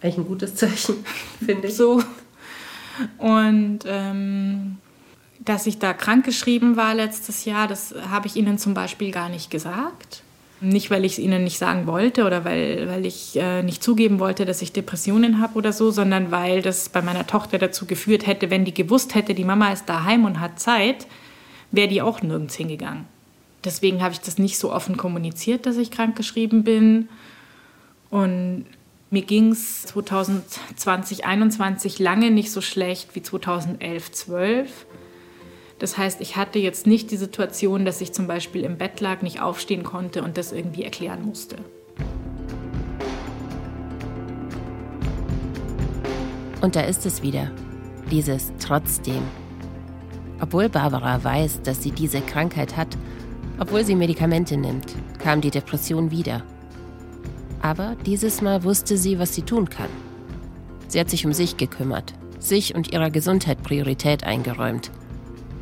Eigentlich 0.00 0.18
ein 0.18 0.26
gutes 0.26 0.54
Zeichen, 0.54 1.04
finde 1.44 1.68
ich. 1.68 1.74
So. 1.74 2.02
Und 3.18 3.80
ähm, 3.86 4.76
dass 5.40 5.66
ich 5.66 5.78
da 5.78 5.92
krankgeschrieben 5.92 6.76
war 6.76 6.94
letztes 6.94 7.44
Jahr, 7.44 7.66
das 7.66 7.94
habe 8.10 8.26
ich 8.26 8.36
ihnen 8.36 8.58
zum 8.58 8.74
Beispiel 8.74 9.10
gar 9.10 9.28
nicht 9.28 9.50
gesagt. 9.50 10.23
Nicht, 10.60 10.90
weil 10.90 11.04
ich 11.04 11.12
es 11.12 11.18
ihnen 11.18 11.44
nicht 11.44 11.58
sagen 11.58 11.86
wollte 11.86 12.24
oder 12.24 12.44
weil, 12.44 12.88
weil 12.88 13.04
ich 13.04 13.36
äh, 13.36 13.62
nicht 13.62 13.82
zugeben 13.82 14.18
wollte, 14.18 14.44
dass 14.44 14.62
ich 14.62 14.72
Depressionen 14.72 15.40
habe 15.40 15.58
oder 15.58 15.72
so, 15.72 15.90
sondern 15.90 16.30
weil 16.30 16.62
das 16.62 16.88
bei 16.88 17.02
meiner 17.02 17.26
Tochter 17.26 17.58
dazu 17.58 17.86
geführt 17.86 18.26
hätte, 18.26 18.50
wenn 18.50 18.64
die 18.64 18.72
gewusst 18.72 19.14
hätte, 19.14 19.34
die 19.34 19.44
Mama 19.44 19.72
ist 19.72 19.86
daheim 19.88 20.24
und 20.24 20.40
hat 20.40 20.60
Zeit, 20.60 21.06
wäre 21.70 21.88
die 21.88 22.00
auch 22.00 22.22
nirgends 22.22 22.54
hingegangen. 22.54 23.04
Deswegen 23.64 24.02
habe 24.02 24.12
ich 24.12 24.20
das 24.20 24.38
nicht 24.38 24.58
so 24.58 24.72
offen 24.72 24.96
kommuniziert, 24.96 25.66
dass 25.66 25.76
ich 25.76 25.90
krankgeschrieben 25.90 26.64
bin. 26.64 27.08
Und 28.10 28.66
mir 29.10 29.22
ging 29.22 29.52
es 29.52 29.82
2020, 29.84 30.76
2021 30.76 31.98
lange 31.98 32.30
nicht 32.30 32.50
so 32.50 32.60
schlecht 32.60 33.14
wie 33.14 33.22
2011, 33.22 34.12
12. 34.12 34.86
Das 35.84 35.98
heißt, 35.98 36.22
ich 36.22 36.36
hatte 36.36 36.58
jetzt 36.58 36.86
nicht 36.86 37.10
die 37.10 37.18
Situation, 37.18 37.84
dass 37.84 38.00
ich 38.00 38.14
zum 38.14 38.26
Beispiel 38.26 38.64
im 38.64 38.78
Bett 38.78 39.02
lag, 39.02 39.20
nicht 39.20 39.42
aufstehen 39.42 39.82
konnte 39.82 40.22
und 40.22 40.38
das 40.38 40.50
irgendwie 40.50 40.82
erklären 40.82 41.26
musste. 41.26 41.56
Und 46.62 46.74
da 46.74 46.80
ist 46.80 47.04
es 47.04 47.22
wieder, 47.22 47.50
dieses 48.10 48.50
trotzdem. 48.58 49.20
Obwohl 50.40 50.70
Barbara 50.70 51.22
weiß, 51.22 51.60
dass 51.60 51.82
sie 51.82 51.90
diese 51.90 52.22
Krankheit 52.22 52.78
hat, 52.78 52.96
obwohl 53.58 53.84
sie 53.84 53.94
Medikamente 53.94 54.56
nimmt, 54.56 54.94
kam 55.18 55.42
die 55.42 55.50
Depression 55.50 56.10
wieder. 56.10 56.44
Aber 57.60 57.94
dieses 58.06 58.40
Mal 58.40 58.64
wusste 58.64 58.96
sie, 58.96 59.18
was 59.18 59.34
sie 59.34 59.42
tun 59.42 59.68
kann. 59.68 59.90
Sie 60.88 60.98
hat 60.98 61.10
sich 61.10 61.26
um 61.26 61.34
sich 61.34 61.58
gekümmert, 61.58 62.14
sich 62.38 62.74
und 62.74 62.90
ihrer 62.90 63.10
Gesundheit 63.10 63.62
Priorität 63.62 64.24
eingeräumt. 64.24 64.90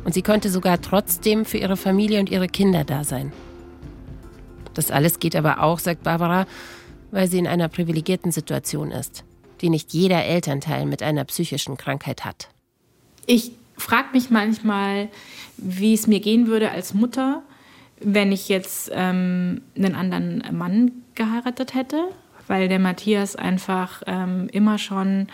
Und 0.03 0.13
sie 0.13 0.21
konnte 0.21 0.49
sogar 0.49 0.81
trotzdem 0.81 1.45
für 1.45 1.57
ihre 1.57 1.77
Familie 1.77 2.19
und 2.19 2.29
ihre 2.29 2.47
Kinder 2.47 2.83
da 2.83 3.03
sein. 3.03 3.31
Das 4.73 4.91
alles 4.91 5.19
geht 5.19 5.35
aber 5.35 5.61
auch, 5.61 5.79
sagt 5.79 6.03
Barbara, 6.03 6.45
weil 7.11 7.27
sie 7.27 7.37
in 7.37 7.47
einer 7.47 7.69
privilegierten 7.69 8.31
Situation 8.31 8.91
ist, 8.91 9.23
die 9.61 9.69
nicht 9.69 9.93
jeder 9.93 10.25
Elternteil 10.25 10.85
mit 10.85 11.03
einer 11.03 11.23
psychischen 11.25 11.77
Krankheit 11.77 12.25
hat. 12.25 12.49
Ich 13.25 13.51
frage 13.77 14.09
mich 14.13 14.29
manchmal, 14.29 15.09
wie 15.57 15.93
es 15.93 16.07
mir 16.07 16.19
gehen 16.19 16.47
würde 16.47 16.71
als 16.71 16.93
Mutter, 16.93 17.43
wenn 17.99 18.31
ich 18.31 18.49
jetzt 18.49 18.91
ähm, 18.93 19.61
einen 19.77 19.95
anderen 19.95 20.43
Mann 20.51 20.91
geheiratet 21.15 21.73
hätte, 21.73 22.03
weil 22.47 22.67
der 22.67 22.79
Matthias 22.79 23.35
einfach 23.35 24.01
ähm, 24.07 24.49
immer 24.51 24.77
schon 24.77 25.27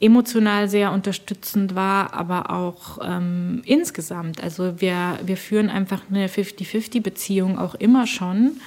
emotional 0.00 0.68
sehr 0.68 0.92
unterstützend 0.92 1.74
war, 1.74 2.14
aber 2.14 2.50
auch 2.50 2.98
ähm, 3.02 3.62
insgesamt. 3.66 4.42
Also 4.42 4.80
wir, 4.80 5.18
wir 5.24 5.36
führen 5.36 5.68
einfach 5.68 6.02
eine 6.10 6.26
50-50-Beziehung 6.28 7.58
auch 7.58 7.74
immer 7.74 8.06
schon. 8.06 8.60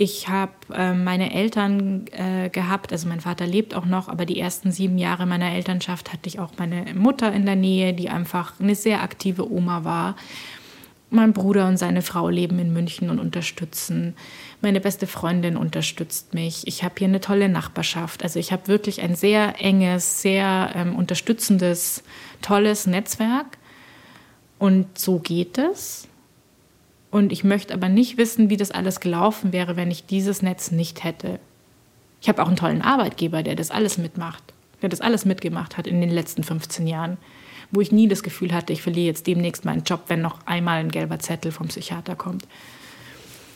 Ich 0.00 0.28
habe 0.28 0.52
äh, 0.72 0.94
meine 0.94 1.34
Eltern 1.34 2.04
äh, 2.12 2.50
gehabt, 2.50 2.92
also 2.92 3.08
mein 3.08 3.20
Vater 3.20 3.48
lebt 3.48 3.74
auch 3.74 3.84
noch, 3.84 4.08
aber 4.08 4.26
die 4.26 4.38
ersten 4.38 4.70
sieben 4.70 4.96
Jahre 4.96 5.26
meiner 5.26 5.52
Elternschaft 5.52 6.12
hatte 6.12 6.28
ich 6.28 6.38
auch 6.38 6.52
meine 6.56 6.94
Mutter 6.94 7.32
in 7.32 7.44
der 7.44 7.56
Nähe, 7.56 7.92
die 7.92 8.08
einfach 8.08 8.60
eine 8.60 8.76
sehr 8.76 9.02
aktive 9.02 9.50
Oma 9.50 9.82
war. 9.82 10.14
Mein 11.10 11.32
Bruder 11.32 11.66
und 11.68 11.78
seine 11.78 12.02
Frau 12.02 12.28
leben 12.28 12.58
in 12.58 12.72
München 12.72 13.08
und 13.08 13.18
unterstützen. 13.18 14.14
Meine 14.60 14.80
beste 14.80 15.06
Freundin 15.06 15.56
unterstützt 15.56 16.34
mich. 16.34 16.66
Ich 16.66 16.84
habe 16.84 16.96
hier 16.98 17.08
eine 17.08 17.20
tolle 17.20 17.48
Nachbarschaft. 17.48 18.22
Also 18.22 18.38
ich 18.38 18.52
habe 18.52 18.68
wirklich 18.68 19.00
ein 19.00 19.14
sehr 19.14 19.54
enges, 19.58 20.20
sehr 20.20 20.72
ähm, 20.74 20.94
unterstützendes, 20.96 22.02
tolles 22.42 22.86
Netzwerk. 22.86 23.56
Und 24.58 24.98
so 24.98 25.18
geht 25.18 25.56
es. 25.56 26.08
Und 27.10 27.32
ich 27.32 27.42
möchte 27.42 27.72
aber 27.72 27.88
nicht 27.88 28.18
wissen, 28.18 28.50
wie 28.50 28.58
das 28.58 28.70
alles 28.70 29.00
gelaufen 29.00 29.52
wäre, 29.54 29.76
wenn 29.76 29.90
ich 29.90 30.04
dieses 30.04 30.42
Netz 30.42 30.70
nicht 30.70 31.04
hätte. 31.04 31.40
Ich 32.20 32.28
habe 32.28 32.42
auch 32.42 32.48
einen 32.48 32.56
tollen 32.56 32.82
Arbeitgeber, 32.82 33.42
der 33.42 33.54
das 33.54 33.70
alles 33.70 33.96
mitmacht, 33.96 34.42
der 34.82 34.90
das 34.90 35.00
alles 35.00 35.24
mitgemacht 35.24 35.78
hat 35.78 35.86
in 35.86 36.02
den 36.02 36.10
letzten 36.10 36.44
15 36.44 36.86
Jahren 36.86 37.16
wo 37.70 37.80
ich 37.80 37.92
nie 37.92 38.08
das 38.08 38.22
Gefühl 38.22 38.52
hatte, 38.52 38.72
ich 38.72 38.82
verliere 38.82 39.06
jetzt 39.06 39.26
demnächst 39.26 39.64
meinen 39.64 39.84
Job, 39.84 40.04
wenn 40.08 40.22
noch 40.22 40.38
einmal 40.46 40.80
ein 40.80 40.90
gelber 40.90 41.18
Zettel 41.18 41.52
vom 41.52 41.68
Psychiater 41.68 42.16
kommt. 42.16 42.46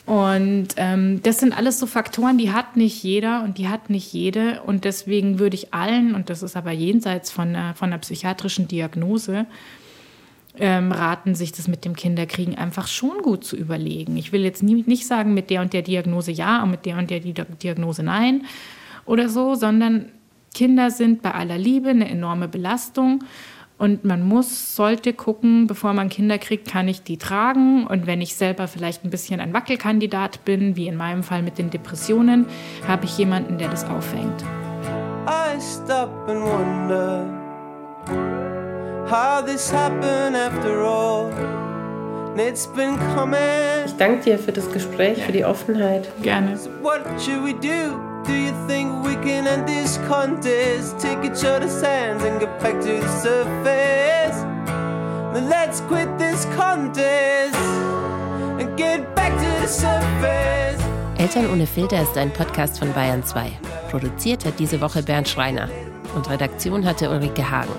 Und 0.05 0.69
ähm, 0.75 1.21
das 1.23 1.39
sind 1.39 1.57
alles 1.57 1.79
so 1.79 1.85
Faktoren, 1.85 2.37
die 2.37 2.51
hat 2.51 2.75
nicht 2.75 3.01
jeder 3.03 3.43
und 3.43 3.57
die 3.57 3.69
hat 3.69 3.89
nicht 3.89 4.11
jede. 4.11 4.61
Und 4.63 4.83
deswegen 4.83 5.39
würde 5.39 5.55
ich 5.55 5.73
allen, 5.73 6.13
und 6.13 6.29
das 6.29 6.43
ist 6.43 6.57
aber 6.57 6.71
jenseits 6.71 7.31
von 7.31 7.49
einer, 7.49 7.73
von 7.73 7.89
einer 7.89 7.99
psychiatrischen 7.99 8.67
Diagnose, 8.67 9.45
ähm, 10.59 10.91
raten, 10.91 11.35
sich 11.35 11.51
das 11.51 11.67
mit 11.67 11.85
dem 11.85 11.95
Kinderkriegen 11.95 12.55
einfach 12.55 12.87
schon 12.87 13.19
gut 13.23 13.43
zu 13.43 13.55
überlegen. 13.55 14.17
Ich 14.17 14.31
will 14.31 14.43
jetzt 14.43 14.61
nie, 14.61 14.83
nicht 14.85 15.07
sagen, 15.07 15.33
mit 15.33 15.49
der 15.49 15.61
und 15.61 15.73
der 15.73 15.81
Diagnose 15.81 16.31
ja 16.31 16.61
und 16.61 16.71
mit 16.71 16.85
der 16.85 16.97
und 16.97 17.09
der 17.09 17.21
Diagnose 17.21 18.03
nein 18.03 18.45
oder 19.05 19.29
so, 19.29 19.55
sondern 19.55 20.09
Kinder 20.53 20.91
sind 20.91 21.23
bei 21.23 21.33
aller 21.33 21.57
Liebe 21.57 21.89
eine 21.89 22.07
enorme 22.07 22.47
Belastung 22.47 23.23
und 23.83 24.05
man 24.05 24.21
muss, 24.25 24.77
sollte 24.77 25.11
gucken, 25.11 25.67
bevor 25.67 25.91
man 25.91 26.07
Kinder 26.07 26.37
kriegt, 26.37 26.71
kann 26.71 26.87
ich 26.87 27.03
die 27.03 27.17
tragen. 27.17 27.85
Und 27.85 28.07
wenn 28.07 28.21
ich 28.21 28.35
selber 28.35 28.69
vielleicht 28.69 29.03
ein 29.03 29.09
bisschen 29.09 29.41
ein 29.41 29.53
Wackelkandidat 29.53 30.45
bin, 30.45 30.77
wie 30.77 30.87
in 30.87 30.95
meinem 30.95 31.21
Fall 31.21 31.41
mit 31.41 31.57
den 31.57 31.69
Depressionen, 31.69 32.45
habe 32.87 33.03
ich 33.03 33.17
jemanden, 33.17 33.57
der 33.57 33.67
das 33.67 33.83
auffängt. 33.83 34.41
I 35.27 35.59
stop 35.59 36.09
and 36.29 36.45
wonder 36.45 37.25
how 39.09 39.45
this 39.45 39.73
happened 39.73 40.37
after 40.37 40.81
all. 40.81 41.29
It's 42.37 42.65
been 42.67 42.97
coming. 43.17 43.37
Ich 43.85 43.97
danke 43.97 44.23
dir 44.23 44.39
für 44.39 44.53
das 44.53 44.71
Gespräch, 44.71 45.21
für 45.21 45.33
die 45.33 45.43
Offenheit. 45.43 46.07
Gerne. 46.21 46.55
So 46.55 46.69
what 46.81 47.01
should 47.19 47.43
we 47.43 47.53
do? 47.53 48.12
Do 48.25 48.33
you 48.33 48.53
think 48.67 49.03
we 49.03 49.15
can 49.15 49.47
end 49.47 49.67
this 49.67 49.97
contest? 50.07 50.97
Take 50.99 51.25
each 51.25 51.43
other's 51.43 51.81
hands 51.81 52.23
and 52.23 52.39
get 52.39 52.57
back 52.61 52.79
to 52.79 53.01
the 53.01 53.07
surface. 53.21 54.37
Then 55.33 55.49
let's 55.49 55.81
quit 55.81 56.07
this 56.17 56.45
contest 56.55 57.57
and 58.59 58.77
get 58.77 59.13
back 59.13 59.33
to 59.33 59.61
the 59.61 59.67
surface. 59.67 60.81
Eltern 61.17 61.51
ohne 61.51 61.67
Filter 61.67 62.01
ist 62.01 62.17
ein 62.17 62.31
Podcast 62.31 62.79
von 62.79 62.93
Bayern 62.93 63.23
2. 63.23 63.51
Produziert 63.91 64.45
hat 64.45 64.57
diese 64.57 64.79
Woche 64.79 65.03
Bernd 65.03 65.27
Schreiner 65.27 65.67
und 66.15 66.29
Redaktion 66.29 66.85
hatte 66.85 67.09
Ulrike 67.09 67.49
Hagen. 67.49 67.75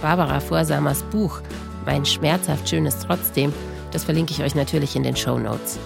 Barbara 0.00 0.38
Vorsamers 0.38 1.02
Buch 1.04 1.40
Mein 1.84 2.04
schmerzhaft 2.04 2.68
schönes 2.68 2.98
Trotzdem, 3.00 3.52
das 3.90 4.04
verlinke 4.04 4.32
ich 4.32 4.42
euch 4.42 4.54
natürlich 4.54 4.94
in 4.94 5.02
den 5.02 5.16
Show 5.16 5.38
Notes. 5.38 5.78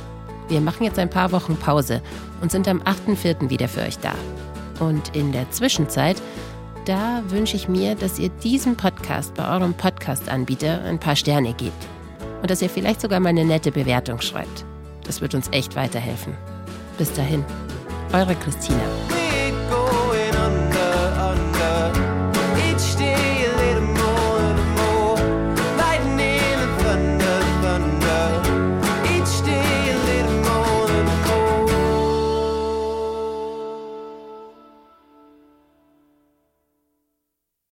Wir 0.50 0.60
machen 0.60 0.82
jetzt 0.82 0.98
ein 0.98 1.08
paar 1.08 1.30
Wochen 1.30 1.56
Pause 1.56 2.02
und 2.40 2.50
sind 2.50 2.66
am 2.66 2.82
8.4. 2.82 3.48
wieder 3.48 3.68
für 3.68 3.82
euch 3.82 3.98
da. 3.98 4.14
Und 4.80 5.14
in 5.14 5.30
der 5.30 5.48
Zwischenzeit, 5.52 6.20
da 6.86 7.22
wünsche 7.28 7.54
ich 7.54 7.68
mir, 7.68 7.94
dass 7.94 8.18
ihr 8.18 8.30
diesem 8.30 8.76
Podcast 8.76 9.32
bei 9.34 9.48
eurem 9.48 9.74
Podcast-Anbieter 9.74 10.82
ein 10.82 10.98
paar 10.98 11.14
Sterne 11.14 11.54
gebt. 11.54 11.86
Und 12.42 12.50
dass 12.50 12.62
ihr 12.62 12.68
vielleicht 12.68 13.00
sogar 13.00 13.20
mal 13.20 13.28
eine 13.28 13.44
nette 13.44 13.70
Bewertung 13.70 14.20
schreibt. 14.20 14.64
Das 15.04 15.20
wird 15.20 15.36
uns 15.36 15.48
echt 15.52 15.76
weiterhelfen. 15.76 16.34
Bis 16.98 17.12
dahin, 17.12 17.44
eure 18.12 18.34
Christina. 18.34 19.19